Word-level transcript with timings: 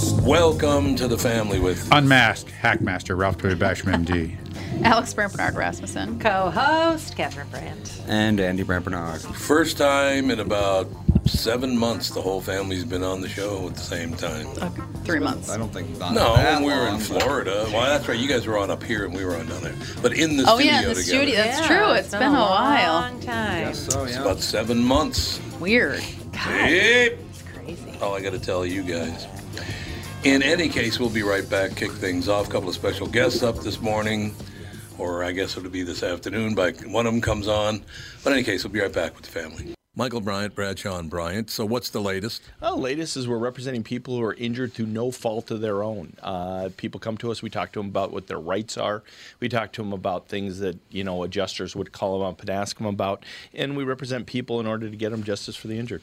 Welcome 0.00 0.94
to 0.96 1.08
the 1.08 1.16
family 1.16 1.58
with 1.58 1.88
Unmasked 1.90 2.50
Hackmaster 2.50 3.16
Ralph 3.16 3.38
Toy 3.38 3.54
Basham 3.54 4.04
MD. 4.04 4.36
Alex 4.84 5.14
Brant 5.14 5.32
Bernard 5.32 5.54
Rasmussen. 5.54 6.18
Co-host 6.20 7.16
Catherine 7.16 7.48
Brandt. 7.48 8.02
And 8.06 8.38
Andy 8.38 8.62
Brant 8.62 8.84
Bernard. 8.84 9.22
first 9.22 9.78
time 9.78 10.30
in 10.30 10.40
about 10.40 10.86
seven 11.24 11.78
months 11.78 12.10
the 12.10 12.20
whole 12.20 12.42
family's 12.42 12.84
been 12.84 13.02
on 13.02 13.22
the 13.22 13.28
show 13.28 13.68
at 13.68 13.74
the 13.74 13.80
same 13.80 14.12
time. 14.14 14.46
Okay, 14.58 14.82
three 15.04 15.18
months. 15.18 15.48
I 15.48 15.56
don't 15.56 15.72
think 15.72 15.98
not 15.98 16.12
No, 16.12 16.36
that 16.36 16.60
when 16.60 16.64
we 16.70 16.74
were 16.74 16.86
in 16.88 16.92
long, 16.94 16.98
but- 17.08 17.22
Florida. 17.22 17.66
Well, 17.72 17.86
that's 17.86 18.06
right. 18.06 18.18
You 18.18 18.28
guys 18.28 18.46
were 18.46 18.58
on 18.58 18.70
up 18.70 18.82
here 18.82 19.06
and 19.06 19.14
we 19.14 19.24
were 19.24 19.34
on 19.34 19.46
down 19.46 19.62
there. 19.62 19.74
But 20.02 20.12
in 20.12 20.36
the 20.36 20.44
Oh 20.46 20.56
studio 20.56 20.72
yeah, 20.72 20.82
in 20.82 20.88
the 20.88 20.94
together. 20.94 21.02
studio. 21.02 21.36
That's 21.36 21.60
Yeah, 21.60 21.66
true. 21.68 21.92
it's 21.92 22.10
been 22.10 22.22
a 22.22 22.32
while. 22.34 22.92
long 23.00 23.20
time. 23.20 23.72
So 23.74 24.04
It's 24.04 24.16
about 24.18 24.40
seven 24.40 24.84
months. 24.84 25.40
Weird. 25.58 26.00
Hey, 26.34 27.16
It's 27.30 27.42
crazy. 27.54 27.98
all 28.02 28.14
I 28.14 28.20
got 28.20 28.32
to 28.34 28.38
tell 28.38 28.66
you 28.66 28.82
guys. 28.82 29.26
In 30.26 30.42
any 30.42 30.68
case, 30.68 30.98
we'll 30.98 31.08
be 31.08 31.22
right 31.22 31.48
back. 31.48 31.76
Kick 31.76 31.92
things 31.92 32.28
off. 32.28 32.48
couple 32.48 32.68
of 32.68 32.74
special 32.74 33.06
guests 33.06 33.44
up 33.44 33.60
this 33.60 33.80
morning, 33.80 34.34
or 34.98 35.22
I 35.22 35.30
guess 35.30 35.56
it'll 35.56 35.70
be 35.70 35.84
this 35.84 36.02
afternoon. 36.02 36.56
But 36.56 36.84
one 36.84 37.06
of 37.06 37.12
them 37.12 37.22
comes 37.22 37.46
on. 37.46 37.84
But 38.24 38.30
in 38.30 38.38
any 38.38 38.42
case, 38.42 38.64
we'll 38.64 38.72
be 38.72 38.80
right 38.80 38.92
back 38.92 39.14
with 39.14 39.24
the 39.24 39.30
family. 39.30 39.76
Michael 39.94 40.20
Bryant, 40.20 40.56
Bradshaw 40.56 40.98
and 40.98 41.08
Bryant. 41.08 41.48
So 41.48 41.64
what's 41.64 41.90
the 41.90 42.00
latest? 42.00 42.42
Well, 42.60 42.76
latest 42.76 43.16
is 43.16 43.28
we're 43.28 43.38
representing 43.38 43.84
people 43.84 44.16
who 44.16 44.24
are 44.24 44.34
injured 44.34 44.72
through 44.74 44.86
no 44.86 45.12
fault 45.12 45.52
of 45.52 45.60
their 45.60 45.84
own. 45.84 46.14
Uh, 46.20 46.70
people 46.76 46.98
come 46.98 47.16
to 47.18 47.30
us. 47.30 47.40
We 47.40 47.48
talk 47.48 47.70
to 47.72 47.78
them 47.78 47.86
about 47.86 48.10
what 48.10 48.26
their 48.26 48.40
rights 48.40 48.76
are. 48.76 49.04
We 49.38 49.48
talk 49.48 49.72
to 49.74 49.82
them 49.82 49.92
about 49.92 50.26
things 50.26 50.58
that 50.58 50.76
you 50.90 51.04
know 51.04 51.22
adjusters 51.22 51.76
would 51.76 51.92
call 51.92 52.18
them 52.18 52.28
up 52.28 52.40
and 52.40 52.50
ask 52.50 52.76
them 52.76 52.86
about, 52.86 53.24
and 53.54 53.76
we 53.76 53.84
represent 53.84 54.26
people 54.26 54.58
in 54.58 54.66
order 54.66 54.90
to 54.90 54.96
get 54.96 55.12
them 55.12 55.22
justice 55.22 55.54
for 55.54 55.68
the 55.68 55.78
injured. 55.78 56.02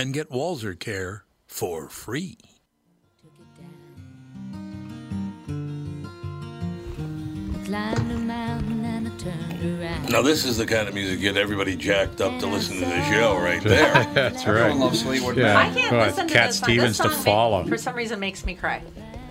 and 0.00 0.14
get 0.14 0.30
Walser 0.30 0.78
Care 0.78 1.26
for 1.46 1.90
free. 1.90 2.38
Climbed 7.66 8.10
a 8.10 8.18
mountain 8.18 8.84
and 8.84 9.08
I 9.08 9.10
turned 9.18 9.80
around. 9.82 10.08
Now, 10.10 10.22
this 10.22 10.44
is 10.46 10.56
the 10.56 10.66
kind 10.66 10.88
of 10.88 10.94
music 10.94 11.20
get 11.20 11.36
everybody 11.36 11.76
jacked 11.76 12.20
up 12.20 12.40
to 12.40 12.46
listen 12.46 12.78
to 12.78 12.84
the 12.86 13.04
show 13.10 13.36
right 13.36 13.62
there. 13.62 13.92
That's 14.14 14.36
right. 14.46 14.48
Everyone 14.48 14.70
right. 14.70 14.76
loves 14.78 15.02
Fleetwood 15.02 15.36
Yeah. 15.36 15.52
Mac. 15.54 15.72
I 15.72 15.74
can't 15.80 15.92
Well, 15.92 16.06
listen 16.06 16.26
to 16.28 16.32
Cat 16.32 16.46
this 16.48 16.58
song. 16.58 16.66
Stevens 16.66 16.98
this 16.98 17.06
to 17.06 17.12
song 17.12 17.22
follow. 17.24 17.64
For 17.66 17.76
some 17.76 17.94
reason, 17.94 18.18
makes 18.18 18.44
me 18.46 18.54
cry. 18.54 18.82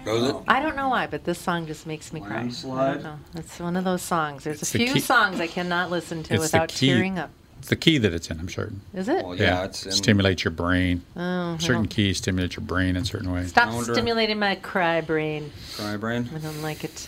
Does 0.06 0.30
it? 0.30 0.36
I 0.48 0.62
don't 0.62 0.76
know 0.76 0.90
why, 0.90 1.08
but 1.08 1.24
this 1.26 1.40
song 1.40 1.66
just 1.66 1.86
makes 1.88 2.14
me 2.14 2.22
cry. 2.22 2.36
I 2.38 2.40
Landslide? 2.42 2.94
don't 2.96 3.04
know. 3.04 3.20
It's 3.36 3.60
one 3.60 3.76
of 3.76 3.84
those 3.84 4.02
songs. 4.04 4.44
There's 4.44 4.62
It's 4.62 4.74
a 4.76 4.78
the 4.78 4.86
few 4.86 4.94
key- 4.94 5.00
songs 5.02 5.40
I 5.40 5.48
cannot 5.48 5.90
listen 5.90 6.22
to 6.24 6.36
It's 6.36 6.44
the 6.52 6.58
without 6.58 6.70
key. 6.70 6.88
tearing 6.94 7.18
up. 7.20 7.32
It's 7.60 7.68
the 7.70 7.76
key 7.76 7.98
that 8.00 8.14
it's 8.14 8.30
in, 8.30 8.40
I'm 8.40 8.50
certain. 8.50 8.82
Is 8.94 9.08
it? 9.10 9.24
Well, 9.26 9.36
yeah, 9.36 9.66
it's 9.66 9.86
in, 9.86 9.92
stimulates 9.92 10.44
your 10.44 10.52
brain. 10.52 11.04
Oh, 11.16 11.58
certain 11.60 11.84
don't- 11.84 11.88
keys 11.90 12.18
stimulate 12.18 12.56
your 12.56 12.66
brain 12.66 12.96
in 12.96 13.06
certain 13.06 13.32
ways. 13.32 13.50
Stop 13.50 13.70
I 13.70 13.76
wonder- 13.76 13.94
stimulating 13.94 14.40
my 14.40 14.56
cry 14.56 15.02
brain. 15.02 15.52
Cry 15.76 15.98
Brain. 15.98 16.30
I 16.34 16.40
don't 16.40 16.62
like 16.62 16.84
it. 16.84 17.08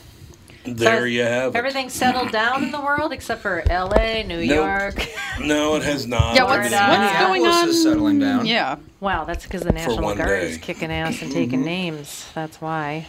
There 0.64 1.00
So 1.00 1.04
you 1.06 1.24
have 1.24 1.56
it. 1.56 1.58
Everything's 1.58 1.94
settled 1.94 2.32
down 2.32 2.64
in 2.64 2.72
the 2.72 2.80
world 2.80 3.12
except 3.12 3.42
for 3.42 3.64
L.A., 3.72 4.24
New 4.24 4.46
Nope. 4.46 4.56
York. 4.96 5.08
No, 5.40 5.76
it 5.76 5.84
has 5.84 6.06
not. 6.06 6.36
Yeah, 6.36 6.44
what's, 6.44 6.68
Florida. 6.68 6.76
what's 6.76 7.14
going 7.20 7.42
Minneapolis 7.42 7.64
on? 7.64 7.70
is 7.70 7.84
settling 7.84 8.20
down. 8.20 8.46
Yeah. 8.46 8.76
Wow, 9.00 9.24
that's 9.24 9.44
because 9.46 9.62
the 9.62 9.72
National 9.72 10.04
one 10.04 10.18
Guard 10.18 10.30
day. 10.30 10.50
is 10.52 10.58
kicking 10.60 10.92
ass 10.92 11.22
and 11.24 11.32
taking 11.32 11.60
mm-hmm. 11.60 11.66
names. 11.66 12.30
That's 12.36 12.62
why. 12.62 13.08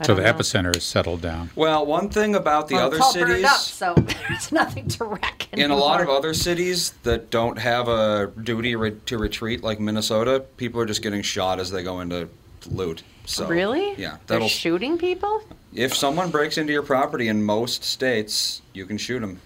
I 0.00 0.06
So 0.06 0.14
the 0.14 0.22
know. 0.22 0.32
epicenter 0.32 0.76
is 0.76 0.84
settled 0.84 1.20
down. 1.20 1.50
Well, 1.56 1.84
one 1.84 2.08
thing 2.08 2.34
about 2.34 2.68
the 2.68 2.74
Well, 2.76 2.86
other 2.86 2.96
it's 2.96 3.04
all 3.04 3.12
cities, 3.12 3.44
up, 3.44 3.56
so 3.58 3.94
there's 4.28 4.52
nothing 4.52 4.88
to 4.88 5.04
wreck 5.04 5.48
in 5.52 5.70
a 5.70 5.76
lot 5.76 6.00
of 6.00 6.08
other 6.08 6.34
cities 6.34 6.90
that 7.02 7.30
don't 7.30 7.58
have 7.58 7.88
a 7.88 8.30
duty 8.42 8.76
re- 8.76 8.96
to 9.06 9.18
retreat, 9.18 9.62
like 9.64 9.80
Minnesota, 9.80 10.40
people 10.56 10.80
are 10.80 10.86
just 10.86 11.02
getting 11.02 11.22
shot 11.22 11.58
as 11.58 11.70
they 11.70 11.82
go 11.82 12.00
into 12.00 12.28
loot. 12.68 13.02
So 13.24 13.46
Really? 13.46 13.94
Yeah, 13.96 14.18
They're 14.26 14.48
shooting 14.48 14.98
people? 14.98 15.42
if 15.74 15.94
someone 15.94 16.30
breaks 16.30 16.56
into 16.58 16.72
your 16.72 16.82
property 16.82 17.28
in 17.28 17.42
most 17.42 17.82
states, 17.84 18.62
you 18.72 18.86
can 18.86 18.98
shoot 18.98 19.20
them. 19.20 19.40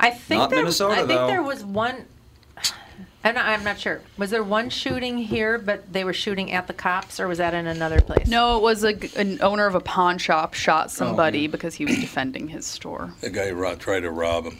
I 0.00 0.10
think 0.10 0.38
Not 0.40 0.50
there, 0.50 0.58
Minnesota, 0.60 0.94
I 0.94 0.96
think 0.98 1.08
though. 1.10 1.26
there 1.28 1.42
was 1.42 1.64
one. 1.64 2.06
I'm 3.24 3.34
not, 3.36 3.46
I'm 3.46 3.62
not 3.62 3.78
sure. 3.78 4.00
Was 4.16 4.30
there 4.30 4.42
one 4.42 4.68
shooting 4.68 5.16
here, 5.18 5.56
but 5.58 5.92
they 5.92 6.02
were 6.02 6.12
shooting 6.12 6.50
at 6.52 6.66
the 6.66 6.72
cops, 6.72 7.20
or 7.20 7.28
was 7.28 7.38
that 7.38 7.54
in 7.54 7.66
another 7.68 8.00
place? 8.00 8.26
No, 8.26 8.56
it 8.56 8.62
was 8.62 8.82
a, 8.82 8.94
g- 8.94 9.10
an 9.16 9.40
owner 9.42 9.66
of 9.66 9.76
a 9.76 9.80
pawn 9.80 10.18
shop 10.18 10.54
shot 10.54 10.90
somebody 10.90 11.40
yeah. 11.42 11.46
because 11.48 11.74
he 11.74 11.84
was 11.84 11.96
defending 11.98 12.48
his 12.48 12.66
store. 12.66 13.14
The 13.20 13.30
guy 13.30 13.50
ro- 13.52 13.76
tried 13.76 14.00
to 14.00 14.10
rob 14.10 14.46
him. 14.46 14.58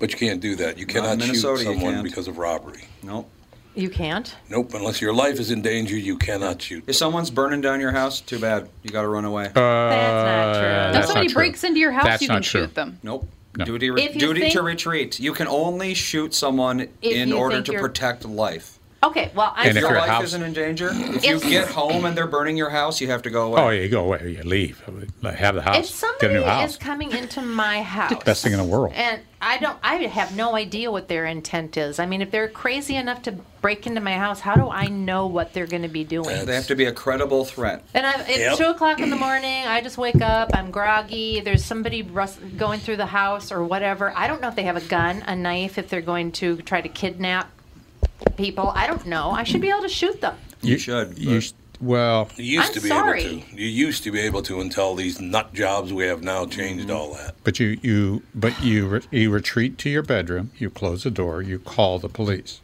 But 0.00 0.10
you 0.12 0.18
can't 0.18 0.40
do 0.40 0.56
that. 0.56 0.76
You 0.78 0.86
Not 0.86 0.92
cannot 0.94 1.10
shoot 1.20 1.26
Minnesota, 1.28 1.62
you 1.62 1.72
someone 1.74 1.94
can't. 1.94 2.04
because 2.04 2.26
of 2.26 2.38
robbery. 2.38 2.84
Nope. 3.04 3.30
You 3.76 3.90
can't. 3.90 4.34
Nope, 4.48 4.72
unless 4.74 5.00
your 5.02 5.12
life 5.12 5.38
is 5.38 5.50
in 5.50 5.60
danger, 5.62 5.96
you 5.96 6.16
cannot 6.16 6.60
shoot. 6.62 6.84
If 6.86 6.96
someone's 6.96 7.30
burning 7.30 7.60
down 7.60 7.78
your 7.80 7.92
house, 7.92 8.22
too 8.22 8.38
bad. 8.38 8.68
You 8.82 8.90
got 8.90 9.02
to 9.02 9.08
run 9.08 9.24
away. 9.26 9.46
Uh, 9.48 9.52
That's 9.54 10.24
not 10.24 10.52
true. 10.60 10.68
If 10.88 10.92
that's 10.94 11.06
somebody 11.08 11.26
not 11.26 11.32
true. 11.32 11.34
breaks 11.40 11.62
into 11.64 11.78
your 11.78 11.92
house, 11.92 12.04
That's 12.04 12.22
you 12.22 12.28
can 12.28 12.36
not 12.36 12.42
true. 12.42 12.60
shoot 12.62 12.74
them. 12.74 12.98
Nope. 13.02 13.28
No. 13.56 13.64
Duty, 13.64 13.90
re- 13.90 14.02
If 14.02 14.14
you 14.14 14.20
duty 14.20 14.50
to 14.50 14.62
retreat. 14.62 15.18
You 15.18 15.32
can 15.32 15.46
only 15.48 15.94
shoot 15.94 16.34
someone 16.34 16.88
in 17.00 17.32
order 17.32 17.62
to 17.62 17.78
protect 17.78 18.24
life. 18.24 18.75
Okay, 19.04 19.30
well, 19.34 19.52
I'm 19.54 19.68
And 19.68 19.76
if 19.76 19.82
Your 19.82 19.90
your 19.92 20.00
life 20.00 20.08
house- 20.08 20.24
isn't 20.24 20.42
in 20.42 20.52
danger. 20.52 20.90
If 20.92 21.24
you 21.24 21.36
If- 21.36 21.42
get 21.48 21.68
home 21.68 22.06
and 22.06 22.16
they're 22.16 22.26
burning 22.26 22.56
your 22.56 22.70
house, 22.70 23.00
you 23.00 23.08
have 23.08 23.22
to 23.22 23.30
go 23.30 23.46
away. 23.52 23.60
Oh, 23.62 23.68
yeah, 23.68 23.82
you 23.82 23.88
go 23.88 24.04
away. 24.04 24.36
You 24.38 24.42
leave. 24.48 24.82
Like, 25.22 25.36
Have 25.36 25.54
the 25.54 25.62
house. 25.62 25.76
if 25.76 25.82
Get 25.82 25.90
a 25.90 25.96
somebody 25.96 26.34
new 26.34 26.42
house. 26.44 26.70
is 26.70 26.76
coming 26.76 27.12
into 27.12 27.42
my 27.42 27.82
house, 27.82 28.12
Best 28.24 28.42
thing 28.42 28.52
in 28.52 28.58
the 28.58 28.64
world. 28.64 28.92
and 28.96 29.20
I 29.40 29.58
don't, 29.58 29.76
I 29.82 29.96
have 29.96 30.34
no 30.34 30.56
idea 30.56 30.90
what 30.90 31.08
their 31.08 31.26
intent 31.26 31.76
is. 31.76 31.98
I 31.98 32.06
mean, 32.06 32.22
if 32.22 32.30
they're 32.30 32.48
crazy 32.48 32.96
enough 32.96 33.22
to 33.22 33.32
break 33.60 33.86
into 33.86 34.00
my 34.00 34.14
house, 34.14 34.40
how 34.40 34.54
do 34.54 34.68
I 34.70 34.86
know 34.86 35.26
what 35.26 35.52
they're 35.52 35.66
going 35.66 35.82
to 35.82 35.88
be 35.88 36.02
doing? 36.02 36.44
They 36.46 36.54
have 36.54 36.66
to 36.68 36.74
be 36.74 36.86
a 36.86 36.92
credible 36.92 37.44
threat. 37.44 37.84
And 37.92 38.06
I, 38.06 38.12
it's 38.22 38.38
Yep. 38.38 38.56
two 38.56 38.64
o'clock 38.70 38.98
in 38.98 39.10
the 39.10 39.16
morning. 39.16 39.66
I 39.66 39.82
just 39.82 39.98
wake 39.98 40.22
up. 40.22 40.50
I'm 40.54 40.70
groggy. 40.70 41.40
There's 41.40 41.64
somebody 41.64 42.02
rus- 42.02 42.38
going 42.56 42.80
through 42.80 42.96
the 42.96 43.06
house 43.06 43.52
or 43.52 43.62
whatever. 43.62 44.12
I 44.16 44.26
don't 44.26 44.40
know 44.40 44.48
if 44.48 44.56
they 44.56 44.64
have 44.64 44.76
a 44.76 44.80
gun, 44.80 45.22
a 45.26 45.36
knife, 45.36 45.76
if 45.78 45.90
they're 45.90 46.00
going 46.00 46.32
to 46.32 46.56
try 46.62 46.80
to 46.80 46.88
kidnap 46.88 47.50
people. 48.36 48.72
I 48.74 48.86
don't 48.86 49.06
know. 49.06 49.30
I 49.30 49.44
should 49.44 49.60
be 49.60 49.70
able 49.70 49.82
to 49.82 49.88
shoot 49.88 50.20
them. 50.20 50.36
You 50.62 50.78
should, 50.78 51.18
You 51.18 51.34
but- 51.36 51.42
sh- 51.42 51.52
well, 51.78 52.30
You 52.36 52.44
used 52.60 52.68
I'm 52.68 52.74
to 52.74 52.80
be 52.80 52.88
sorry. 52.88 53.24
able 53.24 53.40
to. 53.42 53.60
You 53.62 53.68
used 53.68 54.02
to 54.04 54.10
be 54.10 54.20
able 54.20 54.40
to 54.42 54.60
until 54.62 54.94
these 54.94 55.20
nut 55.20 55.52
jobs 55.52 55.92
we 55.92 56.04
have 56.06 56.22
now 56.22 56.46
changed 56.46 56.88
mm-hmm. 56.88 56.96
all 56.96 57.12
that. 57.14 57.34
but 57.44 57.60
you 57.60 57.78
you 57.82 58.22
but 58.34 58.58
you 58.62 58.86
re- 58.88 59.02
you 59.10 59.30
retreat 59.30 59.76
to 59.78 59.90
your 59.90 60.02
bedroom. 60.02 60.52
You 60.56 60.70
close 60.70 61.02
the 61.02 61.10
door. 61.10 61.42
You 61.42 61.58
call 61.58 61.98
the 61.98 62.08
police. 62.08 62.62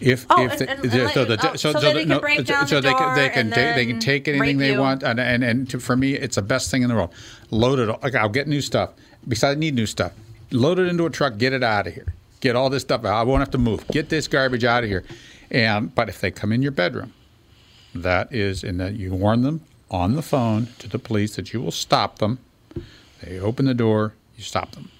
If 0.00 0.24
Oh, 0.30 0.42
if 0.46 0.52
and- 0.52 0.60
they, 0.60 0.66
and- 0.68 0.84
and 0.84 1.10
so, 1.12 1.24
the, 1.26 1.50
oh, 1.50 1.56
so, 1.56 1.72
so 1.72 1.80
they 1.80 2.04
the- 2.04 2.14
can 2.14 2.20
break 2.20 2.46
down 2.46 2.66
so 2.66 2.76
the 2.80 2.88
they 2.88 2.94
can 2.94 3.14
they 3.16 3.28
can 3.28 3.38
and 3.46 3.52
take, 3.54 3.74
they 3.74 3.86
can 3.86 4.00
take 4.00 4.28
anything 4.28 4.56
they 4.56 4.72
you. 4.72 4.80
want 4.80 5.02
and 5.02 5.20
and, 5.20 5.44
and 5.44 5.68
to, 5.68 5.78
for 5.78 5.94
me 5.96 6.14
it's 6.14 6.36
the 6.36 6.42
best 6.42 6.70
thing 6.70 6.80
in 6.82 6.88
the 6.88 6.94
world. 6.94 7.12
Load 7.50 7.78
it. 7.78 7.90
all- 7.90 8.00
Like 8.02 8.14
I'll 8.14 8.30
get 8.30 8.48
new 8.48 8.62
stuff 8.62 8.92
because 9.28 9.44
I 9.44 9.54
need 9.54 9.74
new 9.74 9.84
stuff. 9.86 10.12
Load 10.50 10.78
it 10.78 10.86
into 10.88 11.04
a 11.04 11.10
truck. 11.10 11.36
Get 11.36 11.52
it 11.52 11.62
out 11.62 11.86
of 11.86 11.92
here. 11.92 12.14
Get 12.40 12.56
all 12.56 12.70
this 12.70 12.82
stuff 12.82 13.04
out. 13.04 13.14
I 13.14 13.22
won't 13.22 13.40
have 13.40 13.50
to 13.50 13.58
move. 13.58 13.86
Get 13.88 14.08
this 14.08 14.26
garbage 14.26 14.64
out 14.64 14.82
of 14.82 14.90
here. 14.90 15.04
And 15.50 15.94
but 15.94 16.08
if 16.08 16.20
they 16.20 16.30
come 16.30 16.52
in 16.52 16.62
your 16.62 16.72
bedroom, 16.72 17.12
that 17.94 18.32
is 18.32 18.64
in 18.64 18.78
that 18.78 18.94
you 18.94 19.12
warn 19.12 19.42
them 19.42 19.62
on 19.90 20.14
the 20.14 20.22
phone 20.22 20.68
to 20.78 20.88
the 20.88 20.98
police 20.98 21.36
that 21.36 21.52
you 21.52 21.60
will 21.60 21.72
stop 21.72 22.18
them. 22.18 22.38
They 23.22 23.38
open 23.38 23.66
the 23.66 23.74
door. 23.74 24.14
You 24.36 24.42
stop 24.42 24.72
them. 24.72 24.90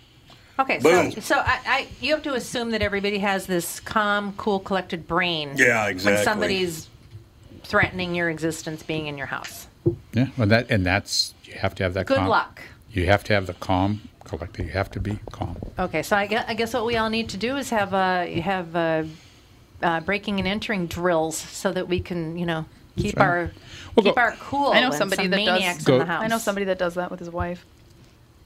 Okay, 0.58 0.78
Boom. 0.78 1.12
so 1.12 1.20
so 1.20 1.36
I, 1.36 1.60
I 1.64 1.88
you 2.00 2.12
have 2.12 2.22
to 2.24 2.34
assume 2.34 2.70
that 2.72 2.82
everybody 2.82 3.18
has 3.18 3.46
this 3.46 3.80
calm, 3.80 4.34
cool, 4.36 4.60
collected 4.60 5.06
brain. 5.08 5.52
Yeah, 5.56 5.86
exactly. 5.88 6.16
When 6.16 6.24
somebody's 6.24 6.88
threatening 7.62 8.14
your 8.14 8.28
existence 8.28 8.82
being 8.82 9.06
in 9.06 9.16
your 9.16 9.28
house. 9.28 9.68
Yeah. 10.12 10.26
Well, 10.36 10.48
that 10.48 10.70
and 10.70 10.84
that's 10.84 11.34
you 11.44 11.54
have 11.54 11.74
to 11.76 11.84
have 11.84 11.94
that. 11.94 12.06
Good 12.06 12.18
calm, 12.18 12.28
luck. 12.28 12.62
You 12.92 13.06
have 13.06 13.24
to 13.24 13.32
have 13.32 13.46
the 13.46 13.54
calm 13.54 14.02
collected. 14.30 14.66
You 14.66 14.72
have 14.72 14.90
to 14.92 15.00
be 15.00 15.18
calm. 15.32 15.56
Okay, 15.78 16.02
so 16.02 16.16
I 16.16 16.26
guess, 16.26 16.44
I 16.48 16.54
guess 16.54 16.72
what 16.72 16.86
we 16.86 16.96
all 16.96 17.10
need 17.10 17.28
to 17.30 17.36
do 17.36 17.56
is 17.56 17.70
have 17.70 17.92
uh, 17.92 18.26
have 18.26 18.74
uh, 18.76 19.02
uh, 19.82 20.00
breaking 20.00 20.38
and 20.38 20.46
entering 20.48 20.86
drills 20.86 21.36
so 21.36 21.72
that 21.72 21.88
we 21.88 22.00
can 22.00 22.38
you 22.38 22.46
know 22.46 22.64
keep 22.96 23.16
right. 23.18 23.26
our 23.26 23.50
We'll 23.96 24.04
keep 24.04 24.14
go- 24.14 24.20
our 24.20 24.32
cool. 24.40 24.68
I 24.72 24.80
know 24.80 24.92
somebody 24.92 25.22
some 25.24 25.30
that 25.32 25.44
does- 25.44 25.84
Go- 25.84 25.94
in 25.94 25.98
the 26.00 26.04
house. 26.06 26.22
I 26.22 26.28
know 26.28 26.38
somebody 26.38 26.66
that 26.66 26.78
does 26.78 26.94
that 26.94 27.10
with 27.10 27.18
his 27.20 27.30
wife. 27.30 27.64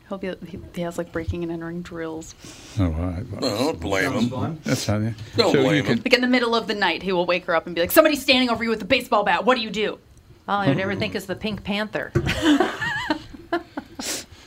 He'll 0.08 0.18
be 0.18 0.32
he, 0.46 0.58
he 0.74 0.82
has 0.82 0.98
like 0.98 1.12
breaking 1.12 1.42
and 1.44 1.52
entering 1.52 1.82
drills. 1.82 2.34
Oh, 2.78 2.88
well, 2.90 3.16
I- 3.38 3.40
don't 3.40 3.80
blame 3.80 4.12
him. 4.12 4.58
that's 4.64 4.86
how 4.86 4.98
they. 4.98 5.14
Don't 5.36 5.52
so 5.52 5.62
blame 5.62 5.76
you 5.76 5.82
can, 5.82 5.92
him. 5.98 6.02
Like 6.04 6.14
in 6.14 6.20
the 6.22 6.28
middle 6.28 6.54
of 6.54 6.66
the 6.66 6.74
night, 6.74 7.02
he 7.02 7.12
will 7.12 7.26
wake 7.26 7.44
her 7.46 7.54
up 7.54 7.66
and 7.66 7.74
be 7.74 7.80
like, 7.82 7.90
"Somebody's 7.92 8.22
standing 8.22 8.48
over 8.50 8.64
you 8.64 8.70
with 8.70 8.82
a 8.82 8.86
baseball 8.86 9.22
bat. 9.24 9.44
What 9.44 9.54
do 9.56 9.60
you 9.62 9.70
do?" 9.70 9.98
All 10.46 10.60
I 10.60 10.68
would 10.68 10.78
ever 10.78 10.94
think 10.94 11.14
is 11.14 11.24
the 11.26 11.34
Pink 11.36 11.64
Panther. 11.64 12.12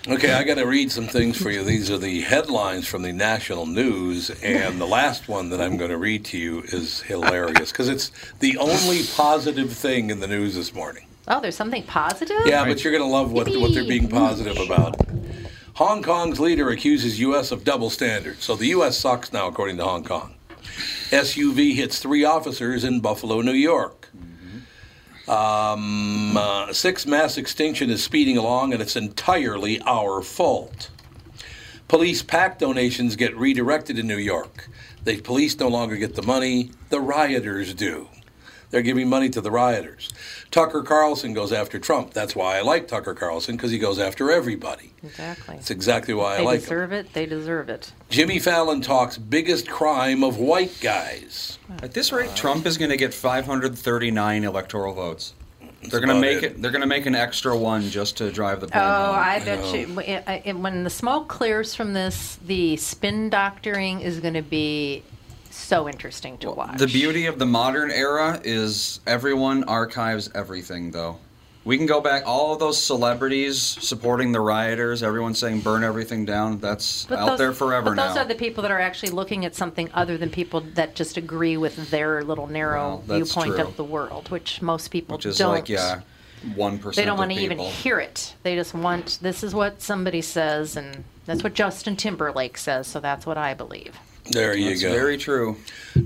Okay, 0.09 0.31
I 0.31 0.45
got 0.45 0.55
to 0.55 0.65
read 0.65 0.89
some 0.89 1.07
things 1.07 1.35
for 1.41 1.51
you. 1.51 1.65
These 1.65 1.91
are 1.91 1.97
the 1.97 2.21
headlines 2.21 2.87
from 2.87 3.01
the 3.01 3.11
national 3.11 3.65
news, 3.65 4.29
and 4.41 4.79
the 4.79 4.87
last 4.87 5.27
one 5.27 5.49
that 5.49 5.59
I'm 5.59 5.75
going 5.75 5.89
to 5.89 5.97
read 5.97 6.23
to 6.25 6.37
you 6.37 6.61
is 6.61 7.01
hilarious 7.01 7.73
because 7.73 7.89
it's 7.89 8.09
the 8.39 8.57
only 8.57 9.01
positive 9.15 9.73
thing 9.73 10.09
in 10.09 10.21
the 10.21 10.27
news 10.27 10.55
this 10.55 10.73
morning. 10.73 11.05
Oh, 11.27 11.41
there's 11.41 11.57
something 11.57 11.83
positive. 11.83 12.37
Yeah, 12.45 12.63
but 12.63 12.85
you're 12.85 12.93
going 12.93 13.03
to 13.03 13.09
love 13.09 13.33
what, 13.33 13.49
what 13.57 13.73
they're 13.73 13.83
being 13.83 14.07
positive 14.07 14.57
about. 14.57 14.95
Hong 15.73 16.01
Kong's 16.01 16.39
leader 16.39 16.69
accuses 16.69 17.19
U.S. 17.19 17.51
of 17.51 17.65
double 17.65 17.89
standards. 17.89 18.45
So 18.45 18.55
the 18.55 18.67
U.S. 18.67 18.97
sucks 18.97 19.33
now, 19.33 19.47
according 19.47 19.75
to 19.77 19.83
Hong 19.83 20.05
Kong. 20.05 20.35
SUV 21.09 21.75
hits 21.75 21.99
three 21.99 22.23
officers 22.23 22.85
in 22.85 23.01
Buffalo, 23.01 23.41
New 23.41 23.51
York. 23.51 23.96
Um, 25.27 26.37
uh, 26.37 26.71
six 26.71 27.05
mass 27.05 27.37
extinction 27.37 27.89
is 27.89 28.01
speeding 28.01 28.37
along, 28.37 28.71
and 28.71 28.81
it's 28.81 28.95
entirely 28.95 29.81
our 29.81 30.21
fault. 30.21 30.89
Police 31.89 32.23
PAC 32.23 32.59
donations 32.59 33.15
get 33.15 33.35
redirected 33.35 33.99
in 33.99 34.07
New 34.07 34.17
York. 34.17 34.69
The 35.03 35.19
police 35.21 35.57
no 35.59 35.67
longer 35.67 35.97
get 35.97 36.15
the 36.15 36.21
money, 36.21 36.71
the 36.89 37.01
rioters 37.01 37.73
do. 37.73 38.07
They're 38.69 38.81
giving 38.81 39.07
money 39.09 39.29
to 39.29 39.41
the 39.41 39.51
rioters. 39.51 40.09
Tucker 40.51 40.81
Carlson 40.81 41.33
goes 41.33 41.51
after 41.51 41.77
Trump. 41.77 42.13
That's 42.13 42.35
why 42.35 42.57
I 42.57 42.61
like 42.61 42.87
Tucker 42.87 43.13
Carlson, 43.13 43.55
because 43.57 43.71
he 43.71 43.77
goes 43.77 43.99
after 43.99 44.31
everybody. 44.31 44.93
Exactly. 45.03 45.55
That's 45.55 45.69
exactly 45.71 46.13
why 46.13 46.37
I 46.37 46.41
like 46.41 46.45
him. 46.45 46.49
They 46.59 46.59
deserve 46.59 46.91
it. 46.93 47.13
They 47.13 47.25
deserve 47.25 47.69
it. 47.69 47.91
Jimmy 48.09 48.39
Fallon 48.39 48.81
talks 48.81 49.17
biggest 49.17 49.67
crime 49.69 50.23
of 50.23 50.37
white 50.37 50.77
guys. 50.81 51.59
At 51.83 51.93
this 51.93 52.11
rate, 52.11 52.33
Trump 52.35 52.65
is 52.65 52.77
going 52.77 52.91
to 52.91 52.97
get 52.97 53.13
539 53.13 54.43
electoral 54.43 54.93
votes. 54.93 55.33
They're 55.89 55.99
going 55.99 56.15
to 56.15 56.19
make 56.19 56.37
it. 56.37 56.43
it. 56.53 56.61
They're 56.61 56.71
going 56.71 56.81
to 56.81 56.87
make 56.87 57.05
an 57.05 57.13
extra 57.15 57.55
one 57.55 57.83
just 57.89 58.17
to 58.17 58.31
drive 58.31 58.61
the 58.61 58.67
point 58.67 58.83
Oh, 58.83 59.05
home. 59.05 59.15
I 59.15 59.39
bet 59.39 59.73
you. 59.75 59.99
it- 59.99 60.23
it- 60.27 60.47
uh, 60.47 60.53
When 60.57 60.83
the 60.83 60.89
smoke 60.89 61.27
clears 61.27 61.75
from 61.75 61.93
this, 61.93 62.39
the 62.45 62.77
spin 62.77 63.29
doctoring 63.29 64.01
is 64.01 64.19
going 64.19 64.33
to 64.33 64.41
be 64.41 65.03
so 65.67 65.87
interesting 65.87 66.37
to 66.39 66.51
watch. 66.51 66.77
The 66.77 66.87
beauty 66.87 67.25
of 67.25 67.39
the 67.39 67.45
modern 67.45 67.91
era 67.91 68.39
is 68.43 68.99
everyone 69.05 69.63
archives 69.65 70.29
everything, 70.33 70.91
though. 70.91 71.17
We 71.65 71.75
can 71.75 71.85
go 71.85 71.99
back, 71.99 72.23
all 72.25 72.53
of 72.53 72.59
those 72.59 72.81
celebrities 72.81 73.61
supporting 73.61 74.31
the 74.31 74.39
rioters, 74.39 75.03
everyone 75.03 75.33
saying 75.33 75.59
burn 75.61 75.83
everything 75.83 76.23
down, 76.23 76.59
that's 76.59 77.05
But 77.09 77.19
out 77.19 77.27
those- 77.31 77.39
there 77.39 77.51
forever 77.51 77.89
but 77.89 77.95
now. 77.95 78.07
those 78.07 78.17
are 78.17 78.23
the 78.25 78.35
people 78.35 78.61
that 78.61 78.71
are 78.71 78.79
actually 78.79 79.09
looking 79.11 79.43
at 79.43 79.53
something 79.53 79.89
other 79.93 80.17
than 80.17 80.29
people 80.29 80.61
that 80.75 80.95
just 80.95 81.17
agree 81.17 81.57
with 81.57 81.91
their 81.91 82.23
little 82.23 82.47
narrow 82.47 83.03
Well, 83.05 83.17
viewpoint 83.19 83.55
true. 83.55 83.65
of 83.65 83.75
the 83.75 83.83
world, 83.83 84.29
which 84.31 84.61
most 84.61 84.87
people 84.91 85.17
which 85.17 85.25
is 85.25 85.37
don't. 85.37 85.51
like, 85.51 85.67
yeah, 85.67 85.99
1% 86.55 86.95
They 86.95 87.03
don't 87.03 87.17
want 87.17 87.31
to 87.31 87.37
even 87.41 87.57
hear 87.59 87.99
it. 87.99 88.35
They 88.43 88.55
just 88.55 88.73
want 88.73 89.17
this 89.21 89.43
is 89.43 89.53
what 89.53 89.81
somebody 89.81 90.21
says, 90.21 90.77
and 90.77 91.03
that's 91.25 91.43
what 91.43 91.53
Justin 91.53 91.97
Timberlake 91.97 92.57
says. 92.57 92.87
So 92.87 93.01
that's 93.01 93.25
what 93.25 93.37
I 93.37 93.53
believe. 93.53 93.97
There 94.31 94.55
you 94.55 94.69
That's 94.69 94.81
go. 94.81 94.91
very 94.91 95.17
true. 95.17 95.57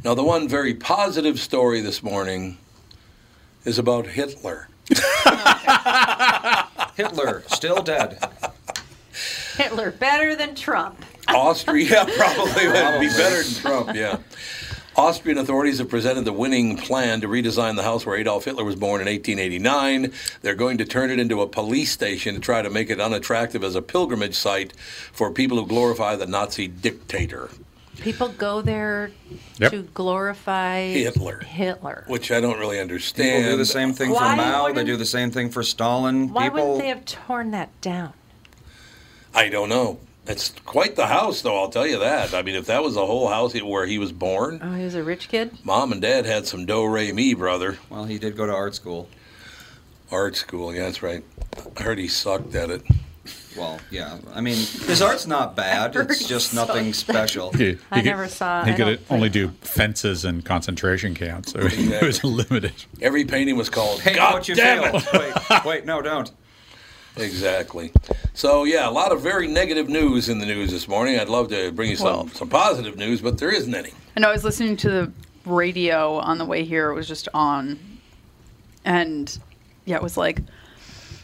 Now, 0.03 0.13
the 0.13 0.23
one 0.23 0.47
very 0.47 0.73
positive 0.73 1.39
story 1.39 1.81
this 1.81 2.01
morning 2.03 2.57
is 3.65 3.77
about 3.79 4.07
Hitler. 4.07 4.67
Hitler, 6.95 7.43
still 7.47 7.81
dead. 7.81 8.19
Hitler 9.57 9.91
better 9.91 10.35
than 10.35 10.55
Trump. 10.55 11.03
Austria 11.27 12.05
probably 12.17 12.67
would 12.67 12.99
be 12.99 13.07
better 13.07 13.43
than 13.43 13.53
Trump, 13.61 13.95
yeah. 13.95 14.17
Austrian 14.97 15.37
authorities 15.37 15.77
have 15.79 15.87
presented 15.89 16.25
the 16.25 16.33
winning 16.33 16.75
plan 16.75 17.21
to 17.21 17.27
redesign 17.27 17.77
the 17.77 17.83
house 17.83 18.05
where 18.05 18.17
Adolf 18.17 18.43
Hitler 18.43 18.65
was 18.65 18.75
born 18.75 18.99
in 18.99 19.07
1889. 19.07 20.11
They're 20.41 20.53
going 20.53 20.77
to 20.79 20.85
turn 20.85 21.09
it 21.09 21.17
into 21.17 21.41
a 21.41 21.47
police 21.47 21.91
station 21.91 22.35
to 22.35 22.41
try 22.41 22.61
to 22.61 22.69
make 22.69 22.89
it 22.89 22.99
unattractive 22.99 23.63
as 23.63 23.75
a 23.75 23.81
pilgrimage 23.81 24.35
site 24.35 24.75
for 25.13 25.31
people 25.31 25.57
who 25.57 25.65
glorify 25.65 26.17
the 26.17 26.27
Nazi 26.27 26.67
dictator, 26.67 27.49
People 28.01 28.29
go 28.29 28.61
there 28.61 29.11
Yep. 29.59 29.71
to 29.71 29.81
glorify 29.93 30.81
Hitler. 30.87 31.39
Hitler. 31.39 32.03
which 32.07 32.31
I 32.31 32.41
don't 32.41 32.59
really 32.59 32.79
understand. 32.79 33.37
People 33.43 33.51
do 33.51 33.57
the 33.57 33.65
same 33.65 33.93
thing 33.93 34.11
Why 34.11 34.31
for 34.31 34.35
Mao. 34.37 34.71
They 34.73 34.83
do 34.83 34.97
the 34.97 35.05
same 35.05 35.31
thing 35.31 35.49
for 35.49 35.63
Stalin. 35.63 36.33
Why 36.33 36.49
People, 36.49 36.61
wouldn't 36.73 36.79
they 36.81 36.87
have 36.89 37.05
torn 37.05 37.51
that 37.51 37.69
down? 37.81 38.13
I 39.33 39.49
don't 39.49 39.69
know. 39.69 39.99
It's 40.27 40.49
quite 40.65 40.95
the 40.95 41.07
house, 41.07 41.41
though, 41.41 41.57
I'll 41.59 41.69
tell 41.69 41.87
you 41.87 41.97
that. 41.99 42.33
I 42.33 42.41
mean, 42.43 42.55
if 42.55 42.65
that 42.67 42.83
was 42.83 42.93
the 42.93 43.05
whole 43.05 43.27
house 43.27 43.53
where 43.59 43.85
he 43.87 43.97
was 43.97 44.11
born, 44.11 44.59
Oh, 44.63 44.73
he 44.73 44.83
was 44.83 44.93
a 44.95 45.03
rich 45.03 45.29
kid. 45.29 45.51
mom 45.63 45.91
and 45.91 46.01
dad 46.01 46.25
had 46.25 46.45
some 46.45 46.65
do 46.65 46.85
re 46.87 47.11
mi, 47.11 47.33
brother. 47.33 47.77
well, 47.89 48.05
he 48.05 48.19
did 48.19 48.35
go 48.37 48.45
to 48.45 48.53
art 48.53 48.75
school. 48.75 49.09
Art 50.11 50.35
school, 50.35 50.73
yeah, 50.75 50.83
that's 50.83 51.01
right. 51.01 51.23
I 51.77 51.83
heard 51.83 51.97
he 51.97 52.07
sucked 52.07 52.53
at 52.53 52.69
it. 52.69 52.81
Well, 53.57 53.79
yeah. 53.89 54.17
I 54.33 54.41
mean, 54.41 54.55
his 54.55 55.01
art's 55.07 55.27
not 55.27 55.55
bad. 55.55 55.95
It's 55.95 56.27
just 56.27 56.53
nothing 56.53 56.93
special. 56.93 57.51
He, 57.51 57.77
I 57.91 57.97
could- 57.97 58.05
never 58.05 58.27
saw- 58.27 58.63
He 58.63 58.71
I 58.71 58.75
could 58.75 58.99
only 59.09 59.29
do 59.29 59.49
fences 59.61 60.23
and 60.25 60.43
concentration 60.45 61.13
camps. 61.13 61.51
So 61.51 61.59
it 61.61 62.01
was 62.03 62.23
limited. 62.23 62.73
Every 63.01 63.25
painting 63.25 63.57
was 63.57 63.69
called 63.69 64.01
Hey, 64.01 64.13
God 64.15 64.33
what 64.33 64.47
you 64.47 64.55
damn 64.55 64.83
feel? 65.01 65.01
it! 65.21 65.35
Wait, 65.49 65.65
wait, 65.65 65.85
no, 65.85 66.01
don't. 66.01 66.31
Exactly. 67.17 67.91
So 68.33 68.63
yeah, 68.63 68.87
a 68.87 68.91
lot 68.91 69.11
of 69.11 69.21
very 69.21 69.47
negative 69.47 69.89
news 69.89 70.29
in 70.29 70.39
the 70.39 70.45
news 70.45 70.71
this 70.71 70.87
morning. 70.87 71.19
I'd 71.19 71.27
love 71.29 71.49
to 71.49 71.71
bring 71.73 71.89
you 71.89 71.97
some, 71.97 72.05
Well- 72.05 72.27
some 72.29 72.47
positive 72.49 72.95
news, 72.97 73.21
but 73.21 73.37
there 73.37 73.51
isn't 73.51 73.73
any. 73.75 73.91
I 74.15 74.21
know 74.21 74.29
I 74.29 74.31
was 74.33 74.43
listening 74.45 74.77
to 74.77 74.89
the 74.89 75.11
radio 75.45 76.15
on 76.19 76.37
the 76.37 76.45
way 76.45 76.63
here. 76.63 76.89
It 76.89 76.95
was 76.95 77.07
just 77.07 77.27
on, 77.33 77.79
and 78.85 79.37
yeah, 79.85 79.97
it 79.97 80.03
was 80.03 80.15
like. 80.17 80.39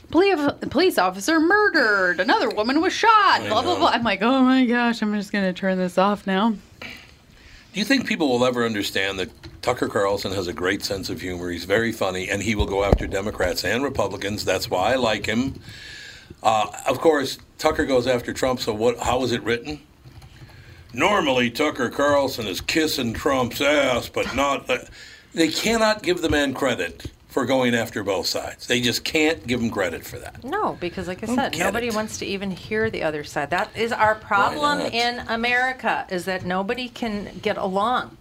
Police, 0.09 0.39
police 0.69 0.97
officer 0.97 1.39
murdered. 1.39 2.19
Another 2.19 2.49
woman 2.49 2.81
was 2.81 2.93
shot. 2.93 3.41
Blah 3.41 3.61
blah 3.61 3.73
know. 3.73 3.79
blah. 3.79 3.89
I'm 3.89 4.03
like, 4.03 4.21
oh 4.21 4.41
my 4.41 4.65
gosh, 4.65 5.01
I'm 5.01 5.13
just 5.13 5.31
gonna 5.31 5.53
turn 5.53 5.77
this 5.77 5.97
off 5.97 6.25
now. 6.25 6.51
Do 6.81 7.79
you 7.79 7.85
think 7.85 8.07
people 8.07 8.29
will 8.29 8.45
ever 8.45 8.65
understand 8.65 9.19
that 9.19 9.29
Tucker 9.61 9.87
Carlson 9.87 10.31
has 10.31 10.47
a 10.47 10.53
great 10.53 10.83
sense 10.83 11.09
of 11.09 11.19
humor? 11.21 11.51
He's 11.51 11.65
very 11.65 11.91
funny, 11.91 12.29
and 12.29 12.41
he 12.41 12.55
will 12.55 12.65
go 12.65 12.83
after 12.83 13.05
Democrats 13.05 13.65
and 13.65 13.83
Republicans. 13.83 14.45
That's 14.45 14.69
why 14.69 14.93
I 14.93 14.95
like 14.95 15.25
him. 15.25 15.59
Uh, 16.41 16.71
of 16.87 16.99
course, 16.99 17.37
Tucker 17.57 17.85
goes 17.85 18.07
after 18.07 18.31
Trump. 18.31 18.61
So 18.61 18.73
what? 18.73 18.97
How 18.99 19.21
is 19.23 19.33
it 19.33 19.43
written? 19.43 19.81
Normally, 20.93 21.51
Tucker 21.51 21.89
Carlson 21.89 22.47
is 22.47 22.61
kissing 22.61 23.13
Trump's 23.13 23.59
ass, 23.59 24.07
but 24.07 24.33
not. 24.33 24.69
Uh, 24.69 24.77
they 25.33 25.49
cannot 25.49 26.01
give 26.01 26.21
the 26.21 26.29
man 26.29 26.53
credit 26.53 27.11
for 27.37 27.45
going 27.45 27.75
after 27.75 28.03
both 28.03 28.25
sides. 28.25 28.65
They 28.65 28.81
just 28.81 29.03
can't 29.03 29.45
give 29.45 29.59
them 29.59 29.69
credit 29.69 30.03
for 30.03 30.17
that. 30.17 30.43
No, 30.43 30.75
because 30.79 31.07
like 31.07 31.21
I 31.21 31.27
said, 31.27 31.55
nobody 31.59 31.89
it. 31.89 31.93
wants 31.93 32.17
to 32.17 32.25
even 32.25 32.49
hear 32.49 32.89
the 32.89 33.03
other 33.03 33.23
side. 33.23 33.51
That 33.51 33.69
is 33.77 33.91
our 33.91 34.15
problem 34.15 34.79
in 34.79 35.19
America 35.27 36.07
is 36.09 36.25
that 36.25 36.45
nobody 36.45 36.89
can 36.89 37.37
get 37.43 37.55
along. 37.55 38.17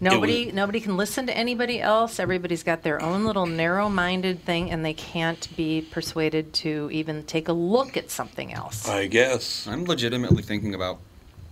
Nobody 0.00 0.50
nobody 0.52 0.80
can 0.80 0.96
listen 0.96 1.26
to 1.26 1.36
anybody 1.36 1.82
else. 1.82 2.18
Everybody's 2.18 2.62
got 2.62 2.82
their 2.82 3.02
own 3.02 3.26
little 3.26 3.44
narrow-minded 3.44 4.42
thing 4.42 4.70
and 4.70 4.82
they 4.82 4.94
can't 4.94 5.46
be 5.54 5.82
persuaded 5.82 6.54
to 6.54 6.88
even 6.90 7.24
take 7.24 7.48
a 7.48 7.52
look 7.52 7.98
at 7.98 8.10
something 8.10 8.54
else. 8.54 8.88
I 8.88 9.06
guess. 9.06 9.66
I'm 9.66 9.84
legitimately 9.84 10.42
thinking 10.42 10.74
about 10.74 10.98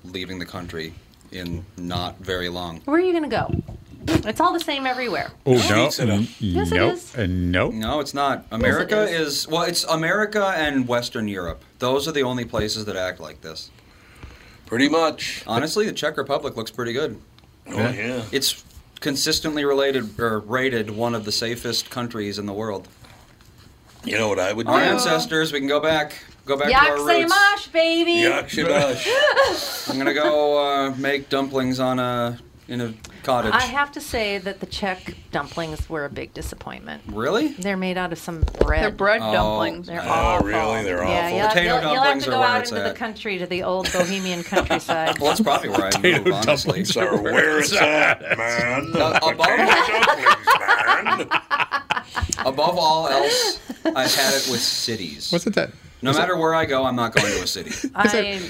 leaving 0.04 0.38
the 0.38 0.46
country 0.46 0.94
in 1.32 1.66
not 1.76 2.18
very 2.18 2.48
long. 2.48 2.80
Where 2.86 2.96
are 2.96 3.04
you 3.04 3.12
going 3.12 3.28
to 3.28 3.36
go? 3.36 3.76
It's 4.08 4.40
all 4.40 4.52
the 4.52 4.60
same 4.60 4.86
everywhere. 4.86 5.30
Oh 5.44 5.54
no, 5.68 5.84
Mix. 5.84 5.98
Yes, 6.40 6.70
it 6.72 6.76
nope, 6.76 6.94
is. 6.94 7.16
uh, 7.16 7.26
nope. 7.28 7.75
No, 7.75 8.00
it's 8.00 8.14
not. 8.14 8.46
America 8.50 9.02
is. 9.02 9.42
is 9.44 9.48
well, 9.48 9.62
it's 9.62 9.84
America 9.84 10.52
and 10.56 10.86
Western 10.88 11.28
Europe. 11.28 11.62
Those 11.78 12.06
are 12.08 12.12
the 12.12 12.22
only 12.22 12.44
places 12.44 12.84
that 12.86 12.96
act 12.96 13.20
like 13.20 13.40
this. 13.40 13.70
Pretty 14.66 14.88
much. 14.88 15.42
Honestly, 15.46 15.86
the 15.86 15.92
Czech 15.92 16.16
Republic 16.16 16.56
looks 16.56 16.70
pretty 16.70 16.92
good. 16.92 17.20
Oh, 17.68 17.78
yeah. 17.78 18.22
It's 18.32 18.64
consistently 19.00 19.64
related 19.64 20.18
or 20.18 20.40
rated 20.40 20.90
one 20.90 21.14
of 21.14 21.25
the 21.25 21.32
safest 21.32 21.90
countries 21.90 22.38
in 22.38 22.46
the 22.46 22.52
world. 22.52 22.88
You 24.04 24.18
know 24.18 24.28
what 24.28 24.38
I 24.38 24.52
would 24.52 24.66
do? 24.66 24.72
Our 24.72 24.80
ancestors, 24.80 25.52
we 25.52 25.58
can 25.58 25.68
go 25.68 25.80
back, 25.80 26.14
go 26.44 26.56
back 26.56 26.68
to 26.68 26.75
our 26.75 26.96
Yaksay 26.98 27.22
roots. 27.22 27.30
mosh, 27.30 27.66
baby. 27.68 28.12
Yuck, 28.22 28.48
shabash. 28.48 29.90
I'm 29.90 29.98
gonna 29.98 30.14
go 30.14 30.58
uh, 30.58 30.94
make 30.96 31.28
dumplings 31.28 31.80
on 31.80 31.98
a 31.98 32.38
in 32.68 32.80
a 32.80 32.92
cottage. 33.23 33.52
I 33.52 33.62
have 33.62 33.92
to 33.92 34.00
say 34.00 34.38
that 34.38 34.58
the 34.61 34.66
Czech 34.66 35.14
dumplings 35.30 35.88
were 35.88 36.04
a 36.04 36.08
big 36.11 36.35
disappointment. 36.35 37.02
really? 37.06 37.49
They're 37.49 37.76
made 37.76 37.96
out 37.96 38.12
of 38.12 38.18
some 38.18 38.40
bread. 38.61 38.82
They're 38.82 38.90
bread 38.90 39.20
Oh. 39.23 39.32
dumplings. 39.32 39.87
They're 39.87 40.02
Oh, 40.02 40.08
awful. 40.08 40.46
really? 40.49 40.82
They're 40.82 41.04
yeah, 41.04 41.26
awful. 41.26 41.37
You'll, 41.38 41.49
Potato 41.49 41.80
you'll, 41.80 41.92
you'll 41.94 42.02
have 42.02 42.23
to 42.25 42.30
go 42.30 42.42
out 42.42 42.61
it's 42.62 42.70
into 42.73 42.82
the 42.82 42.94
country 42.94 43.38
to 43.38 43.46
the 43.46 43.62
old 43.62 43.92
Bohemian 43.92 44.42
countryside. 44.52 45.18
Well, 45.18 45.28
that's 45.30 45.40
probably 45.40 45.68
where 45.68 45.90
I 45.94 46.00
move, 46.00 46.26
honestly. 46.32 46.82
Dumplings 46.82 46.96
are 46.96 47.23
where 47.23 47.58
it's 47.61 47.73
at, 47.76 48.20
man. 48.37 48.92
Uh, 48.96 49.18
above, 49.23 49.37
Dumplings, 49.37 50.49
man. 50.58 51.28
above 52.46 52.78
all 52.78 53.08
else, 53.08 53.61
I've 53.85 54.14
had 54.14 54.35
it 54.35 54.49
with 54.50 54.61
cities. 54.61 55.30
What's 55.32 55.46
it 55.46 55.54
that? 55.54 55.70
No 56.02 56.12
matter 56.12 56.37
where 56.37 56.54
I 56.54 56.66
go, 56.66 56.85
I'm 56.85 56.96
not 56.96 57.14
going 57.14 57.32
to 57.32 57.42
a 57.42 57.46
city. 57.46 57.70
I 57.94 58.40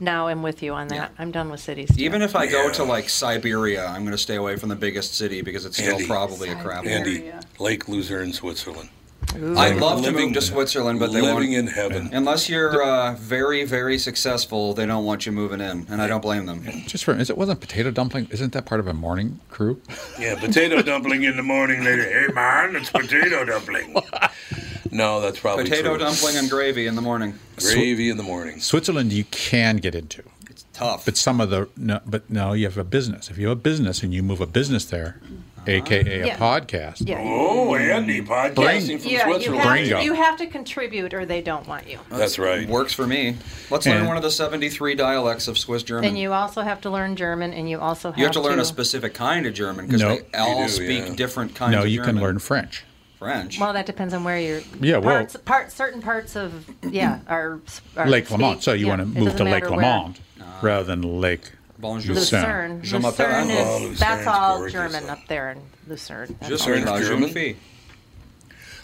now 0.00 0.28
I'm 0.28 0.42
with 0.42 0.62
you 0.62 0.72
on 0.74 0.88
that. 0.88 0.94
Yeah. 0.94 1.08
I'm 1.18 1.30
done 1.30 1.50
with 1.50 1.60
cities. 1.60 1.94
too. 1.96 2.02
Even 2.04 2.22
if 2.22 2.36
I 2.36 2.46
go 2.46 2.66
Yeah. 2.66 2.72
to 2.72 2.84
like 2.84 3.08
Siberia, 3.08 3.86
I'm 3.86 4.02
going 4.02 4.12
to 4.12 4.18
stay 4.18 4.36
away 4.36 4.56
from 4.56 4.68
the 4.68 4.76
biggest 4.76 5.14
city 5.14 5.42
because 5.42 5.64
it's 5.64 5.76
still 5.76 5.94
Andy. 5.94 6.06
probably 6.06 6.50
a 6.50 6.56
crap. 6.56 6.84
hole. 6.84 6.92
Andy, 6.92 7.18
Area. 7.18 7.40
Lake 7.58 7.88
Lucerne, 7.88 8.32
Switzerland. 8.32 8.90
I'd 9.34 9.76
love 9.78 9.98
to 10.04 10.10
Living- 10.12 10.26
move 10.26 10.34
to 10.34 10.40
Switzerland, 10.40 11.00
but 11.00 11.12
they 11.12 11.20
living 11.20 11.52
won't. 11.52 11.54
in 11.54 11.66
heaven. 11.66 12.10
Unless 12.12 12.48
you're 12.48 12.80
uh, 12.82 13.14
very, 13.14 13.64
very 13.64 13.98
successful, 13.98 14.72
they 14.72 14.86
don't 14.86 15.04
want 15.04 15.26
you 15.26 15.32
moving 15.32 15.60
in, 15.60 15.84
and 15.90 16.00
I 16.00 16.06
don't 16.06 16.22
blame 16.22 16.46
them. 16.46 16.62
Just 16.86 17.04
for 17.04 17.12
is 17.18 17.28
it 17.28 17.36
wasn't 17.36 17.60
potato 17.60 17.90
dumpling? 17.90 18.28
Isn't 18.30 18.52
that 18.52 18.66
part 18.66 18.78
of 18.80 18.86
a 18.86 18.94
morning 18.94 19.40
crew? 19.50 19.80
Yeah, 20.18 20.38
potato 20.38 20.80
dumpling 20.80 21.24
in 21.24 21.36
the 21.36 21.42
morning 21.42 21.82
later. 21.84 22.04
Hey, 22.04 22.32
man, 22.32 22.76
it's 22.76 22.90
potato 22.90 23.44
dumpling. 23.44 23.96
no, 24.96 25.20
that's 25.20 25.38
probably 25.38 25.64
Potato 25.64 25.90
true. 25.90 25.98
dumpling 25.98 26.36
and 26.36 26.48
gravy 26.50 26.86
in 26.86 26.94
the 26.96 27.02
morning. 27.02 27.38
Gravy 27.58 28.10
in 28.10 28.16
the 28.16 28.22
morning. 28.22 28.60
Switzerland 28.60 29.12
you 29.12 29.24
can 29.24 29.76
get 29.76 29.94
into, 29.94 30.22
It's 30.50 30.64
tough. 30.72 31.04
but 31.04 31.16
some 31.16 31.40
of 31.40 31.50
the 31.50 31.68
no, 31.76 32.00
but 32.06 32.28
no, 32.30 32.52
you 32.52 32.64
have 32.66 32.78
a 32.78 32.84
business. 32.84 33.30
If 33.30 33.38
you 33.38 33.48
have 33.48 33.58
a 33.58 33.60
business 33.60 34.02
and 34.02 34.12
you 34.12 34.22
move 34.22 34.40
a 34.40 34.46
business 34.46 34.84
there, 34.86 35.20
uh-huh. 35.22 35.62
aka 35.68 36.20
a 36.22 36.26
Yeah. 36.26 36.36
podcast, 36.38 37.06
Yeah. 37.08 37.18
Oh, 37.20 37.74
Andy, 37.74 38.20
podcasting 38.22 39.00
from 39.00 39.10
Yeah, 39.10 39.26
you 39.26 39.32
Switzerland. 39.34 39.62
have, 39.62 39.68
Bringo. 39.72 39.98
to, 39.98 40.04
you 40.04 40.12
have 40.14 40.36
to 40.38 40.46
contribute 40.46 41.12
or 41.14 41.24
they 41.26 41.40
don't 41.40 41.66
want 41.66 41.88
you. 41.88 41.98
That's 42.10 42.38
right. 42.38 42.68
Works 42.68 42.92
for 42.92 43.06
me. 43.06 43.36
Let's 43.70 43.86
learn 43.86 43.98
And- 43.98 44.06
one 44.06 44.16
of 44.16 44.22
the 44.22 44.30
73 44.30 44.94
dialects 44.94 45.48
of 45.48 45.58
Swiss 45.58 45.82
German. 45.82 46.04
And 46.04 46.18
you 46.18 46.32
also 46.32 46.62
have 46.62 46.80
to 46.82 46.90
learn 46.90 47.16
German 47.16 47.52
and 47.52 47.68
you 47.68 47.80
also 47.80 48.10
have, 48.10 48.18
You 48.18 48.24
have 48.24 48.32
to 48.34 48.40
learn 48.40 48.60
a 48.60 48.64
specific 48.64 49.12
kind 49.14 49.44
of 49.46 49.54
German 49.54 49.86
because 49.86 50.02
No. 50.02 50.16
they 50.16 50.38
all 50.38 50.60
You 50.62 50.66
do, 50.66 50.72
speak 50.72 51.04
yeah. 51.08 51.14
different 51.14 51.54
kinds 51.54 51.72
no, 51.72 51.82
of 51.82 51.88
you 51.88 51.98
German. 51.98 52.14
can 52.16 52.22
learn 52.22 52.38
French. 52.38 52.84
French. 53.18 53.58
Well, 53.58 53.72
that 53.72 53.86
depends 53.86 54.12
on 54.14 54.24
where 54.24 54.38
you're. 54.38 54.60
Yeah, 54.80 54.98
well- 54.98 55.16
parts, 55.16 55.36
part, 55.36 55.72
certain 55.72 56.02
parts 56.02 56.36
of 56.36 56.68
yeah 56.82 57.20
mm. 57.26 57.30
are, 57.30 57.60
are 57.96 58.08
Lake 58.08 58.30
Lamont. 58.30 58.62
So 58.62 58.72
you 58.72 58.86
yeah, 58.86 58.96
want 58.96 59.14
to 59.14 59.20
move 59.20 59.36
to 59.36 59.44
Lake 59.44 59.70
Lamont 59.70 60.20
where. 60.38 60.58
Rather 60.62 60.84
than 60.84 61.20
Lake 61.20 61.52
Bonjour. 61.78 62.14
Lucerne. 62.14 62.80
Lucerne. 62.80 62.82
Je 62.82 62.98
Lucerne 62.98 63.50
Oh, 63.50 63.76
is 63.76 63.82
Lucerne's 63.82 63.98
that's 64.00 64.26
all 64.26 64.58
gorgeous, 64.58 64.72
German 64.72 65.06
though. 65.06 65.12
up 65.12 65.18
there 65.28 65.50
in 65.52 65.60
Lucerne. 65.88 66.36
That's 66.40 66.48
Je 66.48 66.52
all. 66.54 66.58
suis 66.58 66.84
la 66.84 66.92
French 66.96 67.06
jeune 67.06 67.20
German? 67.32 67.56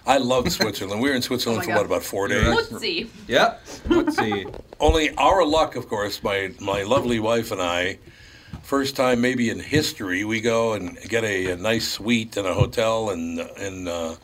I 0.04 0.18
loved 0.18 0.50
Switzerland. 0.50 1.00
We 1.00 1.10
were 1.10 1.14
in 1.14 1.22
Switzerland 1.22 1.62
Oh 1.62 1.66
my 1.68 1.72
for 1.72 1.78
what, 1.78 1.86
about 1.86 2.02
four 2.02 2.26
days? 2.28 2.44
right. 2.44 2.56
Whoopsie. 2.58 3.08
Yep. 3.28 3.62
Let's. 3.88 4.46
Only 4.80 5.14
our 5.16 5.44
luck, 5.44 5.76
of 5.76 5.88
course, 5.88 6.22
my, 6.24 6.52
my 6.60 6.82
lovely 6.82 7.20
wife 7.20 7.52
and 7.52 7.62
I, 7.62 7.98
first 8.62 8.96
time 8.96 9.20
maybe 9.20 9.50
in 9.50 9.58
history, 9.60 10.24
we 10.24 10.40
go 10.40 10.72
and 10.74 10.98
get 11.08 11.24
a, 11.24 11.52
a 11.52 11.56
nice 11.56 11.88
suite 11.88 12.36
in 12.36 12.46
a 12.46 12.54
hotel 12.54 13.10
in, 13.10 13.38
in 13.58 13.88
uh, 13.88 14.14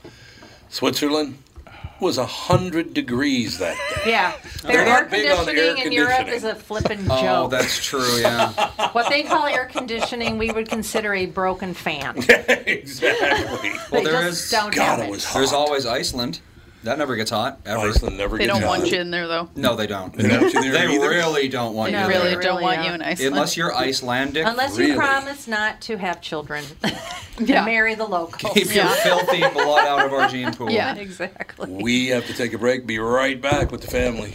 Switzerland. 0.68 1.38
It 1.66 2.02
was 2.04 2.16
100 2.18 2.94
degrees 2.94 3.58
that 3.58 3.76
day. 3.76 4.10
Yeah, 4.10 4.32
They're 4.62 4.72
their 4.72 4.86
air 4.86 5.02
not 5.02 5.10
big 5.10 5.30
on 5.30 5.44
conditioning 5.44 5.78
air 5.80 5.86
in 5.86 5.92
Europe 5.92 6.28
is 6.28 6.44
a 6.44 6.54
flippin' 6.54 7.06
Oh, 7.10 7.48
that's 7.48 7.84
true. 7.84 8.18
Yeah. 8.20 8.52
what 8.92 9.10
they 9.10 9.24
call 9.24 9.46
air 9.46 9.66
conditioning, 9.66 10.38
we 10.38 10.52
would 10.52 10.68
consider 10.68 11.12
a 11.14 11.26
broken 11.26 11.74
fan. 11.74 12.16
exactly. 12.48 13.72
Well, 13.90 14.04
they 14.04 14.10
there 14.10 14.22
just 14.22 14.44
is- 14.44 14.50
don't 14.50 14.72
God, 14.72 14.84
have 14.84 14.98
it 15.00 15.04
it. 15.06 15.10
was 15.10 15.24
hot. 15.24 15.38
There's 15.38 15.52
always 15.52 15.84
Iceland. 15.86 16.40
That 16.84 16.96
never 16.98 17.16
gets 17.16 17.30
hot 17.30 17.58
oh, 17.66 17.70
ever. 17.80 17.88
Iceland 17.88 18.16
never 18.16 18.38
They 18.38 18.46
gets 18.46 18.58
don't 18.60 18.68
want 18.68 18.90
you 18.90 19.00
in 19.00 19.10
there 19.10 19.26
though. 19.26 19.48
No, 19.56 19.74
they 19.74 19.86
don't. 19.88 20.14
They 20.14 20.28
don't 20.28 20.42
want 20.42 20.54
you 20.54 20.62
there 20.62 20.86
They 20.88 20.94
either? 20.94 21.08
really 21.08 21.48
don't 21.48 21.74
want 21.74 21.92
They 21.92 21.98
you 22.00 22.06
They 22.06 22.12
really 22.14 22.30
there. 22.30 22.40
don't 22.40 22.58
Really, 22.58 22.62
want 22.76 22.86
you 22.86 22.92
in 22.94 23.02
Iceland. 23.02 23.34
Unless 23.34 23.56
you're 23.56 23.74
Icelandic. 23.74 24.46
Unless 24.46 24.78
Really? 24.78 24.92
you 24.92 24.96
promise 24.96 25.48
not 25.48 25.80
to 25.82 25.96
have 25.98 26.20
children 26.20 26.64
Yeah. 27.40 27.64
marry 27.64 27.94
the 27.94 28.04
locals. 28.06 28.52
keep 28.54 28.66
your 28.66 28.84
Yeah. 28.84 28.94
filthy 28.94 29.40
blood 29.52 29.86
out 29.86 30.06
of 30.06 30.12
our 30.12 30.28
gene 30.28 30.52
pool. 30.54 30.70
Yeah. 30.70 30.94
exactly. 30.94 31.70
We 31.70 32.08
have 32.08 32.26
to 32.26 32.34
take 32.34 32.52
a 32.52 32.58
break. 32.58 32.86
Be 32.86 32.98
right 32.98 33.40
back 33.40 33.70
with 33.72 33.80
the 33.80 33.88
family. 33.90 34.34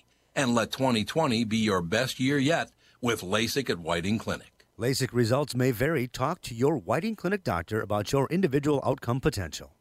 and 0.35 0.55
let 0.55 0.71
2020 0.71 1.43
be 1.45 1.57
your 1.57 1.81
best 1.81 2.19
year 2.19 2.37
yet 2.37 2.71
with 3.01 3.21
LASIK 3.21 3.69
at 3.69 3.79
Whiting 3.79 4.17
Clinic. 4.17 4.65
LASIK 4.79 5.09
results 5.13 5.55
may 5.55 5.71
vary. 5.71 6.07
Talk 6.07 6.41
to 6.41 6.55
your 6.55 6.77
Whiting 6.77 7.15
Clinic 7.15 7.43
doctor 7.43 7.81
about 7.81 8.11
your 8.11 8.27
individual 8.29 8.81
outcome 8.85 9.19
potential. 9.19 9.75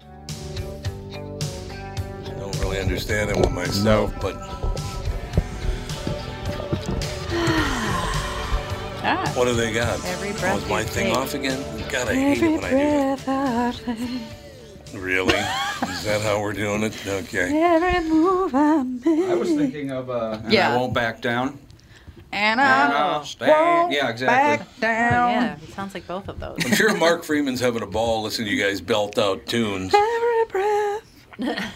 I 0.00 0.04
don't 2.38 2.58
really 2.60 2.78
understand 2.78 3.30
it 3.30 3.36
with 3.36 3.50
myself, 3.50 4.12
but 4.20 4.34
Ah. 9.06 9.30
what 9.34 9.44
do 9.44 9.52
they 9.54 9.70
got? 9.72 10.02
Every 10.06 10.30
Oh, 10.30 10.40
breath 10.40 10.62
is 10.62 10.68
my 10.68 10.80
you 10.80 10.86
thing 10.86 11.06
take. 11.08 11.16
off 11.16 11.34
again? 11.34 11.62
God, 11.90 12.08
I 12.08 12.14
hate 12.14 12.42
it 12.42 12.62
when 12.62 12.64
I 12.64 12.70
do 12.70 12.76
that. 13.26 13.80
Really? 14.98 15.34
Is 15.34 16.04
that 16.04 16.20
how 16.22 16.40
we're 16.40 16.52
doing 16.52 16.82
it? 16.84 16.94
Okay. 17.06 17.60
Every 17.62 18.08
move 18.08 18.54
I 18.54 18.82
make. 18.82 19.06
I 19.30 19.34
was 19.34 19.48
thinking 19.50 19.90
of 19.90 20.10
uh, 20.10 20.38
and 20.42 20.52
Yeah. 20.52 20.72
I 20.72 20.76
won't 20.76 20.94
back 20.94 21.20
down. 21.20 21.58
And 22.32 22.60
And 22.60 22.60
I 22.60 22.90
I'll 23.12 23.24
stand. 23.24 23.92
Yeah, 23.92 24.08
exactly. 24.08 24.64
back 24.64 24.68
Oh, 24.76 24.80
down. 24.80 25.30
yeah, 25.30 25.56
it 25.62 25.72
sounds 25.74 25.94
like 25.94 26.06
both 26.06 26.28
of 26.28 26.40
those. 26.40 26.56
I'm 26.64 26.72
sure 26.74 26.96
Marc 26.96 27.22
Freeman's 27.24 27.60
having 27.60 27.82
a 27.82 27.86
ball 27.86 28.22
listening 28.22 28.48
to 28.48 28.54
you 28.54 28.62
guys 28.62 28.80
belt 28.80 29.18
out 29.18 29.46
tunes. 29.46 29.94
Every 29.94 30.44
breath. 30.50 31.02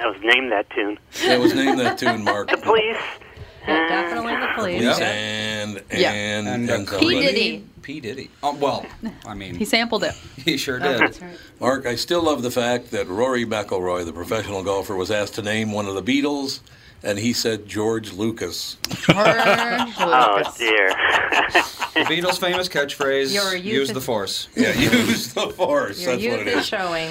I 0.00 0.06
was 0.06 0.16
named 0.22 0.50
that 0.52 0.68
tune. 0.70 0.98
That 1.26 1.38
was 1.40 1.54
named 1.54 1.78
that 1.80 1.98
tune, 1.98 2.24
Marc. 2.24 2.50
The 2.50 2.56
police. 2.58 2.96
Yeah, 3.68 3.88
definitely 3.88 4.34
the 4.36 4.48
police. 4.54 4.80
Police 4.82 4.98
Yeah. 4.98 5.06
and 5.06 5.82
Yeah. 5.92 6.12
and 6.12 6.48
And, 6.48 6.70
and 6.70 6.88
P. 6.88 7.20
Diddy. 7.20 7.64
P. 7.82 8.00
Diddy. 8.00 8.30
Oh, 8.42 8.54
well, 8.54 8.84
I 9.26 9.34
mean, 9.34 9.54
He 9.54 9.64
sampled 9.64 10.04
it. 10.04 10.14
he 10.44 10.56
sure 10.56 10.78
Oh, 10.82 10.92
did. 10.92 11.00
that's 11.00 11.20
right. 11.22 11.36
Marc, 11.60 11.86
I 11.86 11.94
still 11.96 12.22
love 12.22 12.42
the 12.42 12.50
fact 12.50 12.90
that 12.90 13.06
Rory 13.08 13.44
McIlroy, 13.46 14.04
the 14.04 14.12
professional 14.12 14.62
golfer, 14.62 14.94
was 14.96 15.10
asked 15.10 15.34
to 15.34 15.42
name 15.42 15.72
one 15.72 15.86
of 15.86 15.94
the 15.94 16.02
Beatles, 16.02 16.60
and 17.02 17.18
he 17.18 17.32
said 17.32 17.66
George 17.68 18.12
Lucas. 18.12 18.76
George 18.88 19.16
Lucas. 19.16 19.94
oh 19.98 20.54
dear. 20.58 20.88
The 21.94 22.04
Beatles' 22.14 22.38
famous 22.38 22.68
catchphrase, 22.68 23.62
use 23.62 23.92
the 23.92 24.00
force. 24.00 24.48
Yeah, 24.54 24.72
use 24.74 25.32
the 25.34 25.48
force. 25.50 26.00
Your 26.00 26.16
That's 26.16 26.26
what 26.28 26.40
it 26.40 26.48
is 26.48 26.58
is. 26.60 26.66
showing. 26.66 27.10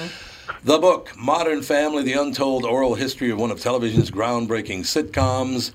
The 0.64 0.78
book, 0.78 1.16
Modern 1.16 1.62
Family, 1.62 2.02
the 2.02 2.14
untold 2.14 2.64
oral 2.64 2.94
history 2.94 3.30
of 3.30 3.38
one 3.38 3.50
of 3.50 3.60
television's 3.60 4.10
groundbreaking 4.10 4.80
sitcoms. 4.80 5.72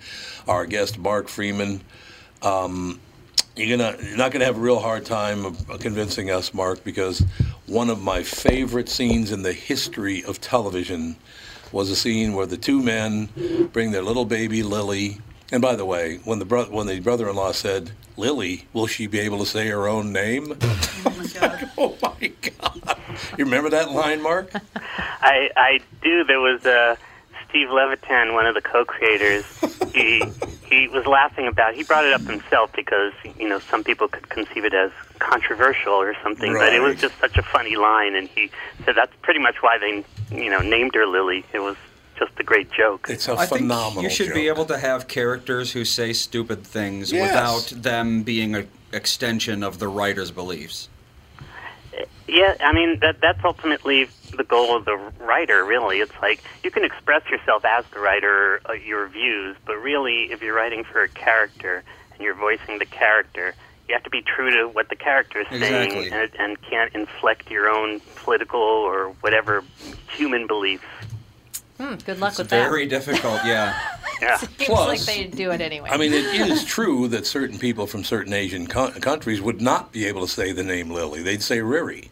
Our 0.48 0.66
guest, 0.66 0.98
Marc 0.98 1.28
Freeman. 1.28 1.82
Um, 2.42 3.00
you're 3.56 3.78
gonna, 3.78 3.98
you're 4.04 4.18
not 4.18 4.32
gonna 4.32 4.46
have 4.46 4.58
a 4.58 4.62
real 4.62 4.80
hard 4.80 5.06
time 5.06 5.56
convincing 5.80 6.32
us, 6.32 6.54
Marc, 6.54 6.84
because 6.84 7.20
one 7.68 7.90
of 7.90 8.02
my 8.02 8.24
favorite 8.24 8.90
scenes 8.90 9.32
in 9.32 9.44
the 9.44 9.54
history 9.54 10.24
of 10.26 10.42
television 10.42 11.16
was 11.72 11.90
a 11.90 11.96
scene 11.96 12.34
where 12.34 12.46
the 12.46 12.58
two 12.58 12.82
men 12.82 13.70
bring 13.72 13.92
their 13.92 14.04
little 14.04 14.26
baby 14.26 14.64
Lily. 14.64 15.20
And 15.52 15.62
by 15.62 15.76
the 15.76 15.86
way, 15.86 16.20
when 16.24 16.40
the 16.40 16.46
bro- 16.46 16.66
when 16.66 16.88
the 16.88 17.00
brother-in-law 17.00 17.52
said, 17.54 17.92
"Lily, 18.18 18.66
will 18.74 18.88
she 18.88 19.08
be 19.08 19.20
able 19.20 19.40
to 19.40 19.46
say 19.46 19.68
her 19.68 19.88
own 19.88 20.12
name?" 20.14 20.58
Oh 21.06 21.14
my 21.18 21.28
god. 21.28 21.72
oh 21.78 21.98
my 22.02 22.32
God! 22.42 22.98
You 23.38 23.46
remember 23.46 23.70
that 23.72 23.92
line, 23.92 24.22
Marc? 24.22 24.52
I 25.22 25.50
I 25.56 25.80
do. 26.02 26.24
There 26.24 26.40
was 26.40 26.66
uh, 26.66 26.96
Steve 27.50 27.70
Levitan, 27.70 28.34
one 28.34 28.46
of 28.46 28.56
the 28.56 28.62
co-creators. 28.62 29.46
He 29.94 30.24
he 30.70 30.88
was 30.88 31.06
laughing 31.06 31.48
about. 31.48 31.76
He 31.76 31.84
brought 31.84 32.06
it 32.06 32.14
up 32.14 32.22
himself 32.22 32.72
because 32.74 33.14
you 33.38 33.48
know 33.50 33.60
some 33.60 33.84
people 33.84 34.08
could 34.08 34.30
conceive 34.30 34.66
it 34.66 34.74
as 34.74 34.92
controversial 35.20 35.94
or 35.94 36.16
something, 36.24 36.54
but 36.54 36.74
it 36.74 36.82
was 36.82 37.00
just 37.00 37.20
such 37.20 37.38
a 37.38 37.44
funny 37.44 37.76
line, 37.76 38.16
and 38.16 38.28
he 38.30 38.50
said 38.86 38.96
that's 38.96 39.14
pretty 39.22 39.40
much 39.40 39.62
why 39.62 39.78
they 39.78 40.04
you 40.36 40.50
know 40.50 40.60
named 40.60 40.96
her 40.96 41.06
Lily. 41.06 41.46
It 41.54 41.60
was 41.60 41.76
just 42.18 42.32
a 42.40 42.44
great 42.44 42.72
joke. 42.72 43.08
It's 43.10 43.28
a 43.28 43.34
I 43.34 43.46
think 43.46 43.62
phenomenal 43.62 44.04
you 44.04 44.10
should 44.10 44.34
be 44.34 44.48
able 44.48 44.66
to 44.66 44.78
have 44.78 45.08
characters 45.08 45.72
who 45.72 45.86
say 45.86 46.14
stupid 46.14 46.64
things 46.64 47.12
Yes. 47.12 47.30
without 47.30 47.82
them 47.84 48.24
being 48.24 48.56
an 48.56 48.70
extension 48.92 49.64
of 49.64 49.80
the 49.80 49.88
writer's 49.88 50.32
beliefs. 50.32 50.90
Yeah, 52.28 52.56
I 52.62 52.72
mean 52.74 53.00
that 53.02 53.20
that's 53.22 53.44
ultimately 53.44 54.08
the 54.36 54.44
goal 54.44 54.76
of 54.76 54.86
the 54.86 54.96
writer. 55.20 55.64
Really, 55.66 56.00
it's 56.00 56.14
like 56.22 56.42
you 56.64 56.72
can 56.72 56.84
express 56.84 57.30
yourself 57.30 57.66
as 57.66 57.86
the 57.94 58.00
writer, 58.00 58.62
uh, 58.68 58.74
your 58.74 59.08
views, 59.08 59.56
but 59.66 59.76
really, 59.76 60.32
if 60.32 60.42
you're 60.42 60.56
writing 60.56 60.84
for 60.84 61.04
a 61.04 61.10
character 61.10 61.84
and 62.14 62.22
you're 62.22 62.34
voicing 62.34 62.80
the 62.80 62.86
character, 62.86 63.54
you 63.88 63.94
have 63.94 64.04
to 64.04 64.10
be 64.10 64.22
true 64.22 64.50
to 64.50 64.68
what 64.70 64.90
the 64.90 64.96
character 64.96 65.42
is 65.42 65.48
Exactly. 65.52 66.10
saying, 66.10 66.14
and, 66.14 66.32
and 66.40 66.62
can't 66.62 66.96
inflect 66.96 67.52
your 67.52 67.70
own 67.70 68.00
political 68.16 68.62
or 68.62 69.10
whatever 69.22 69.64
human 70.10 70.48
beliefs. 70.48 70.86
Hmm, 71.78 71.96
good 72.06 72.20
luck 72.20 72.32
It's 72.32 72.40
with 72.40 72.50
very 72.50 72.86
difficult, 72.86 73.42
yeah. 73.46 73.74
Yeah. 74.22 74.38
Seems 74.38 74.54
Plus- 74.58 74.88
like 74.88 75.02
they 75.02 75.26
do 75.26 75.52
it 75.52 75.60
anyway. 75.60 75.90
I 75.92 75.98
mean, 75.98 76.14
it 76.14 76.24
is 76.50 76.64
true 76.64 77.10
that 77.10 77.26
certain 77.28 77.58
people 77.60 77.88
from 77.88 78.06
certain 78.06 78.32
Asian 78.32 78.68
co- 78.68 78.92
countries 78.92 79.42
would 79.42 79.60
not 79.60 79.92
be 79.92 80.06
able 80.06 80.22
to 80.22 80.28
say 80.32 80.54
the 80.54 80.64
name 80.64 80.92
Lily. 80.92 81.24
They'd 81.24 81.42
say 81.42 81.58
Riri. 81.58 82.08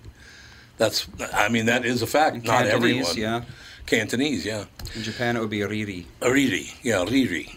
That's, 0.78 1.08
I 1.32 1.48
mean, 1.48 1.68
that 1.68 1.86
is 1.86 2.02
a 2.02 2.08
fact. 2.08 2.38
Not 2.38 2.66
Cantonese, 2.66 3.12
everyone. 3.12 3.18
yeah. 3.18 3.44
Cantonese, 3.86 4.46
yeah. 4.46 4.66
In 4.96 5.04
Japan, 5.04 5.38
it 5.38 5.40
would 5.40 5.50
be 5.52 5.60
Riri. 5.60 6.06
Riri, 6.22 6.76
yeah, 6.84 7.06
Riri. 7.06 7.56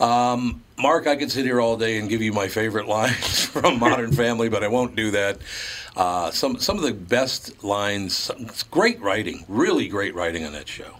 Um, 0.00 0.62
Marc, 0.78 1.06
I 1.06 1.14
could 1.14 1.30
sit 1.30 1.44
here 1.44 1.60
all 1.60 1.76
day 1.76 1.98
and 1.98 2.08
give 2.08 2.22
you 2.22 2.32
my 2.32 2.48
favorite 2.48 2.88
lines 2.98 3.44
from 3.44 3.78
Modern 3.78 4.10
Family, 4.12 4.48
but 4.48 4.64
I 4.64 4.68
won't 4.68 4.96
do 4.96 5.12
that. 5.12 5.38
Uh, 5.94 6.30
some 6.32 6.58
some 6.58 6.76
of 6.76 6.82
the 6.82 6.92
best 6.92 7.62
lines, 7.62 8.16
some, 8.16 8.42
it's 8.46 8.62
great 8.64 9.00
writing, 9.00 9.44
really 9.48 9.86
great 9.86 10.14
writing 10.14 10.44
on 10.44 10.52
that 10.54 10.66
show. 10.66 10.96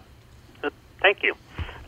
Thank 1.00 1.22
you. 1.22 1.34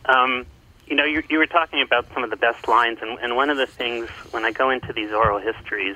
Um, 0.05 0.45
you 0.87 0.95
know, 0.95 1.05
you, 1.05 1.23
you 1.29 1.37
were 1.37 1.45
talking 1.45 1.81
about 1.81 2.07
some 2.13 2.23
of 2.23 2.29
the 2.29 2.35
best 2.35 2.67
lines, 2.67 2.97
and, 3.01 3.19
and 3.19 3.35
one 3.35 3.49
of 3.49 3.57
the 3.57 3.67
things 3.67 4.09
when 4.31 4.43
I 4.43 4.51
go 4.51 4.69
into 4.69 4.91
these 4.91 5.11
oral 5.11 5.39
histories, 5.39 5.95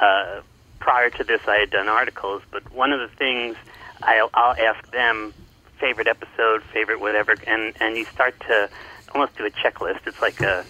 uh, 0.00 0.40
prior 0.78 1.10
to 1.10 1.24
this, 1.24 1.40
I 1.46 1.56
had 1.56 1.70
done 1.70 1.88
articles, 1.88 2.42
but 2.50 2.72
one 2.72 2.92
of 2.92 3.00
the 3.00 3.14
things 3.16 3.56
I'll, 4.02 4.30
I'll 4.34 4.56
ask 4.56 4.90
them 4.92 5.34
favorite 5.78 6.06
episode, 6.06 6.62
favorite 6.62 7.00
whatever, 7.00 7.34
and 7.46 7.74
and 7.80 7.96
you 7.96 8.04
start 8.06 8.38
to 8.40 8.68
almost 9.14 9.36
do 9.36 9.46
a 9.46 9.50
checklist. 9.50 10.06
It's 10.06 10.20
like 10.20 10.40
a 10.40 10.64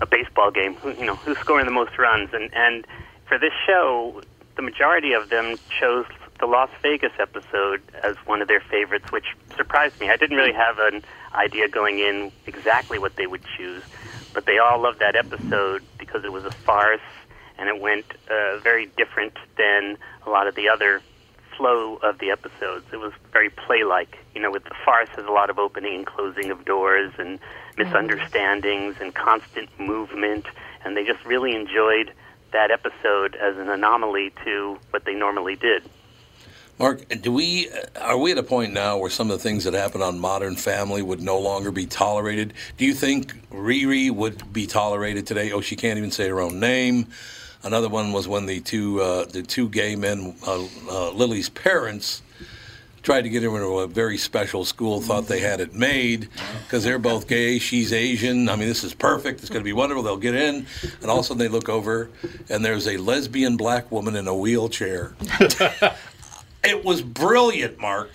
a 0.00 0.06
baseball 0.06 0.50
game. 0.50 0.74
Who, 0.76 0.90
you 0.90 1.06
know, 1.06 1.16
who's 1.16 1.38
scoring 1.38 1.66
the 1.66 1.72
most 1.72 1.96
runs, 1.98 2.30
and 2.32 2.52
and 2.52 2.86
for 3.26 3.38
this 3.38 3.52
show, 3.66 4.22
the 4.56 4.62
majority 4.62 5.12
of 5.12 5.30
them 5.30 5.56
chose 5.80 6.06
the 6.40 6.46
Las 6.46 6.70
Vegas 6.82 7.12
episode 7.18 7.82
as 8.02 8.16
one 8.24 8.40
of 8.40 8.48
their 8.48 8.60
favorites, 8.60 9.12
which 9.12 9.26
surprised 9.56 10.00
me. 10.00 10.08
I 10.08 10.16
didn't 10.16 10.36
really 10.36 10.54
have 10.54 10.78
an 10.78 11.02
idea 11.34 11.68
going 11.68 11.98
in 11.98 12.32
exactly 12.46 12.98
what 12.98 13.16
they 13.16 13.26
would 13.26 13.42
choose, 13.56 13.82
but 14.32 14.46
they 14.46 14.58
all 14.58 14.80
loved 14.80 15.00
that 15.00 15.16
episode 15.16 15.82
because 15.98 16.24
it 16.24 16.32
was 16.32 16.44
a 16.44 16.50
farce 16.50 17.00
and 17.58 17.68
it 17.68 17.78
went 17.80 18.06
uh, 18.30 18.58
very 18.58 18.86
different 18.96 19.34
than 19.58 19.98
a 20.26 20.30
lot 20.30 20.46
of 20.46 20.54
the 20.54 20.68
other 20.68 21.02
flow 21.56 21.96
of 21.96 22.18
the 22.18 22.30
episodes. 22.30 22.86
It 22.90 22.96
was 22.96 23.12
very 23.32 23.50
play-like. 23.50 24.16
You 24.34 24.40
know, 24.40 24.50
with 24.50 24.64
the 24.64 24.74
farce, 24.82 25.08
there's 25.14 25.28
a 25.28 25.32
lot 25.32 25.50
of 25.50 25.58
opening 25.58 25.94
and 25.94 26.06
closing 26.06 26.50
of 26.50 26.64
doors 26.64 27.12
and 27.18 27.38
misunderstandings 27.76 28.96
and 28.98 29.14
constant 29.14 29.68
movement, 29.78 30.46
and 30.84 30.96
they 30.96 31.04
just 31.04 31.22
really 31.26 31.54
enjoyed 31.54 32.12
that 32.52 32.70
episode 32.70 33.36
as 33.36 33.58
an 33.58 33.68
anomaly 33.68 34.32
to 34.44 34.78
what 34.88 35.04
they 35.04 35.14
normally 35.14 35.54
did. 35.54 35.82
Marc, 36.80 37.06
do 37.20 37.30
we 37.30 37.68
are 38.00 38.16
we 38.16 38.32
at 38.32 38.38
a 38.38 38.42
point 38.42 38.72
now 38.72 38.96
where 38.96 39.10
some 39.10 39.30
of 39.30 39.36
the 39.36 39.42
things 39.42 39.64
that 39.64 39.74
happen 39.74 40.00
on 40.00 40.18
Modern 40.18 40.56
Family 40.56 41.02
would 41.02 41.20
no 41.20 41.38
longer 41.38 41.70
be 41.70 41.84
tolerated? 41.84 42.54
Do 42.78 42.86
you 42.86 42.94
think 42.94 43.34
Riri 43.50 44.10
would 44.10 44.50
be 44.50 44.66
tolerated 44.66 45.26
today? 45.26 45.52
Oh, 45.52 45.60
she 45.60 45.76
can't 45.76 45.98
even 45.98 46.10
say 46.10 46.30
her 46.30 46.40
own 46.40 46.58
name. 46.58 47.08
Another 47.62 47.90
one 47.90 48.14
was 48.14 48.26
when 48.28 48.46
the 48.46 48.60
two 48.60 48.98
uh, 49.02 49.26
the 49.26 49.42
two 49.42 49.68
gay 49.68 49.94
men, 49.94 50.34
uh, 50.46 50.64
uh, 50.88 51.10
Lily's 51.10 51.50
parents, 51.50 52.22
tried 53.02 53.22
to 53.22 53.28
get 53.28 53.42
her 53.42 53.50
into 53.50 53.80
a 53.80 53.86
very 53.86 54.16
special 54.16 54.64
school. 54.64 55.02
Thought 55.02 55.26
they 55.26 55.40
had 55.40 55.60
it 55.60 55.74
made 55.74 56.30
because 56.64 56.82
they're 56.82 56.98
both 56.98 57.28
gay. 57.28 57.58
She's 57.58 57.92
Asian. 57.92 58.48
I 58.48 58.56
mean, 58.56 58.68
this 58.68 58.84
is 58.84 58.94
perfect. 58.94 59.40
It's 59.40 59.50
going 59.50 59.60
to 59.60 59.64
be 59.64 59.74
wonderful. 59.74 60.02
They'll 60.02 60.16
get 60.16 60.34
in, 60.34 60.66
and 61.02 61.10
all 61.10 61.18
of 61.18 61.26
a 61.26 61.28
sudden 61.28 61.40
they 61.40 61.48
look 61.48 61.68
over, 61.68 62.08
and 62.48 62.64
there's 62.64 62.88
a 62.88 62.96
lesbian 62.96 63.58
black 63.58 63.92
woman 63.92 64.16
in 64.16 64.26
a 64.26 64.34
wheelchair. 64.34 65.14
It 66.64 66.84
was 66.84 67.02
brilliant, 67.02 67.78
Marc. 67.78 68.10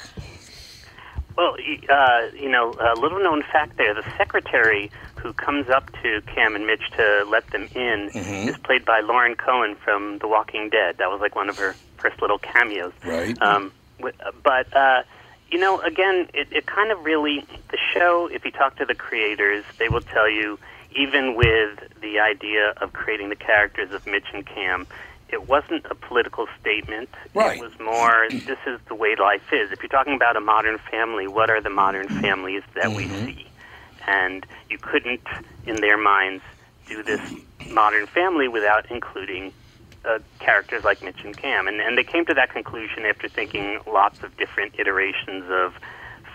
Well, 1.35 1.55
uh, 1.89 2.27
you 2.33 2.49
know, 2.49 2.73
a 2.79 2.97
little 2.99 3.19
known 3.19 3.43
fact 3.43 3.77
there: 3.77 3.93
the 3.93 4.05
secretary 4.17 4.89
who 5.15 5.33
comes 5.33 5.69
up 5.69 5.91
to 6.03 6.21
Cam 6.33 6.55
and 6.55 6.65
Mitch 6.65 6.89
to 6.97 7.25
let 7.29 7.49
them 7.51 7.67
in 7.75 8.09
Mhm. 8.13 8.47
is 8.49 8.57
played 8.59 8.85
by 8.85 9.01
Lauren 9.01 9.35
Cohan 9.35 9.75
from 9.75 10.19
The 10.19 10.27
Walking 10.27 10.69
Dead. 10.69 10.97
That 10.97 11.09
was 11.09 11.19
like 11.19 11.35
one 11.35 11.49
of 11.49 11.57
her 11.57 11.75
first 11.97 12.21
little 12.21 12.37
cameos. 12.37 12.93
Right. 13.03 13.35
Um, 13.41 13.71
but 14.43 14.73
uh, 14.75 15.03
you 15.49 15.57
know, 15.59 15.79
again, 15.81 16.29
it, 16.33 16.47
it 16.51 16.65
kind 16.67 16.91
of 16.91 17.03
really 17.03 17.43
the 17.69 17.77
show. 17.93 18.27
If 18.31 18.45
you 18.45 18.51
talk 18.51 18.77
to 18.77 18.85
the 18.85 18.95
creators, 18.95 19.65
they 19.77 19.89
will 19.89 20.01
tell 20.01 20.29
you, 20.29 20.57
even 20.95 21.35
with 21.35 21.79
the 22.01 22.19
idea 22.19 22.73
of 22.77 22.93
creating 22.93 23.29
the 23.29 23.35
characters 23.35 23.91
of 23.91 24.05
Mitch 24.07 24.25
and 24.33 24.45
Cam, 24.45 24.87
it 25.29 25.47
wasn't 25.47 25.85
a 25.89 25.95
political 25.95 26.47
statement. 26.59 27.09
Right. 27.33 27.57
It 27.57 27.61
was 27.61 27.79
more, 27.79 28.27
this 28.29 28.59
is 28.67 28.79
the 28.87 28.95
way 28.95 29.15
life 29.15 29.51
is. 29.51 29.71
If 29.71 29.81
you're 29.81 29.89
talking 29.89 30.15
about 30.15 30.35
a 30.35 30.41
modern 30.41 30.77
family, 30.77 31.27
what 31.27 31.49
are 31.49 31.61
the 31.61 31.69
modern 31.69 32.07
families 32.07 32.63
that 32.75 32.91
we 32.91 33.07
see? 33.07 33.47
And 34.07 34.45
you 34.69 34.77
couldn't, 34.77 35.25
in 35.65 35.77
their 35.77 35.97
minds, 35.97 36.43
do 36.87 37.01
this 37.01 37.21
modern 37.69 38.05
family 38.05 38.47
without 38.47 38.89
including 38.91 39.51
uh, 40.05 40.19
characters 40.39 40.83
like 40.83 41.01
Mitch 41.01 41.23
and 41.23 41.35
Cam. 41.35 41.67
And, 41.67 41.81
and 41.81 41.97
they 41.97 42.03
came 42.03 42.25
to 42.25 42.33
that 42.35 42.51
conclusion 42.51 43.05
after 43.05 43.27
thinking 43.27 43.79
lots 43.87 44.21
of 44.21 44.37
different 44.37 44.79
iterations 44.79 45.45
of 45.49 45.73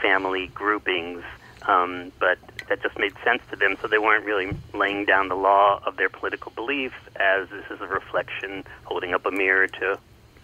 family 0.03 0.49
groupings, 0.49 1.23
um, 1.69 2.11
but 2.19 2.39
that 2.71 2.81
just 2.83 2.99
made 2.99 3.13
sense 3.23 3.43
to 3.51 3.57
them, 3.57 3.77
so 3.83 3.89
they 3.89 3.99
weren't 3.99 4.25
really 4.25 4.57
laying 4.73 5.05
down 5.05 5.29
the 5.29 5.35
law 5.35 5.83
of 5.85 5.97
their 5.97 6.09
political 6.09 6.53
beliefs 6.53 6.95
as 7.17 7.49
this 7.51 7.65
is 7.69 7.81
a 7.81 7.87
reflection, 7.87 8.65
holding 8.85 9.13
up 9.13 9.27
a 9.27 9.31
mirror 9.31 9.67
to 9.67 9.99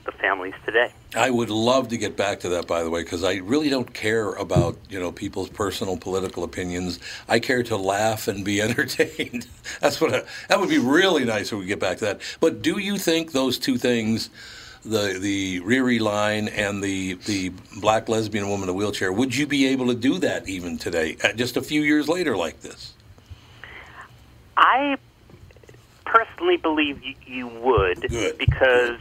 the 0.05 0.12
families 0.12 0.55
today. 0.65 0.93
I 1.15 1.31
would 1.31 1.51
love 1.51 1.89
to 1.89 1.97
get 1.97 2.17
back 2.17 2.41
to 2.41 2.49
that, 2.51 2.67
by 2.67 2.83
the 2.83 2.91
way, 2.91 3.03
because 3.03 3.25
I 3.25 3.37
really 3.37 3.69
don't 3.69 3.93
care 3.93 4.33
about 4.33 4.77
you 4.89 4.99
know 4.99 5.12
people's 5.12 5.49
personal 5.49 5.97
political 5.97 6.45
opinions. 6.45 6.99
I 7.29 7.39
care 7.39 7.62
to 7.65 7.77
laugh 7.77 8.29
and 8.29 8.45
be 8.45 8.61
entertained. 8.69 9.47
That's 9.81 10.01
what 10.01 10.15
I, 10.15 10.23
that 10.49 10.59
would 10.59 10.69
be 10.69 10.79
really 10.79 11.25
nice 11.25 11.53
if 11.53 11.59
we 11.59 11.67
get 11.67 11.81
back 11.81 11.99
to 11.99 12.07
that. 12.07 12.21
But 12.41 12.62
do 12.62 12.79
you 12.79 12.99
think 12.99 13.33
those 13.33 13.59
two 13.59 13.79
things, 13.79 14.31
the 14.87 15.18
the 15.18 15.61
Riri 15.61 16.01
line 16.01 16.49
and 16.49 16.83
the 16.83 17.14
the 17.14 17.51
black 17.81 18.09
lesbian 18.09 18.49
woman 18.49 18.68
in 18.68 18.75
a 18.75 18.77
wheelchair, 18.77 19.12
would 19.12 19.35
you 19.35 19.46
be 19.46 19.66
able 19.66 19.87
to 19.88 19.94
do 19.94 20.18
that 20.18 20.49
even 20.49 20.79
today, 20.79 21.16
uh, 21.22 21.33
just 21.33 21.57
a 21.57 21.62
few 21.62 21.83
years 21.83 22.09
later, 22.09 22.37
like 22.37 22.61
this? 22.61 22.94
I 24.57 24.96
personally 26.05 26.57
believe 26.57 27.03
you, 27.03 27.14
you 27.27 27.49
would 27.49 28.07
because 28.38 29.01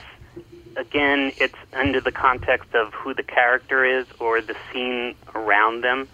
again 0.75 1.31
it's 1.37 1.55
under 1.73 2.01
the 2.01 2.11
context 2.11 2.73
of 2.73 2.93
who 2.93 3.13
the 3.13 3.23
character 3.23 3.85
is 3.85 4.05
or 4.19 4.41
the 4.41 4.55
scene 4.71 5.15
around 5.33 5.81
them 5.81 6.07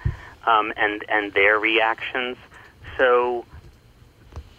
um, 0.45 0.71
and 0.77 1.03
and 1.10 1.34
their 1.34 1.57
reactions 1.57 2.38
so 2.97 3.45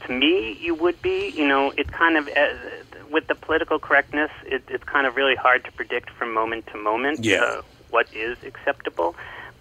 to 0.04 0.12
me 0.12 0.58
you 0.60 0.74
would 0.74 1.00
be 1.02 1.28
you 1.28 1.46
know 1.46 1.70
it 1.76 1.92
kind 1.92 2.16
of 2.16 2.28
uh, 2.28 2.54
with 3.12 3.26
the 3.28 3.34
political 3.34 3.78
correctness 3.78 4.30
it, 4.44 4.62
it's 4.68 4.84
kind 4.84 5.06
of 5.06 5.16
really 5.16 5.36
hard 5.36 5.64
to 5.64 5.72
predict 5.72 6.10
from 6.10 6.32
moment 6.32 6.66
to 6.68 6.76
moment 6.78 7.24
Yeah. 7.24 7.42
uh, 7.42 7.62
what 7.90 8.06
is 8.14 8.36
acceptable 8.44 9.14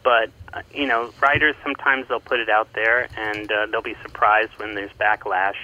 but 0.04 0.30
uh, 0.54 0.62
you 0.74 0.88
know 0.88 1.12
writers 1.22 1.56
sometimes 1.64 2.08
they'll 2.08 2.20
put 2.20 2.40
it 2.40 2.50
out 2.50 2.72
there 2.74 3.08
and 3.18 3.52
uh, 3.52 3.66
they'll 3.68 3.82
be 3.82 3.98
surprised 4.02 4.52
when 4.58 4.74
there's 4.76 4.92
backlash 5.00 5.56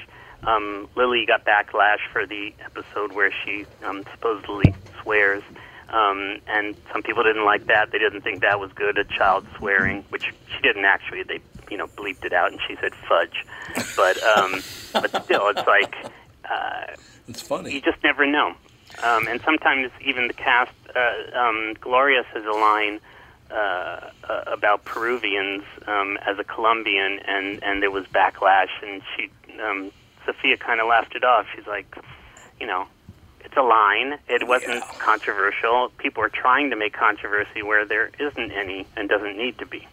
um, 0.44 0.88
Lily 0.96 1.26
got 1.26 1.46
backlash 1.46 2.00
for 2.14 2.26
the 2.28 2.54
episode 2.64 3.12
where 3.14 3.32
she 3.44 3.66
um, 3.84 4.04
supposedly 4.14 4.72
swears, 5.02 5.42
um, 5.90 6.38
and 6.46 6.76
some 6.94 7.02
people 7.02 7.24
didn't 7.24 7.44
like 7.44 7.66
that. 7.66 7.90
They 7.92 7.98
didn't 7.98 8.22
think 8.22 8.42
that 8.42 8.60
was 8.60 8.72
good, 8.74 9.00
a 9.00 9.04
child 9.04 9.48
swearing, 9.58 10.06
which 10.10 10.26
she 10.54 10.62
didn't 10.62 10.86
actually. 10.86 11.24
They, 11.24 11.40
you 11.72 11.78
know, 11.78 11.88
bleeped 11.88 12.24
it 12.24 12.34
out, 12.34 12.52
and 12.52 12.62
she 12.68 12.76
said 12.80 12.94
fudge. 13.10 13.44
But, 13.96 14.22
um, 14.24 14.62
but 14.94 15.24
still, 15.26 15.48
it's 15.50 15.66
like 15.68 15.96
uh, 16.50 16.86
it's 17.28 17.42
funny. 17.42 17.74
You 17.74 17.82
just 17.82 18.04
never 18.04 18.26
know. 18.26 18.56
Um, 19.04 19.28
and 19.28 19.42
sometimes 19.42 19.92
even 20.04 20.28
the 20.28 20.34
cast, 20.34 20.72
uh, 20.96 21.38
um, 21.38 21.76
Gloria 21.80 22.24
says 22.34 22.46
a 22.46 22.52
line 22.52 23.00
uh, 23.52 24.10
uh, 24.24 24.44
about 24.48 24.86
Peruvians 24.86 25.64
um, 25.88 26.18
as 26.26 26.40
a 26.40 26.44
Colombian, 26.44 27.20
and 27.28 27.64
and 27.64 27.82
there 27.82 27.92
was 27.92 28.06
backlash, 28.08 28.70
and 28.82 29.02
she 29.16 29.30
um, 29.62 29.92
Sophia 30.26 30.58
kind 30.58 30.80
of 30.80 30.88
laughed 30.88 31.16
it 31.16 31.24
off. 31.24 31.46
She's 31.56 31.68
like, 31.68 31.96
you 32.60 32.68
know, 32.68 32.88
it's 33.44 33.56
a 33.56 33.62
line. 33.62 34.20
It 34.28 34.48
wasn't 34.48 34.84
controversial. 35.00 35.90
People 35.98 36.24
are 36.24 36.30
trying 36.30 36.70
to 36.70 36.76
make 36.76 36.94
controversy 36.94 37.62
where 37.62 37.86
there 37.86 38.12
isn't 38.20 38.52
any 38.52 38.86
and 38.96 39.08
doesn't 39.08 39.38
need 39.38 39.58
to 39.60 39.66
be. 39.66 39.88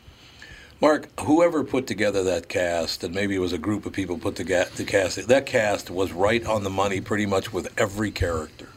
Mark, 0.81 1.09
whoever 1.21 1.65
put 1.65 1.87
together 1.87 2.23
that 2.25 2.49
cast, 2.49 3.05
and 3.05 3.15
maybe 3.15 3.35
it 3.35 3.39
was 3.39 3.53
a 3.53 3.59
group 3.59 3.87
of 3.87 3.93
people 3.93 4.19
put 4.19 4.37
together 4.37 4.71
the 4.77 4.85
cast, 4.85 5.29
that 5.29 5.47
cast 5.47 5.91
was 5.91 6.13
right 6.13 6.45
on 6.45 6.65
the 6.65 6.71
money 6.71 7.01
pretty 7.01 7.27
much 7.27 7.53
with 7.53 7.73
every 7.79 8.11
character. 8.11 8.69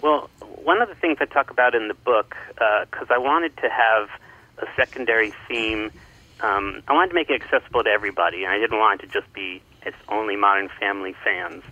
Well, 0.00 0.30
one 0.40 0.80
of 0.80 0.88
the 0.88 0.94
things 0.94 1.18
I 1.20 1.24
talk 1.24 1.50
about 1.50 1.74
in 1.74 1.88
the 1.88 1.94
book, 1.94 2.36
because 2.54 3.08
I 3.10 3.18
wanted 3.18 3.56
to 3.58 3.68
have 3.68 4.08
a 4.58 4.66
secondary 4.76 5.32
theme, 5.48 5.90
um, 6.40 6.82
I 6.86 6.92
wanted 6.92 7.08
to 7.08 7.14
make 7.14 7.30
it 7.30 7.42
accessible 7.42 7.82
to 7.84 7.90
everybody, 7.90 8.44
and 8.44 8.52
I 8.52 8.58
didn't 8.58 8.78
want 8.78 9.02
it 9.02 9.06
to 9.06 9.12
just 9.12 9.32
be 9.32 9.60
it's 9.82 9.96
only 10.08 10.36
Modern 10.36 10.68
Family 10.80 11.14
fans. 11.24 11.62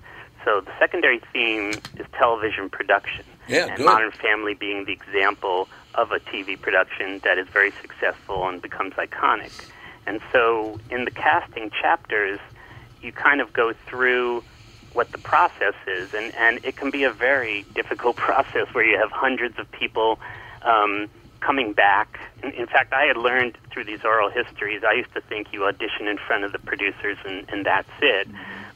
So 0.45 0.61
the 0.61 0.73
secondary 0.79 1.21
theme 1.33 1.71
is 1.99 2.07
television 2.13 2.71
production. 2.71 3.25
Yeah, 3.49 3.67
and 3.67 3.77
good. 3.77 3.87
Modern 3.87 4.11
Family 4.13 4.55
being 4.55 4.85
the 4.85 4.93
example 4.93 5.69
of 5.97 6.13
a 6.13 6.21
TV 6.21 6.61
production 6.61 7.21
that 7.25 7.39
is 7.39 7.49
very 7.49 7.73
successful 7.81 8.47
and 8.49 8.61
becomes 8.61 8.95
iconic. 8.95 9.53
And 10.07 10.21
so 10.33 10.79
in 10.91 11.05
the 11.05 11.11
casting 11.11 11.71
chapters, 11.71 12.39
you 13.03 13.13
kind 13.13 13.41
of 13.41 13.53
go 13.53 13.73
through 13.89 14.45
what 14.93 15.13
the 15.13 15.19
process 15.19 15.75
is, 15.87 16.15
and, 16.15 16.35
and 16.35 16.65
it 16.65 16.77
can 16.77 16.91
be 16.91 17.05
a 17.05 17.13
very 17.13 17.65
difficult 17.75 18.17
process 18.29 18.67
where 18.73 18.85
you 18.85 18.99
have 18.99 19.11
hundreds 19.11 19.59
of 19.59 19.71
people 19.73 20.19
um, 20.63 21.09
coming 21.41 21.73
back. 21.73 22.19
In, 22.43 22.51
in 22.53 22.67
fact, 22.67 22.93
I 22.93 23.05
had 23.05 23.17
learned 23.17 23.59
through 23.71 23.85
these 23.85 24.05
oral 24.05 24.31
histories. 24.31 24.83
I 24.85 24.95
used 24.95 25.13
to 25.15 25.21
think 25.21 25.53
you 25.53 25.65
audition 25.65 26.09
in 26.09 26.19
front 26.19 26.45
of 26.45 26.53
the 26.53 26.59
producers 26.59 27.19
and, 27.25 27.49
and 27.51 27.65
that's 27.67 27.91
it, 28.01 28.29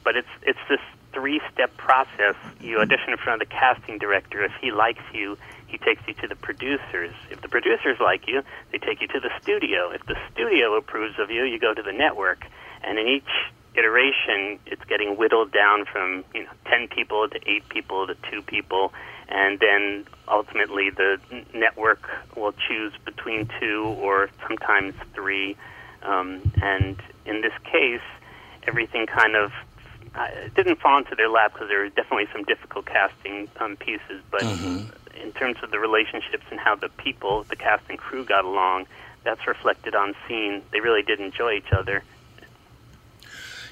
but 0.04 0.16
it's 0.16 0.28
it's 0.42 0.59
this 0.68 0.80
three-step 1.12 1.76
process. 1.76 2.37
You 2.61 2.78
audition 2.80 3.11
in 3.11 3.16
front 3.16 3.42
of 3.42 3.48
the 3.48 3.54
casting 3.54 3.98
director. 3.98 4.44
If 4.44 4.52
he 4.61 4.70
likes 4.70 5.02
you, 5.12 5.37
he 5.70 5.78
takes 5.78 6.02
you 6.06 6.14
to 6.14 6.28
the 6.28 6.35
producers. 6.35 7.14
If 7.30 7.40
the 7.42 7.48
producers 7.48 7.98
like 8.00 8.26
you, 8.26 8.42
they 8.72 8.78
take 8.78 9.00
you 9.00 9.09
to 9.09 9.20
the 9.20 9.30
studio. 9.40 9.90
If 9.90 10.04
the 10.06 10.16
studio 10.33 10.74
approves 10.76 11.18
of 11.18 11.30
you, 11.30 11.44
you 11.44 11.59
go 11.59 11.72
to 11.72 11.83
the 11.83 11.92
network. 11.92 12.44
And 12.83 12.98
in 12.98 13.06
each 13.06 13.52
iteration, 13.74 14.59
it's 14.66 14.85
getting 14.85 15.16
whittled 15.16 15.52
down 15.52 15.85
from 15.85 16.24
you 16.35 16.44
know 16.44 16.50
ten 16.66 16.88
people 16.88 17.28
to 17.28 17.40
eight 17.46 17.68
people 17.68 18.06
to 18.06 18.16
two 18.30 18.42
people, 18.42 18.92
and 19.28 19.61
then 19.61 20.06
ultimately 20.28 20.90
the 20.90 21.20
network 21.54 22.09
will 22.37 22.54
choose 22.68 22.92
between 23.04 23.48
two 23.61 23.85
or 24.00 24.28
sometimes 24.46 24.94
three. 25.14 25.56
Um, 26.02 26.40
and 26.62 27.00
in 27.26 27.42
this 27.42 27.52
case, 27.64 28.00
everything 28.66 29.06
kind 29.06 29.37
of 29.37 29.52
uh, 30.14 30.28
didn't 30.56 30.80
fall 30.80 30.98
into 30.98 31.14
their 31.14 31.28
lap 31.28 31.52
because 31.52 31.68
there 31.68 31.80
were 31.80 31.88
definitely 31.90 32.26
some 32.33 32.42
difficult 32.44 32.87
casting 32.87 33.48
um, 33.61 33.76
pieces, 33.76 34.22
but 34.30 34.42
in 35.22 35.33
terms 35.33 35.56
of 35.62 35.70
the 35.70 35.78
relationships 35.78 36.44
and 36.50 36.59
how 36.59 36.74
the 36.74 36.88
people, 36.88 37.44
the 37.44 37.56
cast 37.56 37.85
and 37.88 37.98
crew 37.98 38.24
got 38.24 38.44
along, 38.44 38.87
that's 39.24 39.46
reflected 39.46 39.94
on 39.94 40.14
scene. 40.26 40.62
They 40.72 40.80
really 40.80 41.02
did 41.02 41.20
enjoy 41.20 41.54
each 41.54 41.72
other. 41.72 42.02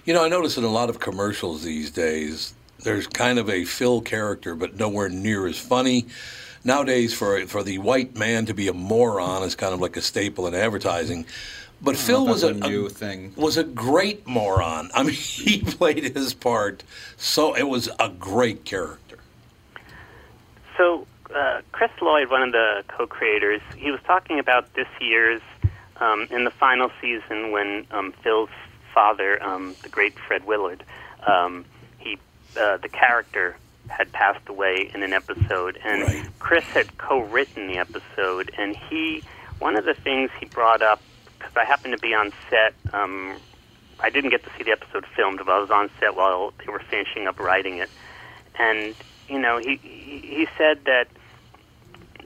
You 0.04 0.14
know, 0.14 0.24
I 0.24 0.28
notice 0.28 0.56
in 0.56 0.64
a 0.64 0.68
lot 0.68 0.88
of 0.88 1.00
commercials 1.00 1.62
these 1.64 1.90
days, 1.90 2.54
there's 2.82 3.06
kind 3.06 3.38
of 3.38 3.50
a 3.50 3.64
Phil 3.64 4.00
character, 4.00 4.54
but 4.54 4.76
nowhere 4.76 5.08
near 5.08 5.46
as 5.46 5.58
funny. 5.58 6.06
Nowadays, 6.64 7.14
for 7.14 7.46
for 7.46 7.62
the 7.62 7.78
white 7.78 8.16
man 8.16 8.46
to 8.46 8.54
be 8.54 8.68
a 8.68 8.72
moron 8.72 9.42
is 9.42 9.54
kind 9.54 9.72
of 9.72 9.80
like 9.80 9.96
a 9.96 10.02
staple 10.02 10.46
in 10.46 10.54
advertising. 10.54 11.26
But 11.80 11.94
I 11.94 11.98
Phil 11.98 12.26
was 12.26 12.42
a, 12.42 12.52
that's 12.52 12.66
a 12.66 12.70
new 12.70 12.88
thing. 12.88 13.32
Was 13.37 13.56
a 13.56 13.64
great 13.64 14.26
moron. 14.26 14.90
I 14.94 15.02
mean, 15.02 15.12
he 15.14 15.62
played 15.62 16.16
his 16.16 16.34
part, 16.34 16.84
so 17.16 17.54
it 17.54 17.68
was 17.68 17.88
a 17.98 18.08
great 18.08 18.64
character. 18.64 19.18
So, 20.76 21.06
uh, 21.35 21.61
Chris 21.73 21.91
Lloyd, 22.01 22.31
one 22.31 22.43
of 22.43 22.53
the 22.53 22.85
co-creators, 22.88 23.61
he 23.77 23.91
was 23.91 24.01
talking 24.07 24.38
about 24.38 24.73
this 24.75 24.88
year's 25.01 25.43
um, 26.01 26.27
in 26.31 26.45
the 26.45 26.51
final 26.51 26.91
season 27.01 27.51
when 27.51 27.87
um, 27.91 28.12
Phil's 28.23 28.51
father, 28.95 29.43
um, 29.43 29.75
the 29.83 29.88
great 29.88 30.19
Fred 30.19 30.47
Willard, 30.47 30.85
um, 31.27 31.64
he 31.99 32.19
uh, 32.59 32.77
the 32.79 32.88
character 32.88 33.57
had 33.88 34.12
passed 34.12 34.49
away 34.49 34.91
in 34.95 35.03
an 35.03 35.12
episode, 35.12 35.79
and 35.85 36.29
Chris 36.38 36.64
had 36.64 36.99
co-written 36.99 37.69
the 37.69 37.79
episode, 37.79 38.51
and 38.59 38.77
he 38.77 39.23
one 39.59 39.77
of 39.77 39.85
the 39.85 39.95
things 39.95 40.31
he 40.38 40.47
brought 40.47 40.83
up 40.83 41.01
because 41.38 41.53
I 41.57 41.64
happened 41.64 41.95
to 41.95 42.01
be 42.01 42.14
on 42.14 42.33
set. 42.51 42.75
Um, 42.93 43.37
I 44.01 44.11
didn't 44.11 44.31
get 44.31 44.45
to 44.45 44.51
see 44.57 44.64
the 44.64 44.71
episode 44.71 45.05
filmed, 45.17 45.38
but 45.38 45.49
I 45.49 45.59
was 45.59 45.71
on 45.71 45.91
set 45.99 46.14
while 46.14 46.53
they 46.59 46.71
were 46.71 46.83
finishing 46.91 47.27
up 47.27 47.41
writing 47.41 47.79
it, 47.79 47.91
and 48.59 48.95
you 49.29 49.38
know 49.38 49.59
he, 49.59 49.77
he 49.77 50.47
said 50.57 50.85
that 50.85 51.09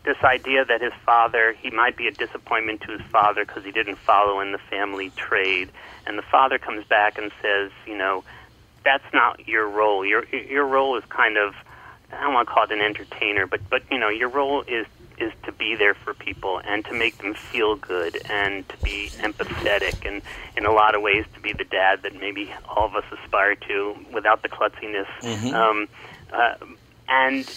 this 0.05 0.17
idea 0.25 0.65
that 0.65 0.81
his 0.81 0.93
father 1.07 1.53
he 1.53 1.71
might 1.71 1.97
be 1.97 2.09
a 2.09 2.11
disappointment 2.11 2.81
to 2.83 2.93
his 2.93 3.03
father 3.03 3.45
because 3.45 3.65
he 3.65 3.71
didn't 3.71 3.99
follow 3.99 4.41
in 4.41 4.53
the 4.53 4.59
family 4.59 5.11
trade, 5.11 5.69
and 6.07 6.19
the 6.19 6.23
father 6.23 6.59
comes 6.59 6.85
back 6.87 7.19
and 7.19 7.31
says, 7.41 7.71
you 7.87 7.97
know, 7.97 8.25
that's 8.85 9.05
not 9.13 9.47
your 9.47 9.69
role. 9.69 10.05
Your 10.05 10.25
your 10.25 10.67
role 10.67 10.97
is 10.97 11.05
kind 11.09 11.37
of 11.37 11.55
I 12.13 12.21
don't 12.23 12.35
want 12.35 12.49
to 12.49 12.55
call 12.55 12.65
it 12.65 12.73
an 12.73 12.81
entertainer, 12.81 13.47
but 13.47 13.61
but 13.71 13.83
you 13.91 13.99
know 13.99 14.09
your 14.09 14.29
role 14.29 14.63
is 14.63 14.87
is 15.19 15.33
to 15.45 15.53
be 15.53 15.77
there 15.77 15.95
for 15.95 16.15
people 16.15 16.61
and 16.65 16.85
to 16.87 16.93
make 16.95 17.19
them 17.19 17.35
feel 17.35 17.77
good 17.77 18.21
and 18.29 18.69
to 18.69 18.77
be 18.79 19.09
empathetic 19.19 20.05
and 20.09 20.23
in 20.57 20.65
a 20.65 20.73
lot 20.73 20.95
of 20.97 21.03
ways 21.03 21.25
to 21.35 21.41
be 21.41 21.53
the 21.53 21.65
dad 21.65 22.03
that 22.03 22.19
maybe 22.19 22.53
all 22.69 22.87
of 22.87 22.97
us 22.97 23.05
aspire 23.23 23.55
to 23.55 23.95
without 24.13 24.43
the 24.43 24.49
klutziness. 24.49 25.07
Mhm. 25.21 25.53
Um, 25.53 25.89
uh, 26.33 26.55
and 27.09 27.49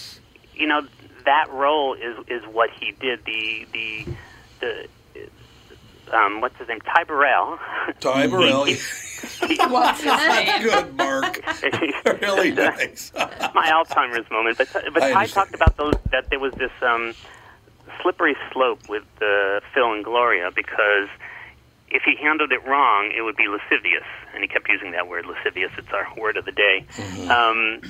you 0.54 0.66
know 0.66 0.86
that 1.26 1.50
role 1.52 1.92
is 1.94 2.16
is 2.28 2.42
what 2.50 2.70
he 2.80 2.92
did. 2.92 3.24
The 3.24 3.66
the 3.72 4.06
the 4.60 4.88
um, 6.16 6.40
what's 6.40 6.56
his 6.58 6.68
name? 6.68 6.80
Ty 6.80 7.04
Burrell. 7.04 7.58
Ty 8.00 8.26
Burrell. 8.28 8.64
He- 8.64 8.74
he- 8.74 9.56
What's 9.66 10.02
his 10.02 10.12
name? 10.28 10.62
Good, 10.62 10.94
Marc. 10.96 11.42
really 12.22 12.52
nice. 12.52 13.10
my 13.54 13.70
Alzheimer's 13.72 14.30
moment. 14.30 14.58
But 14.58 14.68
but 14.72 15.02
I 15.02 15.10
Ty 15.12 15.14
understand. 15.14 15.30
talked 15.32 15.54
about 15.54 15.76
those 15.76 15.94
that 16.12 16.28
there 16.30 16.38
was 16.38 16.52
this 16.54 16.70
um, 16.82 17.12
slippery 18.02 18.36
slope 18.52 18.88
with 18.88 19.04
uh, 19.20 19.60
Phil 19.74 19.92
and 19.94 20.04
Gloria 20.04 20.50
because 20.54 21.08
if 21.88 22.02
he 22.04 22.14
handled 22.16 22.52
it 22.52 22.64
wrong, 22.66 23.10
it 23.16 23.22
would 23.22 23.36
be 23.36 23.48
lascivious, 23.48 24.04
and 24.34 24.42
he 24.42 24.48
kept 24.48 24.68
using 24.68 24.92
that 24.92 25.08
word 25.08 25.24
lascivious. 25.26 25.72
It's 25.78 25.88
our 25.92 26.06
word 26.16 26.36
of 26.36 26.44
the 26.44 26.52
day. 26.52 26.84
Um, 27.30 27.80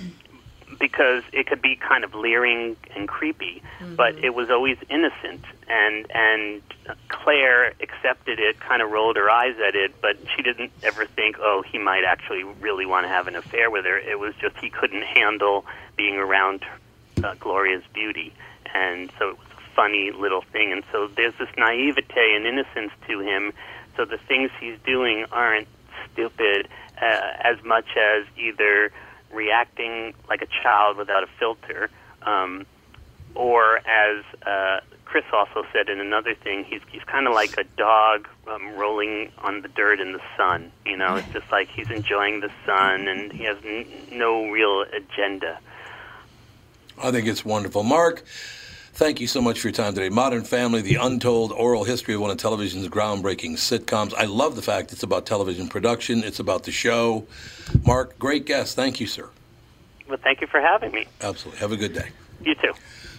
because 0.78 1.22
it 1.32 1.46
could 1.46 1.62
be 1.62 1.76
kind 1.76 2.04
of 2.04 2.14
leering 2.14 2.76
and 2.94 3.08
creepy, 3.08 3.62
but 3.96 4.16
it 4.16 4.34
was 4.34 4.50
always 4.50 4.76
innocent. 4.88 5.44
And 5.68 6.06
and 6.14 6.62
Claire 7.08 7.72
accepted 7.80 8.38
it, 8.38 8.60
kind 8.60 8.82
of 8.82 8.90
rolled 8.90 9.16
her 9.16 9.30
eyes 9.30 9.56
at 9.66 9.74
it, 9.74 10.00
but 10.00 10.16
she 10.34 10.42
didn't 10.42 10.72
ever 10.82 11.06
think, 11.06 11.36
oh, 11.40 11.62
he 11.62 11.78
might 11.78 12.04
actually 12.04 12.44
really 12.44 12.86
want 12.86 13.04
to 13.04 13.08
have 13.08 13.26
an 13.26 13.36
affair 13.36 13.70
with 13.70 13.84
her. 13.84 13.98
It 13.98 14.18
was 14.18 14.34
just 14.40 14.56
he 14.58 14.70
couldn't 14.70 15.02
handle 15.02 15.64
being 15.96 16.16
around 16.16 16.64
uh, 17.22 17.34
Gloria's 17.34 17.84
beauty, 17.92 18.32
and 18.74 19.10
so 19.18 19.30
it 19.30 19.38
was 19.38 19.48
a 19.58 19.74
funny 19.74 20.10
little 20.12 20.42
thing. 20.52 20.72
And 20.72 20.84
so 20.92 21.08
there's 21.08 21.34
this 21.38 21.48
naivete 21.56 22.34
and 22.36 22.46
innocence 22.46 22.92
to 23.08 23.20
him. 23.20 23.52
So 23.96 24.04
the 24.04 24.18
things 24.18 24.50
he's 24.60 24.78
doing 24.84 25.24
aren't 25.32 25.68
stupid 26.12 26.68
uh, 27.00 27.20
as 27.40 27.62
much 27.64 27.86
as 27.96 28.26
either 28.36 28.92
reacting 29.36 30.14
like 30.28 30.42
a 30.42 30.48
child 30.62 30.96
without 30.96 31.22
a 31.22 31.28
filter, 31.38 31.90
um, 32.22 32.66
or 33.34 33.78
as 33.78 34.24
uh, 34.44 34.80
Chris 35.04 35.24
also 35.32 35.64
said 35.72 35.88
in 35.88 36.00
another 36.00 36.34
thing, 36.34 36.64
he's 36.64 36.80
he's 36.90 37.04
kind 37.04 37.28
of 37.28 37.34
like 37.34 37.56
a 37.58 37.64
dog 37.76 38.26
um, 38.48 38.74
rolling 38.74 39.30
on 39.38 39.62
the 39.62 39.68
dirt 39.68 40.00
in 40.00 40.12
the 40.12 40.22
sun. 40.36 40.72
You 40.84 40.96
know, 40.96 41.16
it's 41.16 41.32
just 41.32 41.50
like 41.52 41.68
he's 41.68 41.90
enjoying 41.90 42.40
the 42.40 42.50
sun, 42.64 43.06
and 43.06 43.32
he 43.32 43.44
has 43.44 43.58
n- 43.64 43.86
no 44.10 44.48
real 44.48 44.84
agenda. 44.92 45.60
I 46.98 47.10
think 47.10 47.26
it's 47.26 47.44
wonderful. 47.44 47.82
Marc, 47.82 48.24
thank 48.96 49.20
you 49.20 49.26
so 49.26 49.42
much 49.42 49.60
for 49.60 49.68
your 49.68 49.74
time 49.74 49.94
today. 49.94 50.08
Modern 50.08 50.42
Family, 50.42 50.80
the 50.80 50.94
untold 50.94 51.52
oral 51.52 51.84
history 51.84 52.14
of 52.14 52.22
one 52.22 52.30
of 52.30 52.38
television's 52.38 52.88
groundbreaking 52.88 53.52
sitcoms. 53.52 54.14
I 54.14 54.24
love 54.24 54.56
the 54.56 54.62
fact 54.62 54.90
it's 54.90 55.02
about 55.02 55.26
television 55.26 55.68
production, 55.68 56.24
it's 56.24 56.40
about 56.40 56.64
the 56.64 56.72
show. 56.72 57.26
Marc, 57.84 58.18
great 58.18 58.46
guest. 58.46 58.74
Thank 58.74 58.98
you, 58.98 59.06
sir. 59.06 59.28
Well, 60.08 60.18
thank 60.22 60.40
you 60.40 60.46
for 60.46 60.60
having 60.60 60.92
me. 60.92 61.04
Absolutely. 61.20 61.60
Have 61.60 61.72
a 61.72 61.76
good 61.76 61.92
day. 61.92 62.08
You 62.42 62.54
too. 62.54 62.72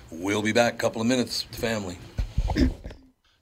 We'll 0.10 0.42
be 0.42 0.52
back 0.52 0.74
a 0.74 0.78
couple 0.78 1.02
of 1.02 1.08
minutes 1.08 1.46
the 1.52 1.58
family. 1.58 1.98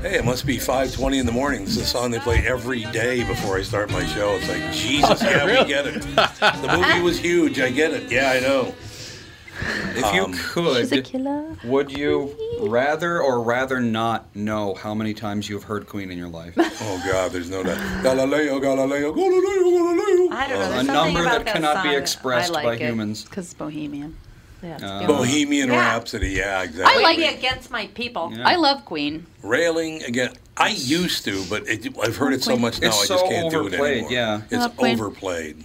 Hey, 0.00 0.16
it 0.16 0.24
must 0.24 0.46
be 0.46 0.56
5:20 0.56 1.18
in 1.18 1.26
the 1.26 1.32
morning. 1.32 1.64
It's 1.64 1.72
is 1.72 1.82
a 1.82 1.84
song 1.84 2.10
they 2.10 2.18
play 2.18 2.42
every 2.46 2.84
day 2.86 3.22
before 3.22 3.58
I 3.58 3.62
start 3.62 3.90
my 3.90 4.06
show. 4.06 4.36
It's 4.36 4.48
like 4.48 4.72
Jesus, 4.72 5.22
yeah, 5.22 5.44
we 5.44 5.68
get 5.68 5.86
it. 5.86 6.00
The 6.02 6.76
movie 6.78 7.02
was 7.02 7.18
huge. 7.18 7.60
I 7.60 7.70
get 7.70 7.92
it. 7.92 8.10
Yeah, 8.10 8.30
I 8.30 8.40
know. 8.40 8.74
If 9.94 10.14
you 10.14 10.24
Um, 10.24 10.32
could, 10.32 11.06
would 11.64 11.92
you 11.92 12.34
rather 12.62 13.20
or 13.20 13.42
rather 13.42 13.80
not 13.80 14.34
know 14.34 14.72
how 14.74 14.94
many 14.94 15.12
times 15.12 15.46
you've 15.46 15.64
heard 15.64 15.86
Queen 15.86 16.10
in 16.10 16.16
your 16.16 16.28
life? 16.28 16.54
Oh 16.56 17.02
God, 17.06 17.32
there's 17.32 17.50
no 17.50 17.62
doubt. 17.62 18.02
Galileo, 18.02 18.58
Galileo, 18.60 19.12
Galileo, 19.12 19.12
Galileo. 19.12 20.32
I 20.32 20.48
don't 20.48 20.56
a 20.56 20.58
know. 20.58 20.58
There's 20.58 20.86
something 20.86 20.86
number 20.86 21.20
about 21.20 21.44
that 21.44 21.52
cannot 21.52 21.82
be 21.82 21.90
song. 21.90 21.98
expressed 22.00 22.50
I 22.50 22.54
like 22.54 22.64
by 22.64 22.74
it. 22.76 22.80
humans. 22.88 23.24
Because 23.24 23.44
it's 23.44 23.54
Bohemian. 23.54 24.16
Yeah, 24.62 24.74
it's 24.74 24.82
Uh. 24.84 25.06
Bohemian 25.06 25.70
Yeah. 25.70 25.78
Rhapsody. 25.78 26.30
Yeah, 26.30 26.62
exactly. 26.62 27.00
I 27.00 27.02
like 27.02 27.18
it 27.18 27.38
against 27.38 27.70
my 27.70 27.86
people. 27.88 28.32
I 28.44 28.56
love 28.56 28.84
Queen. 28.84 29.26
Railing 29.42 30.02
again. 30.04 30.32
I 30.56 30.68
used 30.68 31.24
to, 31.24 31.44
but 31.48 31.66
it, 31.66 31.96
I've 32.02 32.16
heard 32.16 32.32
it 32.34 32.42
so 32.42 32.56
much 32.56 32.80
now. 32.80 32.88
It's 32.88 32.98
I 32.98 33.06
just 33.06 33.24
so 33.24 33.28
can't 33.28 33.50
do 33.50 33.66
it 33.66 33.74
anymore. 33.74 34.10
yeah. 34.12 34.42
it's 34.50 34.52
Love 34.52 34.78
overplayed. 34.78 35.64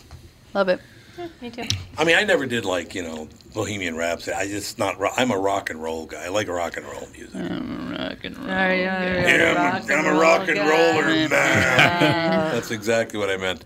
Love 0.54 0.70
it. 0.70 0.80
me 1.42 1.50
too. 1.50 1.64
I 1.98 2.04
mean, 2.04 2.16
I 2.16 2.24
never 2.24 2.46
did 2.46 2.66
like 2.66 2.94
you 2.96 3.04
know 3.04 3.28
Bohemian 3.54 3.96
Rhapsody. 3.96 4.36
I 4.36 4.48
just 4.48 4.78
not. 4.78 5.00
ro- 5.00 5.12
I'm 5.16 5.32
a 5.32 5.38
rock 5.38 5.70
and 5.70 5.82
roll 5.82 6.06
guy. 6.06 6.26
I 6.26 6.28
like 6.30 6.48
rock 6.48 6.78
and 6.78 6.86
roll 6.86 7.08
music. 7.14 7.36
I'm 7.36 7.94
a 7.94 7.98
rock 7.98 8.24
and 8.24 8.38
oh, 8.38 8.42
roll. 8.42 8.50
Yeah, 8.50 9.82
I'm, 9.84 9.92
I'm 9.92 10.16
a 10.16 10.20
rock 10.20 10.48
and 10.48 10.60
roller 10.60 11.30
man. 11.30 11.30
That's 12.54 12.72
exactly 12.72 13.20
what 13.20 13.30
I 13.30 13.38
meant. 13.38 13.66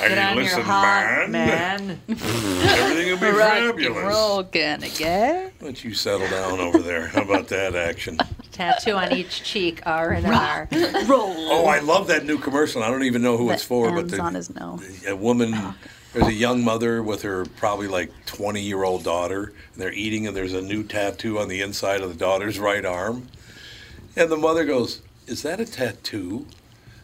I 0.00 0.08
Get 0.08 0.18
on 0.18 0.36
listen, 0.36 0.58
your 0.58 0.66
hot 0.66 1.30
man. 1.30 1.86
man. 1.86 2.00
Everything 2.08 3.10
will 3.10 3.18
be 3.18 3.36
Rock 3.38 3.52
and 3.52 3.70
fabulous. 3.70 4.04
roll 4.04 4.42
gonna 4.42 4.88
get. 4.88 5.52
Why 5.58 5.66
don't 5.68 5.84
you 5.84 5.94
settle 5.94 6.28
down 6.28 6.60
over 6.60 6.78
there? 6.78 7.06
How 7.08 7.22
about 7.22 7.48
that 7.48 7.74
action? 7.74 8.18
Tattoo 8.50 8.92
on 8.92 9.12
each 9.12 9.42
cheek, 9.42 9.82
R 9.86 10.10
and 10.10 10.26
R. 10.26 10.68
Roll. 11.06 11.34
Oh, 11.50 11.66
I 11.66 11.80
love 11.80 12.06
that 12.08 12.24
new 12.24 12.38
commercial. 12.38 12.82
I 12.82 12.90
don't 12.90 13.04
even 13.04 13.22
know 13.22 13.36
who 13.36 13.50
it's 13.50 13.64
for, 13.64 13.90
but 13.92 14.08
the, 14.08 14.20
on 14.20 14.34
his 14.34 14.54
nose. 14.54 15.04
a 15.06 15.16
woman 15.16 15.52
oh, 15.54 15.74
there's 16.12 16.26
a 16.26 16.32
young 16.32 16.62
mother 16.62 17.02
with 17.02 17.22
her 17.22 17.46
probably 17.56 17.88
like 17.88 18.10
20 18.26 18.60
year 18.60 18.84
old 18.84 19.02
daughter 19.02 19.52
and 19.72 19.82
they're 19.82 19.92
eating 19.92 20.26
and 20.26 20.36
there's 20.36 20.52
a 20.52 20.60
new 20.60 20.82
tattoo 20.82 21.38
on 21.38 21.48
the 21.48 21.60
inside 21.60 22.02
of 22.02 22.10
the 22.10 22.18
daughter's 22.18 22.58
right 22.58 22.84
arm. 22.84 23.28
And 24.16 24.30
the 24.30 24.36
mother 24.36 24.64
goes 24.64 25.02
is 25.26 25.42
that 25.42 25.60
a 25.60 25.64
tattoo? 25.64 26.46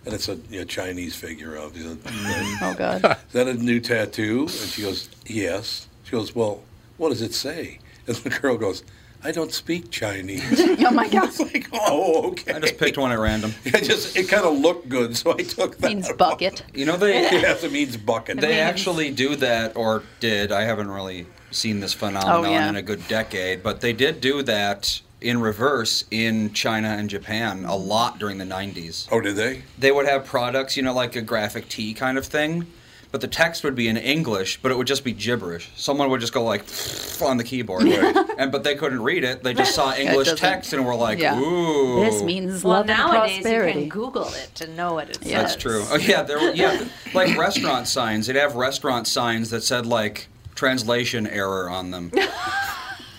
And 0.05 0.15
it's 0.15 0.29
a 0.29 0.37
you 0.51 0.61
know, 0.61 0.65
chinese 0.65 1.15
figure 1.15 1.55
of 1.55 1.77
is 1.77 1.85
mm-hmm. 1.85 2.65
Oh 2.65 2.75
God. 2.75 3.05
Is 3.27 3.33
that 3.33 3.49
a 3.49 3.55
new 3.55 3.81
tattoo? 3.81 4.41
And 4.43 4.51
she 4.51 4.83
goes 4.83 5.09
yes. 5.27 5.89
She 6.05 6.13
goes 6.13 6.35
well 6.35 6.63
what 6.97 7.11
does 7.11 7.23
it 7.23 7.35
say? 7.35 7.79
And 8.07 8.17
the 8.17 8.31
girl 8.31 8.57
goes 8.57 8.83
i 9.25 9.33
don't 9.33 9.53
speak 9.53 9.91
chinese 9.91 10.43
oh 10.61 10.91
my 10.91 11.09
God. 11.09 11.25
it's 11.29 11.41
like 11.41 11.67
oh 11.73 12.29
okay 12.31 12.53
I 12.55 12.61
just 12.61 12.79
picked 12.79 12.97
one 12.99 13.11
at 13.13 13.19
random. 13.19 13.53
it 13.65 13.85
just 13.85 14.17
it 14.17 14.29
kind 14.29 14.45
of 14.45 14.57
looked 14.59 14.89
good 14.89 15.17
so 15.17 15.33
i 15.33 15.43
took 15.43 15.77
that 15.79 15.89
Means 15.89 16.13
bucket. 16.13 16.63
You 16.75 16.85
know 16.87 16.97
they 16.97 17.23
yes 17.31 17.65
it 17.65 17.73
means 17.73 17.97
bucket 17.97 18.41
they 18.41 18.61
actually 18.61 19.11
do 19.11 19.37
that 19.37 19.77
or 19.77 20.03
did. 20.21 20.53
I 20.53 20.63
haven't 20.63 20.91
really 20.91 21.27
seen 21.51 21.81
this 21.81 21.95
phenomenon 21.95 22.45
Oh, 22.47 22.51
yeah. 22.51 22.69
in 22.69 22.77
a 22.77 22.83
good 22.83 23.07
decade, 23.09 23.63
but 23.63 23.81
they 23.81 23.93
did 23.95 24.21
do 24.21 24.43
that 24.43 25.01
in 25.21 25.41
reverse 25.41 26.05
in 26.11 26.53
China 26.53 26.89
and 26.89 27.09
Japan 27.11 27.65
a 27.65 27.75
lot 27.75 28.19
during 28.19 28.39
the 28.39 28.45
90s. 28.45 29.09
oh 29.11 29.21
did 29.21 29.35
they 29.37 29.63
They 29.79 29.91
would 29.91 30.07
have 30.07 30.25
products, 30.27 30.77
you 30.77 30.83
know, 30.83 30.93
like 30.95 31.17
a 31.17 31.23
graphic 31.23 31.69
tee 31.69 31.93
kind 31.95 32.19
of 32.19 32.27
thing, 32.27 32.67
but 33.11 33.21
the 33.21 33.29
text 33.29 33.65
would 33.65 33.75
be 33.75 33.89
in 33.89 33.97
English, 33.97 34.61
but 34.61 34.71
it 34.71 34.77
would 34.77 34.87
just 34.87 35.03
be 35.05 35.13
gibberish. 35.13 35.71
Someone 35.77 36.11
would 36.11 36.21
just 36.21 36.33
go 36.33 36.45
like 36.45 36.65
on 37.23 37.37
the 37.37 37.45
keyboard, 37.45 37.85
and 37.87 38.53
but 38.53 38.65
they 38.65 38.75
couldn't 38.75 39.03
read 39.03 39.25
it. 39.25 39.43
They 39.43 39.55
just 39.55 39.75
saw 39.77 39.95
English 39.95 40.33
text 40.35 40.73
and 40.73 40.85
were 40.85 40.95
like, 40.95 41.19
Yeah. 41.19 41.39
"Ooh." 41.39 42.01
This 42.01 42.23
means 42.23 42.63
Well, 42.63 42.75
love 42.75 42.91
and 42.91 42.99
nowadays 42.99 43.37
you 43.37 43.43
prosperity. 43.43 43.73
can 43.81 43.89
Google 43.89 44.29
it 44.35 44.51
to 44.57 44.67
know 44.69 44.95
what 44.95 45.11
it 45.11 45.17
says. 45.23 45.33
That's 45.33 45.57
true. 45.57 45.85
Oh 45.91 45.97
yeah, 45.97 46.23
there 46.23 46.39
were 46.39 46.53
yeah, 46.53 46.85
like 47.15 47.37
restaurant 47.37 47.89
signs. 47.89 48.27
They'd 48.27 48.37
have 48.37 48.55
restaurant 48.57 49.07
signs 49.07 49.51
that 49.51 49.63
said 49.63 49.87
like 49.87 50.29
translation 50.55 51.27
error 51.27 51.71
on 51.71 51.91
them. 51.91 52.13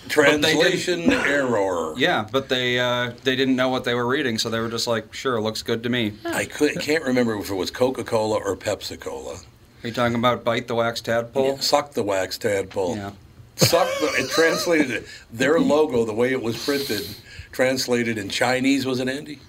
translation 0.09 1.11
error 1.11 1.93
Yeah, 1.97 2.27
but 2.31 2.49
they 2.49 2.79
uh, 2.79 3.13
they 3.23 3.35
didn't 3.35 3.55
know 3.55 3.69
what 3.69 3.83
they 3.83 3.93
were 3.93 4.07
reading, 4.07 4.37
so 4.37 4.49
they 4.49 4.59
were 4.59 4.69
just 4.69 4.87
like, 4.87 5.13
"Sure, 5.13 5.39
looks 5.41 5.61
good 5.61 5.83
to 5.83 5.89
me." 5.89 6.13
I 6.25 6.45
could, 6.45 6.79
can't 6.79 7.03
remember 7.03 7.35
if 7.37 7.49
it 7.49 7.55
was 7.55 7.71
Coca 7.71 8.03
Cola 8.03 8.37
or 8.37 8.55
Pepsi 8.55 8.99
Cola. 8.99 9.39
Are 9.83 9.87
you 9.87 9.93
talking 9.93 10.15
about 10.15 10.43
bite 10.43 10.67
the 10.67 10.75
wax 10.75 10.99
tadpole? 10.99 11.57
Suck 11.59 11.93
the 11.93 12.03
wax 12.03 12.37
tadpole. 12.37 12.97
Yeah. 12.97 13.11
Suck 13.55 13.87
the. 13.99 14.07
It 14.17 14.29
translated 14.29 14.91
it. 14.91 15.05
Their 15.31 15.59
logo, 15.59 16.05
the 16.05 16.13
way 16.13 16.31
it 16.31 16.41
was 16.41 16.63
printed, 16.63 17.07
translated 17.51 18.17
in 18.17 18.29
Chinese. 18.29 18.85
Was 18.85 18.99
it 18.99 19.07
Andy? 19.07 19.39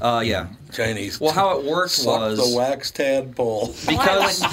Uh, 0.00 0.22
yeah. 0.24 0.48
Chinese. 0.72 1.20
Well, 1.20 1.32
how 1.32 1.58
it 1.58 1.64
worked 1.64 1.92
Suck 1.92 2.20
was 2.20 2.50
the 2.50 2.56
wax 2.56 2.90
tadpole. 2.90 3.74
because 3.88 4.44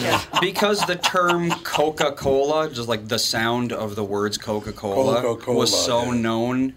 because 0.42 0.86
the 0.86 0.96
term 0.96 1.52
Coca 1.64 2.12
Cola, 2.14 2.70
just 2.70 2.88
like 2.88 3.08
the 3.08 3.20
sound 3.20 3.72
of 3.74 3.96
the 3.96 4.04
words 4.04 4.38
Coca 4.38 4.74
Cola, 4.74 5.22
Coca-Cola, 5.22 5.58
was 5.58 5.86
so 5.86 6.06
yeah. 6.06 6.20
known 6.20 6.74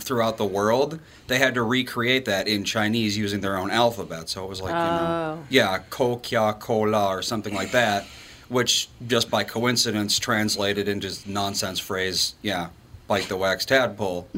throughout 0.00 0.36
the 0.38 0.44
world, 0.44 0.98
they 1.28 1.38
had 1.38 1.54
to 1.54 1.62
recreate 1.62 2.24
that 2.24 2.48
in 2.48 2.64
Chinese 2.64 3.16
using 3.16 3.40
their 3.40 3.56
own 3.56 3.70
alphabet. 3.70 4.28
So 4.28 4.44
it 4.44 4.48
was 4.48 4.60
like, 4.60 4.72
you 4.72 4.78
know, 4.78 5.38
Oh. 5.40 5.44
yeah, 5.48 5.78
ko 5.90 6.16
kya 6.16 6.58
ko 6.58 6.80
la 6.80 7.12
or 7.12 7.22
something 7.22 7.54
like 7.54 7.70
that, 7.72 8.04
which 8.48 8.88
just 9.06 9.30
by 9.30 9.44
coincidence 9.44 10.18
translated 10.18 10.88
into 10.88 11.12
nonsense 11.26 11.78
phrase, 11.78 12.34
yeah, 12.42 12.68
bite 13.06 13.28
the 13.28 13.36
wax 13.36 13.64
tadpole. 13.64 14.28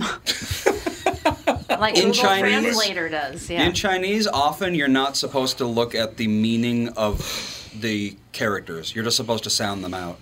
Like 1.69 1.97
In 1.97 2.09
Google 2.09 2.13
Chinese- 2.23 2.63
Translator 2.63 3.09
does. 3.09 3.51
Yeah. 3.51 3.63
In 3.65 3.73
Chinese, 3.73 4.27
often 4.29 4.75
you're 4.75 4.89
not 4.89 5.17
supposed 5.17 5.59
to 5.59 5.67
look 5.67 5.95
at 5.95 6.17
the 6.17 6.29
meaning 6.29 6.89
of 6.91 7.69
the 7.79 8.17
characters. 8.33 8.95
You're 8.95 9.05
just 9.05 9.17
supposed 9.17 9.45
to 9.45 9.51
sound 9.51 9.83
them 9.83 9.95
out. 9.95 10.19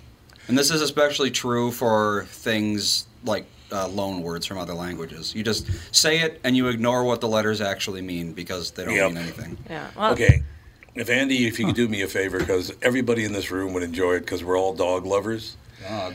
And 0.48 0.57
this 0.57 0.70
is 0.70 0.81
especially 0.81 1.31
true 1.31 1.70
for 1.70 2.24
things 2.31 3.07
like 3.24 3.44
uh, 3.72 3.88
loan 3.88 4.22
words 4.22 4.46
from 4.46 4.59
other 4.59 4.74
languages. 4.74 5.35
You 5.35 5.42
just 5.42 5.66
say 5.94 6.20
it 6.20 6.40
and 6.44 6.56
you 6.56 6.68
ignore 6.68 7.04
what 7.04 7.20
the 7.20 7.28
letters 7.28 7.61
actually 7.61 8.02
mean 8.02 8.33
because 8.33 8.70
they 8.72 8.85
don't 8.85 8.94
Yep. 8.94 9.09
mean 9.12 9.18
anything. 9.18 9.59
yeah. 9.68 9.88
Well, 9.96 10.12
Okay. 10.12 10.42
If 10.94 11.09
Andy, 11.09 11.46
if 11.46 11.59
you 11.61 11.66
could 11.66 11.76
do 11.76 11.87
me 11.88 12.02
a 12.02 12.09
favor, 12.09 12.38
because 12.40 12.72
everybody 12.83 13.24
in 13.24 13.33
this 13.33 13.50
room 13.52 13.72
would 13.74 13.85
enjoy 13.85 14.14
it, 14.14 14.20
because 14.20 14.42
we're 14.42 14.59
all 14.59 14.74
dog 14.74 15.06
lovers. 15.06 15.56
Dog. 15.88 16.14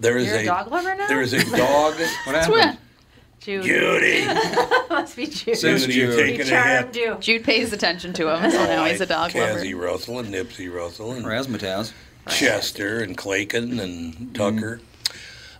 There 0.00 0.16
is 0.16 0.28
You're 0.28 0.36
a 0.36 0.40
a 0.40 0.44
dog 0.46 0.70
lover 0.70 0.94
now? 0.94 1.08
there 1.08 1.20
is 1.20 1.34
a 1.34 1.44
dog. 1.56 1.94
What 2.24 2.34
happened? 2.36 2.78
Jude. 3.40 3.64
Judy, 3.64 4.24
Must 4.90 5.14
be 5.16 5.26
Jude. 5.26 5.56
Says 5.58 5.82
Judy, 5.82 5.94
you're 5.94 6.10
Jude. 6.12 6.16
taking 6.20 6.34
He 6.36 6.40
a 6.42 6.44
charmed 6.46 6.94
hit. 6.94 7.04
you. 7.04 7.16
Jude 7.20 7.44
pays 7.44 7.72
attention 7.72 8.12
to 8.14 8.34
him, 8.34 8.50
so 8.50 8.64
now 8.64 8.84
he's 8.86 9.00
a 9.00 9.06
dog 9.06 9.34
lover. 9.34 9.54
Cassie 9.54 9.74
Russell 9.74 10.18
and 10.20 10.32
Nipsey 10.34 10.74
Russell 10.74 11.12
and 11.12 11.24
Razzmatazz. 11.26 11.92
Chester 12.30 13.00
and 13.00 13.16
Clayton 13.16 13.78
and 13.78 14.34
Tucker. 14.34 14.80
We 14.80 14.87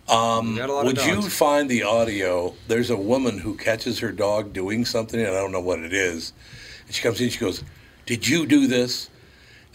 Um, 0.09 0.57
got 0.57 0.71
a 0.71 0.73
lot 0.73 0.85
Would 0.87 1.05
you 1.05 1.23
find 1.23 1.69
the 1.69 1.83
audio? 1.83 2.55
There's 2.67 2.91
a 2.91 2.97
woman 2.97 3.39
who 3.39 3.55
catches 3.55 3.99
her 3.99 4.11
dog 4.11 4.53
doing 4.53 4.85
something, 4.85 5.21
and 5.21 5.29
I 5.29 5.41
don't 5.41 5.53
know 5.53 5.61
what 5.61 5.81
it 5.81 5.93
is. 5.93 6.33
And 6.87 6.95
she 6.95 7.03
comes 7.03 7.21
in, 7.21 7.29
she 7.29 7.39
goes, 7.39 7.63
Did 8.07 8.27
you 8.27 8.47
do 8.47 8.67
this? 8.67 9.11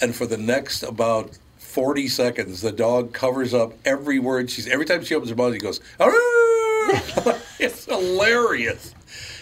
And 0.01 0.15
for 0.15 0.25
the 0.25 0.37
next 0.37 0.83
about 0.83 1.37
40 1.73 2.07
seconds, 2.07 2.61
the 2.61 2.71
dog 2.71 3.13
covers 3.13 3.53
up 3.53 3.73
every 3.85 4.19
word 4.19 4.49
she's, 4.49 4.67
every 4.67 4.85
time 4.85 5.03
she 5.03 5.15
opens 5.15 5.29
her 5.29 5.35
mouth, 5.35 5.53
he 5.53 5.59
goes, 5.59 5.79
ah! 5.99 7.39
It's 7.59 7.85
hilarious. 7.85 8.93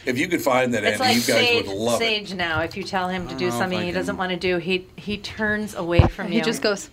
If 0.05 0.17
you 0.17 0.27
could 0.27 0.41
find 0.41 0.73
that, 0.73 0.83
It's 0.83 1.01
Andy, 1.01 1.15
like 1.19 1.27
you 1.27 1.33
guys 1.33 1.47
Sage, 1.47 1.67
would 1.67 1.75
love 1.75 2.01
it. 2.01 2.05
Sage 2.05 2.33
now. 2.33 2.61
If 2.61 2.77
you 2.77 2.83
tell 2.83 3.09
him 3.09 3.27
to 3.27 3.35
do 3.35 3.51
something 3.51 3.79
I 3.79 3.85
he 3.85 3.91
doesn't 3.91 4.17
want 4.17 4.31
to 4.31 4.37
do, 4.37 4.57
he 4.57 4.87
he 4.95 5.17
turns 5.17 5.75
away 5.75 6.07
from 6.07 6.27
you. 6.27 6.35
He 6.35 6.41
just 6.41 6.61
goes, 6.61 6.89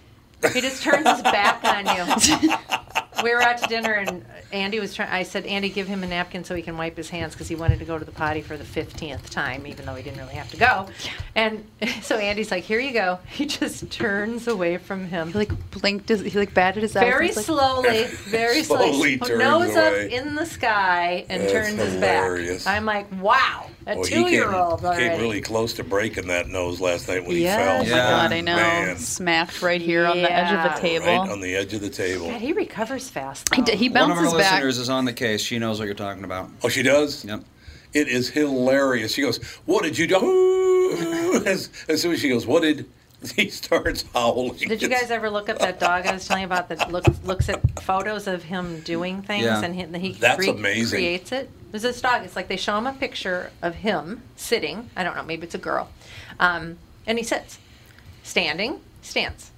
He 0.52 0.61
just 0.61 0.82
turns 0.82 1.08
his 1.08 1.22
back 1.22 1.62
on 1.64 1.87
you. 1.87 2.54
We 3.22 3.35
were 3.35 3.42
out 3.42 3.59
to 3.59 3.66
dinner 3.68 3.92
and 3.94 4.24
Andy 4.52 4.81
was 4.81 4.94
trying. 4.94 5.11
I 5.11 5.22
said, 5.22 5.44
Andy, 5.46 5.68
give 5.68 5.87
him 5.87 6.02
a 6.02 6.07
napkin 6.07 6.44
so 6.44 6.54
he 6.54 6.62
can 6.62 6.76
wipe 6.76 6.96
his 6.96 7.11
hands 7.11 7.35
because 7.35 7.48
he 7.48 7.54
wanted 7.54 7.78
to 7.81 7.85
go 7.85 7.98
to 7.98 8.04
the 8.04 8.12
potty 8.12 8.40
for 8.42 8.57
the 8.57 8.64
fifteenth 8.64 9.28
time, 9.31 9.66
even 9.66 9.87
though 9.87 9.94
he 9.94 10.02
didn't 10.02 10.18
really 10.18 10.35
have 10.35 10.50
to 10.52 10.57
go. 10.57 10.87
And 11.35 11.64
so 12.02 12.16
Andy's 12.16 12.50
like, 12.50 12.64
"Here 12.64 12.81
you 12.81 12.92
go." 12.92 13.18
He 13.28 13.46
just 13.46 13.90
turns 13.90 14.46
away 14.48 14.76
from 14.78 15.07
him. 15.07 15.28
he 15.33 15.35
like 15.38 15.70
blinked 15.70 16.09
his, 16.09 16.20
he 16.20 16.38
like 16.38 16.54
batted 16.54 16.83
his 16.83 16.94
eyes. 16.96 17.02
Very 17.02 17.26
He's 17.28 17.37
like, 17.37 17.46
slowly, 17.46 18.04
very 18.28 18.62
Slowly 18.62 18.92
slowly, 18.92 19.18
turns 19.18 19.38
nose 19.38 19.70
away. 19.76 20.07
up 20.07 20.12
in 20.12 20.35
the 20.35 20.46
sky 20.46 21.26
and 21.28 21.42
That's 21.42 21.52
turns 21.52 21.81
his 21.81 21.96
back. 21.96 22.66
I'm 22.66 22.85
like, 22.85 23.07
wow, 23.20 23.66
a 23.88 23.94
Well, 23.96 24.05
he 24.05 24.11
came, 24.14 24.24
two-year-old 24.24 24.79
came 24.81 24.87
already. 24.88 25.20
really 25.22 25.40
close 25.40 25.72
to 25.74 25.85
breaking 25.85 26.29
that 26.29 26.48
nose 26.48 26.81
last 26.81 27.09
night 27.09 27.24
when 27.27 27.37
yeah, 27.37 27.57
he 27.57 27.62
oh 27.62 27.66
fell. 27.66 27.79
my 27.85 27.88
Yeah. 27.88 28.11
god, 28.11 28.33
I 28.33 28.40
know. 28.42 28.57
Man. 28.57 28.96
Smacked 28.98 29.62
right 29.62 29.81
here 29.81 30.05
on 30.07 30.18
the 30.18 30.31
edge 30.31 30.53
of 30.53 30.62
the 30.74 30.81
table. 30.81 31.07
Right 31.07 31.31
on 31.31 31.40
the 31.40 31.57
edge 31.57 31.72
of 31.74 31.81
the 31.81 31.88
table. 31.90 32.27
God, 32.31 32.40
he 32.40 32.53
recovers 32.53 33.09
fast. 33.09 33.53
He, 33.55 33.62
though. 33.62 33.66
d- 33.72 33.77
he 33.77 33.88
One 33.88 34.11
of 34.11 34.18
our 34.18 34.24
back. 34.24 34.33
listeners 34.35 34.79
is 34.79 34.90
on 34.90 35.05
the 35.07 35.12
case. 35.12 35.40
She 35.40 35.59
knows 35.59 35.79
what 35.79 35.87
you're 35.87 35.94
talking 35.94 36.24
about. 36.24 36.51
Oh, 36.62 36.68
she 36.68 36.83
does? 36.83 37.24
Yep. 37.24 37.42
It 37.94 38.09
is 38.09 38.29
hilarious. 38.29 39.14
She 39.14 39.22
goes, 39.22 39.42
What 39.64 39.83
did 39.83 39.96
you 39.96 40.07
do? 40.07 41.42
As, 41.46 41.70
as 41.88 42.01
soon 42.03 42.12
as 42.12 42.20
she 42.20 42.29
goes, 42.29 42.46
What 42.46 42.62
did 42.62 42.87
he 43.37 43.50
starts 43.50 44.04
howling? 44.14 44.57
Did 44.68 44.81
you 44.83 44.88
guys 44.88 45.11
ever 45.11 45.28
look 45.31 45.48
up 45.48 45.59
that 45.59 45.81
dog 45.81 46.07
I 46.07 46.12
was 46.12 46.26
telling 46.26 46.42
you 46.42 46.46
about 46.46 46.68
that 46.68 46.90
looks 46.92 47.09
looks 47.24 47.48
at 47.48 47.81
photos 47.83 48.26
of 48.26 48.44
him 48.44 48.81
doing 48.81 49.22
things 49.22 49.44
Yeah. 49.44 49.61
and 49.62 49.74
he, 49.74 49.85
he 50.00 50.12
That's 50.14 50.46
amazing. 50.46 50.96
creates 50.96 51.33
it? 51.33 51.50
There's 51.70 51.83
this 51.83 52.00
dog. 52.00 52.24
It's 52.24 52.37
like 52.37 52.48
they 52.48 52.57
show 52.57 52.78
him 52.78 52.87
a 52.87 52.92
picture 52.92 53.50
of 53.61 53.74
him 53.76 54.22
sitting. 54.37 54.88
I 54.96 55.02
don't 55.04 55.16
know. 55.16 55.22
Maybe 55.24 55.44
it's 55.44 55.54
a 55.54 55.59
girl, 55.59 55.90
um, 56.40 56.78
and 57.07 57.18
he 57.18 57.24
sits, 57.24 57.59
standing, 58.22 58.81
stance. 59.02 59.50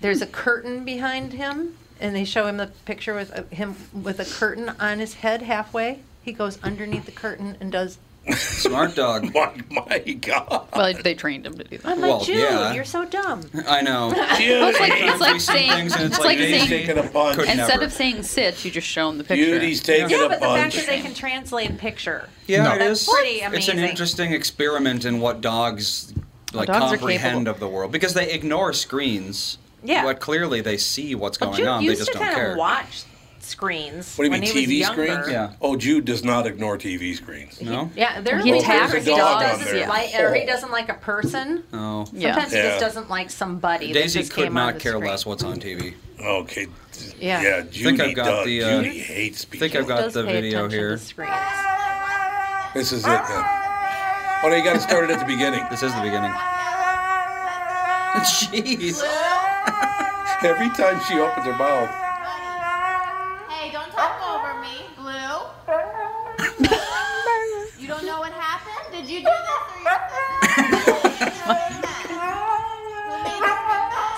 There's 0.00 0.22
a 0.22 0.26
curtain 0.26 0.84
behind 0.84 1.32
him, 1.32 1.76
and 2.00 2.14
they 2.14 2.24
show 2.24 2.46
him 2.46 2.56
the 2.58 2.68
picture 2.84 3.14
with 3.14 3.36
uh, 3.36 3.42
him 3.54 3.74
with 3.92 4.20
a 4.20 4.24
curtain 4.24 4.68
on 4.78 4.98
his 5.00 5.14
head 5.14 5.42
halfway. 5.42 6.00
He 6.22 6.32
goes 6.32 6.62
underneath 6.62 7.06
the 7.06 7.12
curtain 7.12 7.56
and 7.60 7.72
does. 7.72 7.98
Smart 8.32 8.94
dog. 8.94 9.32
My, 9.34 9.52
my 9.70 9.98
God. 9.98 10.68
Well, 10.74 10.92
they 11.02 11.14
trained 11.14 11.46
him 11.46 11.54
to 11.58 11.64
do 11.64 11.78
that. 11.78 11.86
I'm 11.86 12.00
Well, 12.00 12.18
like, 12.18 12.26
Jude, 12.26 12.36
yeah. 12.38 12.72
you're 12.72 12.84
so 12.84 13.04
dumb. 13.04 13.48
I 13.68 13.82
know. 13.82 14.08
Well, 14.14 14.68
it's 14.70 14.80
like, 14.80 14.92
it's 14.92 15.00
Sometimes 15.00 15.20
like 15.20 15.32
we 15.34 15.38
see 15.40 15.52
saying, 15.52 15.70
things 15.70 15.92
and 15.94 16.04
it's 16.04 16.16
it's 16.16 16.24
like 16.24 16.38
like, 16.38 16.48
saying, 16.48 16.68
taking 16.68 16.98
a 16.98 17.02
punch. 17.08 17.36
Could 17.38 17.48
instead 17.48 17.68
never. 17.68 17.84
of 17.84 17.92
saying 17.92 18.22
sit, 18.22 18.64
you 18.64 18.70
just 18.70 18.86
show 18.86 19.08
him 19.10 19.18
the 19.18 19.24
picture. 19.24 19.44
Beauty's 19.44 19.82
taking 19.82 20.10
Yeah, 20.10 20.24
a 20.26 20.28
but 20.28 20.40
the 20.40 20.46
fact 20.46 20.62
punch. 20.62 20.76
that 20.76 20.86
they 20.86 21.00
can 21.00 21.14
translate 21.14 21.76
picture. 21.78 22.28
Yeah, 22.46 22.62
No. 22.64 22.74
it 22.74 22.78
That's 22.78 23.02
is. 23.02 23.08
pretty 23.08 23.30
It's 23.40 23.44
an 23.68 23.72
amazing. 23.74 23.88
interesting 23.90 24.32
experiment 24.32 25.04
in 25.04 25.20
what 25.20 25.40
dogs 25.40 26.12
like 26.52 26.66
dogs 26.66 26.78
are 26.94 26.96
comprehend 26.98 27.46
capable. 27.46 27.50
of 27.50 27.60
the 27.60 27.68
world 27.68 27.92
because 27.92 28.14
they 28.14 28.32
ignore 28.32 28.72
screens. 28.72 29.58
Yeah. 29.82 30.02
But 30.04 30.20
clearly 30.20 30.60
they 30.60 30.76
see 30.76 31.14
what's 31.14 31.38
going 31.38 31.56
Jude 31.56 31.66
on. 31.66 31.82
They 31.82 31.90
used 31.90 32.00
just 32.00 32.12
to 32.12 32.18
don't 32.18 32.24
kind 32.26 32.36
care. 32.36 32.50
of 32.52 32.58
watch 32.58 33.04
screens 33.50 34.16
What 34.16 34.24
do 34.24 34.34
you 34.34 34.40
mean, 34.40 34.50
TV 34.50 34.84
screens? 34.84 35.28
Yeah. 35.28 35.52
Oh, 35.60 35.76
Jude 35.76 36.04
does 36.04 36.22
not 36.24 36.46
ignore 36.46 36.78
TV 36.78 37.14
screens. 37.16 37.60
No. 37.60 37.90
Yeah, 37.96 38.20
there's 38.20 38.44
He 38.44 38.52
a 38.52 38.56
attacks 38.56 38.92
he 38.92 39.00
dogs 39.00 39.42
doesn't 39.42 39.68
on 39.68 39.74
there. 39.74 39.88
like, 39.88 40.14
or 40.14 40.34
he 40.34 40.46
doesn't 40.46 40.70
like 40.70 40.88
a 40.88 40.94
person. 40.94 41.64
Oh. 41.72 42.06
Yeah. 42.12 42.32
Sometimes 42.34 42.52
he 42.52 42.58
just 42.62 42.80
doesn't 42.80 43.10
like 43.10 43.30
somebody. 43.30 43.88
that 43.88 43.94
Daisy 43.94 44.20
just 44.20 44.32
could 44.32 44.44
came 44.44 44.54
not 44.54 44.78
care 44.78 44.92
screen. 44.92 45.04
less 45.10 45.26
what's 45.26 45.42
on 45.44 45.58
TV. 45.60 45.94
Okay. 46.20 46.66
Yeah. 47.18 47.42
Yeah, 47.42 47.60
Judy 47.62 48.00
I've 48.00 48.14
got 48.16 48.24
does. 48.26 48.46
the, 48.46 48.62
uh, 48.62 48.82
Judy 48.82 48.98
hates 49.00 49.46
I 49.52 49.56
think 49.56 49.74
I've 49.74 49.86
got 49.88 50.00
Does 50.02 50.14
the 50.14 50.22
video 50.22 50.68
here. 50.68 50.96
This 50.96 52.92
is 52.92 53.00
it 53.04 53.06
then. 53.06 53.44
Oh, 54.42 54.48
no, 54.48 54.54
you 54.54 54.62
got 54.64 54.74
to 54.74 54.80
start 54.80 55.04
it 55.04 55.10
at 55.10 55.18
the 55.18 55.24
beginning. 55.26 55.64
This 55.70 55.82
is 55.82 55.92
the 55.94 56.00
beginning. 56.02 56.30
Jeez. 58.20 59.02
Every 60.42 60.70
time 60.70 61.00
she 61.06 61.18
opens 61.18 61.46
her 61.46 61.52
mouth. 61.56 61.90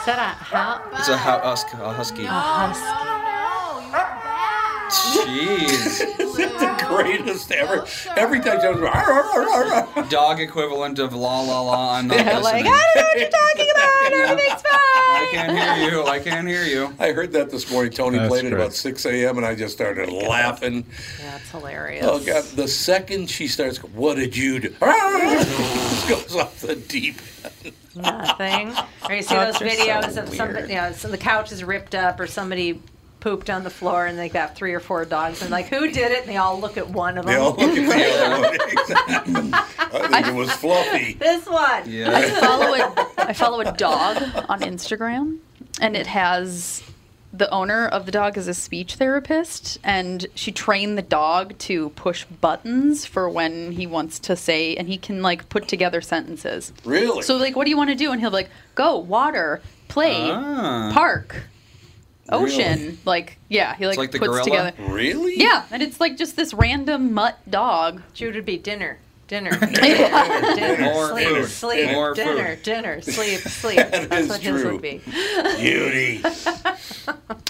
Is 0.02 0.06
that 0.06 0.18
a 0.18 0.44
how? 0.44 0.82
It's 0.98 1.08
a, 1.08 1.16
hu- 1.16 1.30
husk- 1.46 1.72
a 1.74 1.92
husky. 1.92 2.24
A 2.24 2.28
husky. 2.28 3.12
Jeez. 4.92 5.98
the 6.18 6.84
greatest 6.88 7.52
ever. 7.52 7.86
Every 8.16 8.40
time 8.40 8.60
she 8.60 8.66
opens. 8.66 10.10
Dog 10.10 10.40
equivalent 10.40 10.98
of 10.98 11.14
la 11.14 11.40
la 11.42 11.60
la. 11.62 11.94
I'm 11.98 12.08
not 12.08 12.18
Yeah, 12.18 12.38
listening. 12.38 12.64
like, 12.64 12.74
I 12.74 12.84
don't 12.94 12.96
know 12.96 13.02
what 13.02 13.18
you're 13.20 13.30
talking 13.30 13.70
about. 13.70 14.12
Everything's 14.30 14.62
fine. 14.62 14.70
I 14.72 15.28
can't 15.30 15.52
hear 15.78 15.90
you. 15.90 16.04
I 16.04 16.18
can't 16.18 16.48
hear 16.48 16.64
you. 16.64 16.94
I 16.98 17.12
heard 17.12 17.32
that 17.32 17.50
this 17.50 17.70
morning. 17.70 17.92
Tony 17.92 18.18
That's 18.18 18.28
played 18.28 18.44
it 18.44 18.52
about 18.52 18.74
6 18.74 19.06
a.m. 19.06 19.36
and 19.38 19.46
I 19.46 19.54
just 19.54 19.74
started 19.74 20.10
laughing. 20.10 20.84
That's 21.22 21.48
hilarious. 21.50 22.04
Oh 22.06 22.18
God! 22.18 22.44
The 22.44 22.68
second 22.68 23.30
she 23.30 23.46
starts, 23.48 23.78
what 23.82 24.16
did 24.16 24.36
you 24.36 24.58
do? 24.60 24.68
Goes 24.80 26.34
off 26.36 26.58
the 26.60 26.74
deep. 26.88 27.16
End. 27.96 28.04
Nothing. 28.04 28.72
Or 29.08 29.14
you 29.14 29.22
see 29.22 29.34
those 29.34 29.58
Dogs 29.58 29.62
are 29.62 29.68
so 29.70 29.76
videos 29.84 30.16
of 30.22 30.28
somebody, 30.34 30.58
weird. 30.58 30.68
you 30.70 30.74
know, 30.76 30.92
so 30.92 31.08
the 31.08 31.18
couch 31.18 31.52
is 31.52 31.62
ripped 31.64 31.94
up 31.94 32.18
or 32.20 32.26
somebody 32.26 32.80
pooped 33.20 33.48
on 33.50 33.62
the 33.62 33.70
floor 33.70 34.06
and 34.06 34.18
they 34.18 34.28
got 34.28 34.56
three 34.56 34.72
or 34.74 34.80
four 34.80 35.04
dogs 35.04 35.42
and 35.42 35.50
like, 35.52 35.66
who 35.66 35.88
did 35.90 36.10
it? 36.10 36.20
And 36.22 36.28
they 36.28 36.36
all 36.38 36.58
look 36.58 36.76
at 36.76 36.88
one 36.90 37.16
of 37.18 37.24
them. 37.24 37.34
They 37.34 37.40
all 37.40 37.50
look 37.54 37.60
at 37.60 37.74
the 37.76 39.32
other 39.32 39.42
one. 39.42 39.54
I 40.12 40.22
think 40.22 40.26
it 40.28 40.34
was 40.34 40.50
Fluffy. 40.52 41.14
this 41.14 41.46
one. 41.46 41.88
Yeah. 41.88 42.10
I 42.10 42.26
Yeah. 42.26 42.40
follow 42.40 42.74
a 42.74 43.06
I 43.18 43.32
follow 43.32 43.60
a 43.60 43.70
dog 43.72 44.16
on 44.48 44.60
Instagram, 44.62 45.38
and 45.80 45.96
it 45.96 46.08
has 46.08 46.82
the 47.32 47.48
owner 47.50 47.86
of 47.86 48.04
the 48.06 48.12
dog 48.12 48.36
is 48.36 48.46
a 48.46 48.54
speech 48.54 48.96
therapist, 48.96 49.78
and 49.82 50.26
she 50.34 50.52
trained 50.52 50.98
the 50.98 51.02
dog 51.02 51.56
to 51.60 51.88
push 51.90 52.24
buttons 52.24 53.06
for 53.06 53.28
when 53.28 53.72
he 53.72 53.86
wants 53.86 54.18
to 54.20 54.36
say, 54.36 54.76
and 54.76 54.86
he 54.88 54.98
can 54.98 55.22
like 55.22 55.48
put 55.48 55.66
together 55.68 56.00
sentences. 56.02 56.72
Really? 56.84 57.22
So 57.22 57.36
like, 57.36 57.56
what 57.56 57.64
do 57.64 57.70
you 57.70 57.76
want 57.76 57.90
to 57.90 57.96
do? 57.96 58.12
And 58.12 58.20
he'll 58.20 58.30
be 58.30 58.34
like, 58.34 58.50
go 58.74 58.98
water, 58.98 59.62
play, 59.88 60.30
Ah. 60.30 60.90
park, 60.92 61.44
ocean. 62.28 62.78
Really? 62.80 62.98
Like 63.04 63.38
yeah, 63.48 63.76
he 63.76 63.86
like, 63.86 63.92
It's 63.94 63.98
like 63.98 64.10
the 64.12 64.18
puts 64.18 64.28
gorilla? 64.30 64.44
together. 64.72 64.92
really? 64.92 65.38
Yeah, 65.38 65.64
and 65.70 65.82
it's 65.82 66.00
like 66.00 66.16
just 66.18 66.36
this 66.36 66.52
random 66.52 67.14
mutt 67.14 67.38
dog. 67.50 68.02
Jude 68.14 68.34
would 68.34 68.44
be 68.44 68.58
dinner. 68.58 68.98
Dinner. 69.32 69.58
Yeah. 69.82 70.54
dinner. 70.54 70.84
More 70.92 71.08
sleep. 71.08 71.26
food. 71.28 71.48
Sleep. 71.48 71.90
More 71.92 72.12
dinner. 72.12 72.56
food. 72.56 72.62
Dinner. 72.64 73.00
Sleep. 73.00 73.40
Sleep. 73.60 73.76
That 73.78 74.10
That's 74.10 74.24
is 74.24 74.28
what 74.28 74.40
his 74.42 74.64
would 74.64 74.82
be. 74.82 75.00
Beauty. 75.58 76.22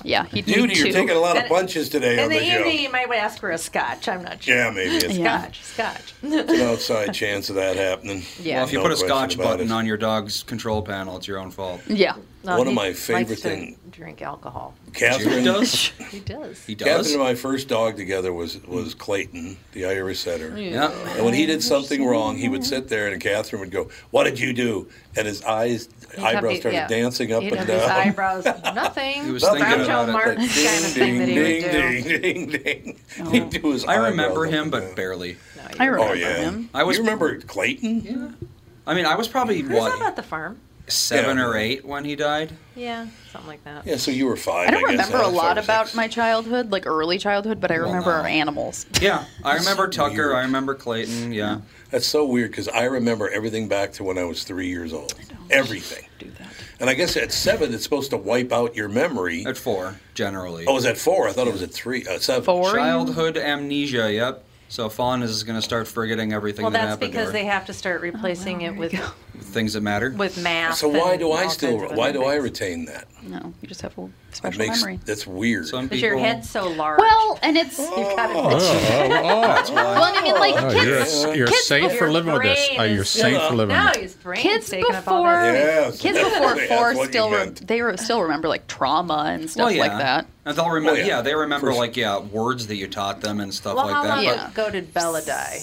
Yeah, 0.04 0.24
he'd 0.26 0.46
Dude, 0.46 0.68
need 0.68 0.76
you're 0.78 0.86
two. 0.88 0.92
taking 0.92 1.16
a 1.16 1.20
lot 1.20 1.36
of 1.36 1.42
And- 1.44 1.50
punches 1.50 1.88
today 1.88 2.14
In 2.14 2.20
on 2.24 2.28
the 2.30 2.38
the 2.38 2.44
show. 2.44 2.58
evening, 2.60 2.80
you 2.80 2.90
might 2.90 3.08
ask 3.12 3.38
for 3.38 3.50
a 3.52 3.58
scotch. 3.58 4.08
I'm 4.08 4.22
not 4.24 4.42
sure. 4.42 4.56
Yeah, 4.56 4.70
maybe 4.70 4.96
it's 4.96 5.16
Yeah. 5.16 5.42
Scotch, 5.42 5.62
scotch. 5.62 6.14
it's 6.24 6.52
an 6.52 6.60
outside 6.62 7.14
chance 7.14 7.50
of 7.50 7.54
that 7.56 7.76
happening. 7.76 8.22
Yeah. 8.40 8.56
Well, 8.56 8.64
if 8.66 8.72
you 8.72 8.78
No 8.78 8.84
put 8.84 8.92
a 8.92 8.96
scotch 8.96 9.38
button 9.38 9.68
it. 9.68 9.72
on 9.72 9.86
your 9.86 9.96
dog's 9.96 10.42
control 10.42 10.82
panel, 10.82 11.16
it's 11.18 11.28
your 11.28 11.38
own 11.38 11.52
fault. 11.52 11.82
Yeah. 11.86 12.14
No, 12.44 12.58
One 12.58 12.66
of 12.66 12.74
my 12.74 12.92
favorite 12.92 13.38
things. 13.38 13.78
Drink 13.92 14.22
alcohol. 14.22 14.74
Catherine 14.94 15.38
He 15.40 15.44
does. 15.44 15.84
He 16.10 16.18
does. 16.20 16.64
He 16.66 16.74
Catherine 16.74 17.12
and 17.12 17.20
my 17.22 17.34
first 17.36 17.68
dog 17.68 17.96
together 17.96 18.32
was 18.32 18.60
was 18.66 18.94
Clayton, 18.94 19.56
the 19.72 19.86
Irish 19.86 20.18
setter. 20.20 20.58
Yeah. 20.58 20.90
And 21.14 21.24
when 21.24 21.34
he 21.34 21.46
did 21.46 21.62
something 21.72 22.04
wrong, 22.06 22.36
he 22.36 22.48
would 22.48 22.60
mm-hmm. 22.60 22.68
sit 22.68 22.88
there 22.88 23.08
and 23.08 23.20
Catherine 23.20 23.60
would 23.60 23.70
go, 23.70 23.88
"What 24.10 24.24
did 24.24 24.38
you 24.38 24.52
do?" 24.52 24.88
And 25.16 25.26
his 25.26 25.42
eyes, 25.42 25.88
He'd 26.14 26.22
eyebrows 26.22 26.54
the- 26.54 26.60
started 26.60 26.76
yeah. 26.76 26.86
dancing 26.88 27.32
up 27.32 27.42
He'd 27.42 27.52
and 27.52 27.58
have 27.60 27.68
down. 27.68 27.80
his 27.80 27.88
eyebrows. 27.88 28.44
Nothing. 28.74 29.24
He 29.24 29.30
was 29.30 29.42
thinking 29.42 29.64
Groucho 29.64 29.84
about 29.84 30.08
it. 30.08 30.12
Marx 30.12 30.36
kind 30.36 30.84
of 30.84 30.92
thing 30.92 31.18
that 31.18 31.28
he 31.28 31.38
would 31.38 31.46
do. 31.46 31.70
ding, 31.70 32.04
ding, 32.04 32.20
ding, 32.20 32.62
ding. 32.62 33.00
Oh. 33.20 33.30
He'd 33.30 33.50
do 33.50 33.72
his 33.72 33.84
I 33.84 33.96
remember 34.08 34.44
him, 34.46 34.70
but 34.70 34.80
down. 34.80 34.94
barely. 34.94 35.36
I 35.78 35.86
oh, 35.86 35.90
remember 35.90 35.98
Oh 36.00 36.12
yeah, 36.14 36.36
him. 36.36 36.70
I 36.74 36.84
was- 36.84 36.96
You 36.96 37.02
remember 37.02 37.38
Clayton? 37.40 38.00
Yeah. 38.00 38.48
I 38.86 38.94
mean, 38.94 39.06
I 39.06 39.14
was 39.14 39.28
probably 39.28 39.60
Who's 39.60 39.72
what 39.72 39.96
about 39.96 40.16
the 40.16 40.22
farm? 40.22 40.58
Seven 40.88 41.38
Yeah. 41.38 41.44
or 41.46 41.56
eight 41.56 41.84
when 41.84 42.04
he 42.04 42.16
died. 42.16 42.52
Yeah, 42.74 43.06
something 43.30 43.48
like 43.48 43.64
that. 43.64 43.86
Yeah, 43.86 43.96
so 43.96 44.10
you 44.10 44.26
were 44.26 44.36
five. 44.36 44.68
I 44.68 44.70
don't 44.72 44.80
guess, 44.82 44.90
remember 45.06 45.18
huh? 45.18 45.30
a 45.30 45.30
lot 45.30 45.42
Five 45.56 45.56
or 45.58 45.60
about 45.60 45.86
six. 45.86 45.96
my 45.96 46.08
childhood, 46.08 46.70
like 46.72 46.86
early 46.86 47.18
childhood, 47.18 47.60
but 47.60 47.70
I 47.70 47.78
Well, 47.78 47.86
remember 47.88 48.10
no. 48.10 48.16
our 48.22 48.26
animals. 48.26 48.86
Yeah, 49.00 49.24
I 49.44 49.56
remember 49.56 49.88
Tucker. 49.88 50.14
weird. 50.14 50.34
I 50.36 50.40
remember 50.42 50.74
Clayton. 50.74 51.32
Yeah. 51.32 51.60
That's 51.90 52.06
so 52.06 52.24
weird 52.26 52.50
because 52.50 52.68
I 52.68 52.84
remember 52.84 53.28
everything 53.28 53.68
back 53.68 53.92
to 53.94 54.04
when 54.04 54.16
I 54.18 54.24
was 54.24 54.44
three 54.44 54.68
years 54.68 54.92
old. 54.92 55.14
Everything. 55.50 56.04
Do 56.18 56.30
that. 56.38 56.48
And 56.80 56.88
I 56.90 56.94
guess 56.94 57.16
at 57.16 57.32
seven, 57.32 57.72
it's 57.74 57.84
supposed 57.84 58.10
to 58.10 58.16
wipe 58.16 58.52
out 58.52 58.74
your 58.74 58.88
memory. 58.88 59.44
At 59.46 59.56
four, 59.56 60.00
generally. 60.14 60.64
Oh, 60.66 60.72
it 60.72 60.74
was 60.74 60.86
at 60.86 60.96
four? 60.98 61.28
I 61.28 61.32
thought 61.32 61.46
it 61.46 61.52
was 61.52 61.62
at 61.62 61.70
three. 61.72 62.04
Uh, 62.06 62.18
seven. 62.18 62.42
Four? 62.44 62.72
Childhood 62.72 63.36
amnesia. 63.36 64.12
Yep. 64.12 64.44
So 64.72 64.88
Fawn 64.88 65.22
is 65.22 65.42
going 65.44 65.56
to 65.58 65.60
start 65.60 65.86
forgetting 65.86 66.32
everything 66.32 66.62
Well, 66.62 66.70
that 66.70 66.78
that's 66.78 66.90
happened 66.92 67.12
because 67.12 67.26
to 67.26 67.32
they 67.34 67.44
have 67.44 67.66
to 67.66 67.74
start 67.74 68.00
replacing 68.00 68.62
oh, 68.62 68.68
it 68.68 68.76
with 68.78 68.94
things 69.38 69.74
that 69.74 69.82
matter. 69.82 70.14
with 70.16 70.42
math. 70.42 70.76
So 70.76 70.88
why 70.88 71.10
and 71.10 71.20
do 71.20 71.30
I 71.30 71.42
all 71.42 71.50
still? 71.50 71.78
kinds 71.78 71.92
of 71.92 71.98
Why 71.98 72.08
other 72.08 72.20
do 72.20 72.24
I 72.24 72.32
things. 72.36 72.44
retain 72.44 72.84
that? 72.86 73.06
No, 73.22 73.52
you 73.60 73.68
just 73.68 73.82
have 73.82 73.98
a 73.98 74.08
It 74.32 74.36
special 74.36 74.58
makes 74.58 74.80
memory. 74.80 74.98
that's 75.04 75.26
weird. 75.26 75.66
Some 75.68 75.84
Because 75.86 76.00
people. 76.00 76.16
your 76.16 76.26
head's 76.26 76.48
so 76.48 76.68
large. 76.68 76.98
Well, 76.98 77.38
and 77.42 77.56
it's 77.56 77.76
oh, 77.78 77.96
You've 77.98 78.16
got 78.16 78.30
oh, 78.30 78.50
to 78.50 78.56
Oh, 78.56 78.58
oh, 78.58 79.64
oh. 79.68 79.74
well, 79.74 80.02
I 80.04 80.22
mean, 80.22 80.34
like 80.34 80.54
Oh, 80.56 80.70
kids. 80.70 81.22
you're 81.24 81.34
you're 81.34 81.46
kids 81.48 81.66
safe 81.66 81.82
before- 81.90 81.98
for 81.98 82.10
living 82.12 82.32
with 82.32 82.42
this. 82.42 82.68
brain 82.68 82.80
Oh, 82.80 82.84
you're 82.84 83.02
is- 83.02 83.08
safe 83.10 83.42
for 83.42 83.54
living 83.54 83.76
now 83.76 83.86
with 83.86 83.94
this. 83.94 84.02
his 84.02 84.14
brain's 84.14 84.42
Kids 84.42 84.70
taking 84.70 84.94
up 84.94 85.06
all 85.08 85.22
before 85.22 85.32
that. 85.42 85.54
Yes. 85.54 86.00
kids 86.00 86.18
before 86.18 86.54
That's 86.54 86.68
four 86.68 86.94
what 86.94 86.96
you 86.96 87.04
still 87.06 87.30
re- 87.30 87.36
meant. 87.36 87.66
they 87.66 87.82
re- 87.82 87.96
still 87.98 88.22
remember 88.22 88.48
like 88.48 88.66
trauma 88.66 89.24
and 89.28 89.50
stuff 89.50 89.64
well, 89.66 89.72
yeah. 89.72 89.80
like 89.82 89.98
that. 89.98 90.26
And 90.44 90.56
they'll 90.56 90.70
remember. 90.70 90.98
Oh, 90.98 91.02
yeah. 91.02 91.06
yeah. 91.06 91.20
they 91.22 91.34
remember 91.34 91.72
like 91.74 91.96
yeah 91.96 92.18
words 92.18 92.66
that 92.68 92.76
you 92.76 92.88
taught 92.88 93.20
them 93.20 93.40
and 93.40 93.52
stuff 93.52 93.76
Well, 93.76 93.86
like 93.86 93.94
how 93.94 94.02
that. 94.02 94.08
long 94.08 94.24
But 94.24 94.34
Yeah. 94.34 94.48
ago 94.50 94.70
did 94.70 94.92
Bella 94.94 95.22
die? 95.22 95.60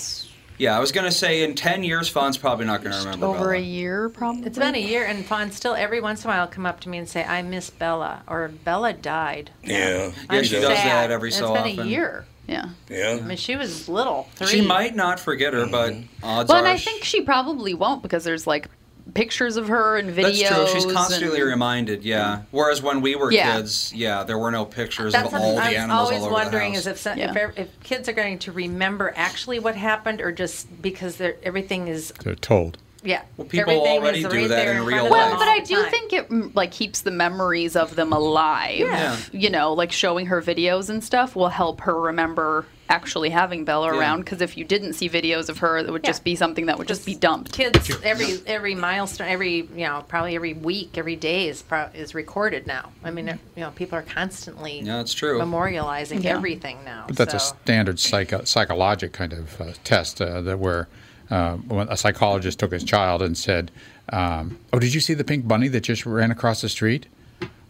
Yeah, 0.59 0.75
I 0.75 0.79
was 0.79 0.91
gonna 0.91 1.11
say 1.11 1.43
in 1.43 1.55
ten 1.55 1.83
years, 1.83 2.07
Fawn's 2.09 2.37
probably 2.37 2.65
not 2.65 2.83
gonna 2.83 2.97
remember. 2.97 3.25
Over 3.25 3.39
Bella. 3.39 3.53
a 3.55 3.59
year, 3.59 4.09
probably. 4.09 4.43
It's 4.45 4.59
been 4.59 4.75
a 4.75 4.79
year, 4.79 5.05
and 5.05 5.25
Fawn 5.25 5.51
still 5.51 5.73
every 5.73 6.01
once 6.01 6.23
in 6.23 6.29
a 6.29 6.33
while 6.33 6.47
come 6.47 6.65
up 6.65 6.81
to 6.81 6.89
me 6.89 6.97
and 6.97 7.07
say, 7.09 7.23
"I 7.23 7.41
miss 7.41 7.69
Bella," 7.69 8.21
or 8.27 8.49
"Bella 8.49 8.93
died." 8.93 9.51
Yeah. 9.63 9.77
Yeah, 9.79 10.11
I'm 10.29 10.43
she 10.43 10.55
does 10.55 10.65
does 10.65 10.77
that 10.77 11.11
every 11.11 11.29
And 11.29 11.35
so 11.35 11.55
It's 11.55 11.63
been 11.63 11.71
often. 11.71 11.87
a 11.87 11.89
year. 11.89 12.25
Yeah. 12.47 12.69
Yeah. 12.89 13.19
I 13.21 13.25
mean, 13.25 13.37
she 13.37 13.55
was 13.55 13.87
little. 13.87 14.27
Three. 14.35 14.47
She 14.47 14.61
might 14.61 14.95
not 14.95 15.19
forget 15.19 15.53
her, 15.53 15.65
but 15.67 15.93
mm-hmm. 15.93 16.25
odds 16.25 16.49
Well, 16.49 16.57
are 16.57 16.61
and 16.61 16.67
I 16.67 16.77
think 16.77 17.03
she 17.03 17.21
probably 17.21 17.73
won't 17.73 18.01
because 18.01 18.23
there's 18.23 18.47
like 18.47 18.69
pictures 19.13 19.57
of 19.57 19.67
her 19.67 19.97
and 19.97 20.09
videos. 20.15 20.49
That's 20.49 20.71
true. 20.71 20.81
She's 20.81 20.93
constantly 20.93 21.39
and- 21.41 21.49
reminded. 21.49 22.03
Yeah. 22.03 22.41
Whereas 22.51 22.81
when 22.81 23.01
we 23.01 23.15
were 23.15 23.31
Yeah. 23.31 23.55
kids, 23.57 23.91
yeah, 23.95 24.23
there 24.23 24.37
were 24.37 24.51
no 24.51 24.65
pictures 24.65 25.13
That's 25.13 25.27
of 25.27 25.33
all 25.39 25.55
the 25.55 25.61
I'm 25.61 25.73
animals 25.75 25.99
always 25.99 26.19
all 26.19 26.25
over 26.25 26.33
wondering 26.33 26.71
the 26.73 26.77
house. 26.77 26.85
is 26.85 26.87
if, 26.87 26.97
some, 26.99 27.17
Yeah. 27.17 27.31
if 27.31 27.37
ev- 27.37 27.53
if 27.57 27.79
kids 27.83 28.07
are 28.09 28.13
going 28.13 28.39
to 28.39 28.51
remember 28.51 29.13
actually 29.15 29.59
what 29.59 29.75
happened, 29.75 30.21
or 30.21 30.31
just 30.31 30.81
because 30.81 31.17
they're, 31.17 31.35
everything 31.43 31.87
is 31.87 32.13
They're 32.23 32.35
told. 32.35 32.77
Yeah. 33.03 33.21
Well, 33.37 33.47
people 33.47 33.71
everything 33.71 33.97
already 34.01 34.19
is 34.19 34.25
do 34.25 34.37
right 34.37 34.47
that 34.49 34.67
in 34.67 34.85
real 34.85 34.97
of 34.97 35.03
them 35.03 35.11
Well, 35.11 35.37
but 35.37 35.47
I 35.47 35.59
do 35.59 35.75
time. 35.75 35.91
think 35.91 36.13
it 36.13 36.29
mm, 36.29 36.55
like 36.55 36.71
keeps 36.71 37.01
the 37.01 37.11
memories 37.11 37.75
of 37.75 37.95
them 37.95 38.11
alive. 38.13 38.79
Yeah. 38.79 39.17
You 39.31 39.49
know, 39.49 39.73
like 39.73 39.91
showing 39.91 40.25
her 40.27 40.41
videos 40.41 40.89
and 40.89 41.03
stuff 41.03 41.35
will 41.35 41.49
help 41.49 41.81
her 41.81 41.99
remember 41.99 42.65
actually 42.91 43.29
having 43.29 43.65
Bella 43.65 43.93
Yeah. 43.93 43.99
around. 43.99 44.19
Because 44.21 44.41
if 44.41 44.57
you 44.57 44.65
didn't 44.65 44.93
see 44.93 45.07
videos 45.07 45.47
of 45.47 45.59
her, 45.59 45.77
it 45.77 45.89
would 45.91 46.01
Yeah. 46.03 46.09
just 46.09 46.23
be 46.23 46.35
something 46.35 46.65
that 46.65 46.77
would 46.79 46.87
just, 46.87 47.05
be 47.05 47.13
dumped. 47.15 47.51
Kids 47.53 47.89
every 48.03 48.39
every 48.47 48.75
milestone, 48.75 49.27
every 49.27 49.57
you 49.75 49.85
know, 49.85 50.03
probably 50.07 50.35
every 50.35 50.53
week, 50.53 50.97
every 50.97 51.15
day 51.15 51.47
is 51.47 51.61
pro- 51.61 51.89
is 51.93 52.13
recorded 52.15 52.65
now. 52.67 52.89
I 53.03 53.11
mean, 53.11 53.27
you 53.55 53.61
know, 53.63 53.69
people 53.71 53.97
are 53.97 54.01
constantly 54.03 54.81
Yeah, 54.81 54.99
it's 55.01 55.13
true. 55.13 55.39
memorializing 55.39 56.23
Yeah. 56.23 56.31
everything 56.35 56.79
now. 56.83 57.05
But 57.07 57.15
that's 57.17 57.33
a 57.33 57.39
standard 57.39 57.99
psycho- 57.99 58.43
psychologic 58.43 59.13
kind 59.13 59.33
of 59.33 59.61
uh, 59.61 59.65
test 59.83 60.19
uh, 60.21 60.41
that 60.41 60.57
where 60.59 60.87
uh, 61.31 61.57
a 61.71 61.97
psychologist 61.97 62.59
took 62.59 62.71
his 62.71 62.83
child 62.83 63.21
and 63.21 63.37
said, 63.37 63.71
um, 64.11 64.57
"Oh, 64.73 64.79
did 64.79 64.93
you 64.93 64.99
see 64.99 65.13
the 65.13 65.23
pink 65.23 65.47
bunny 65.47 65.67
that 65.69 65.81
just 65.81 66.05
ran 66.05 66.31
across 66.31 66.61
the 66.61 66.69
street?" 66.69 67.07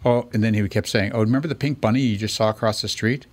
Oh, 0.06 0.30
and 0.34 0.44
then 0.44 0.54
he 0.54 0.68
kept 0.70 0.88
saying, 0.88 1.12
"Oh, 1.14 1.20
remember 1.20 1.48
the 1.48 1.56
pink 1.56 1.82
bunny 1.82 2.02
you 2.02 2.18
just 2.18 2.36
saw 2.36 2.50
across 2.50 2.82
the 2.82 2.88
street? 2.88 3.26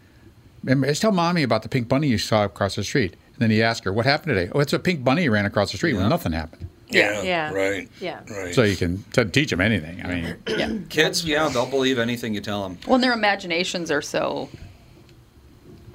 Remember, 0.63 0.87
just 0.89 1.03
tell 1.03 1.13
mommy 1.13 1.43
about 1.43 1.63
the 1.63 1.69
pink 1.69 1.89
bunny 1.89 2.09
you 2.09 2.19
saw 2.19 2.45
across 2.45 2.75
the 2.75 2.85
street." 2.85 3.13
And 3.35 3.43
then 3.43 3.51
he 3.51 3.63
asked 3.63 3.85
her, 3.85 3.93
"What 3.93 4.07
happened 4.07 4.35
today?" 4.35 4.51
"Oh, 4.55 4.61
it's 4.61 4.73
a 4.73 4.79
pink 4.79 5.05
bunny 5.05 5.29
ran 5.29 5.47
across 5.47 5.71
the 5.71 5.77
street 5.77 5.95
when 5.95 6.09
nothing 6.09 6.33
happened." 6.33 6.69
Yeah. 6.89 7.23
Yeah. 7.23 7.53
Right. 7.53 7.89
Yeah. 8.01 8.21
Right. 8.31 8.55
So 8.55 8.63
you 8.63 8.77
can 8.77 9.05
t- 9.13 9.25
teach 9.25 9.51
them 9.51 9.61
anything. 9.61 10.05
I 10.05 10.09
mean, 10.09 10.37
yeah. 10.47 10.73
Kids, 10.89 11.25
yeah, 11.25 11.49
they'll 11.49 11.67
believe 11.67 11.99
anything 11.99 12.35
you 12.35 12.41
tell 12.41 12.63
them. 12.63 12.79
When 12.87 13.01
their 13.01 13.13
imaginations 13.13 13.91
are 13.91 14.03
so 14.03 14.49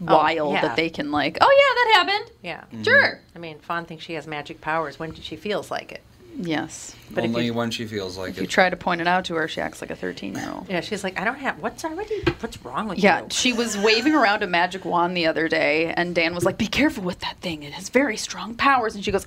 Oh, 0.07 0.17
wild 0.17 0.53
yeah. 0.53 0.61
that 0.61 0.75
they 0.75 0.89
can 0.89 1.11
like, 1.11 1.37
oh 1.41 1.45
yeah, 1.49 1.75
that 1.75 2.13
happened. 2.13 2.31
Yeah. 2.43 2.61
Mm-hmm. 2.61 2.83
Sure. 2.83 3.19
I 3.35 3.39
mean, 3.39 3.59
Fawn 3.59 3.85
thinks 3.85 4.03
she 4.03 4.13
has 4.13 4.25
magic 4.27 4.59
powers 4.61 4.97
when 4.97 5.13
she 5.13 5.35
feels 5.35 5.69
like 5.69 5.91
it. 5.91 6.01
Yes. 6.37 6.95
But 7.11 7.25
Only 7.25 7.47
you, 7.47 7.53
when 7.53 7.71
she 7.71 7.85
feels 7.85 8.17
like 8.17 8.31
if 8.31 8.39
you 8.41 8.47
try 8.47 8.69
to 8.69 8.77
point 8.77 9.01
it 9.01 9.07
out 9.07 9.25
to 9.25 9.35
her, 9.35 9.47
she 9.49 9.59
acts 9.59 9.81
like 9.81 9.91
a 9.91 9.95
13 9.97 10.33
year 10.33 10.49
old. 10.53 10.69
Yeah, 10.69 10.79
she's 10.79 11.03
like, 11.03 11.19
I 11.19 11.25
don't 11.25 11.35
have. 11.35 11.59
What's 11.59 11.83
already? 11.83 12.21
What's 12.39 12.57
wrong 12.63 12.87
with 12.87 12.99
Yeah, 12.99 13.17
you? 13.17 13.23
Yeah, 13.23 13.27
she 13.31 13.51
was 13.53 13.77
waving 13.77 14.13
around 14.15 14.41
a 14.41 14.47
magic 14.47 14.85
wand 14.85 15.15
the 15.15 15.27
other 15.27 15.47
day, 15.49 15.93
and 15.95 16.15
Dan 16.15 16.33
was 16.33 16.45
like, 16.45 16.57
"Be 16.57 16.67
careful 16.67 17.03
with 17.03 17.19
that 17.19 17.37
thing; 17.41 17.63
it 17.63 17.73
has 17.73 17.89
very 17.89 18.15
strong 18.15 18.55
powers." 18.55 18.95
And 18.95 19.03
she 19.03 19.11
goes, 19.11 19.25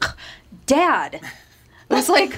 "Dad," 0.67 1.17
it 1.17 1.23
was 1.95 2.09
like, 2.09 2.35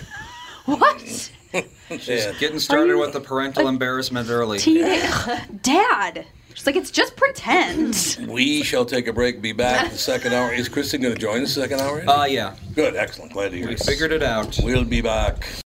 "What, 0.64 1.30
Yeah. 1.52 2.32
Getting 2.40 2.58
started 2.58 2.88
you 2.88 2.98
with 2.98 3.12
the 3.12 3.20
parental 3.20 3.68
embarrassment 3.68 4.28
early. 4.28 4.58
teenage 4.58 5.08
Dad?" 5.62 6.26
She's 6.66 6.74
like, 6.74 6.82
"It's 6.82 6.90
just 6.90 7.14
pretend." 7.14 8.16
We 8.28 8.64
shall 8.64 8.84
take 8.84 9.06
a 9.06 9.12
break. 9.12 9.40
Be 9.40 9.52
back 9.52 9.92
the 9.92 9.96
second 9.98 10.32
hour. 10.34 10.52
Is 10.52 10.68
Kristen 10.68 11.00
going 11.00 11.14
to 11.14 11.20
join 11.20 11.42
the 11.42 11.46
second 11.46 11.80
hour? 11.80 12.02
Uh, 12.10 12.24
yeah. 12.24 12.56
Good. 12.74 12.96
Excellent. 12.96 13.32
Glad 13.32 13.50
to 13.52 13.56
hear 13.56 13.68
We 13.68 13.74
it. 13.74 13.80
figured 13.84 14.10
it 14.10 14.24
out. 14.24 14.58
We'll 14.64 14.84
be 14.84 15.00
back. 15.00 15.46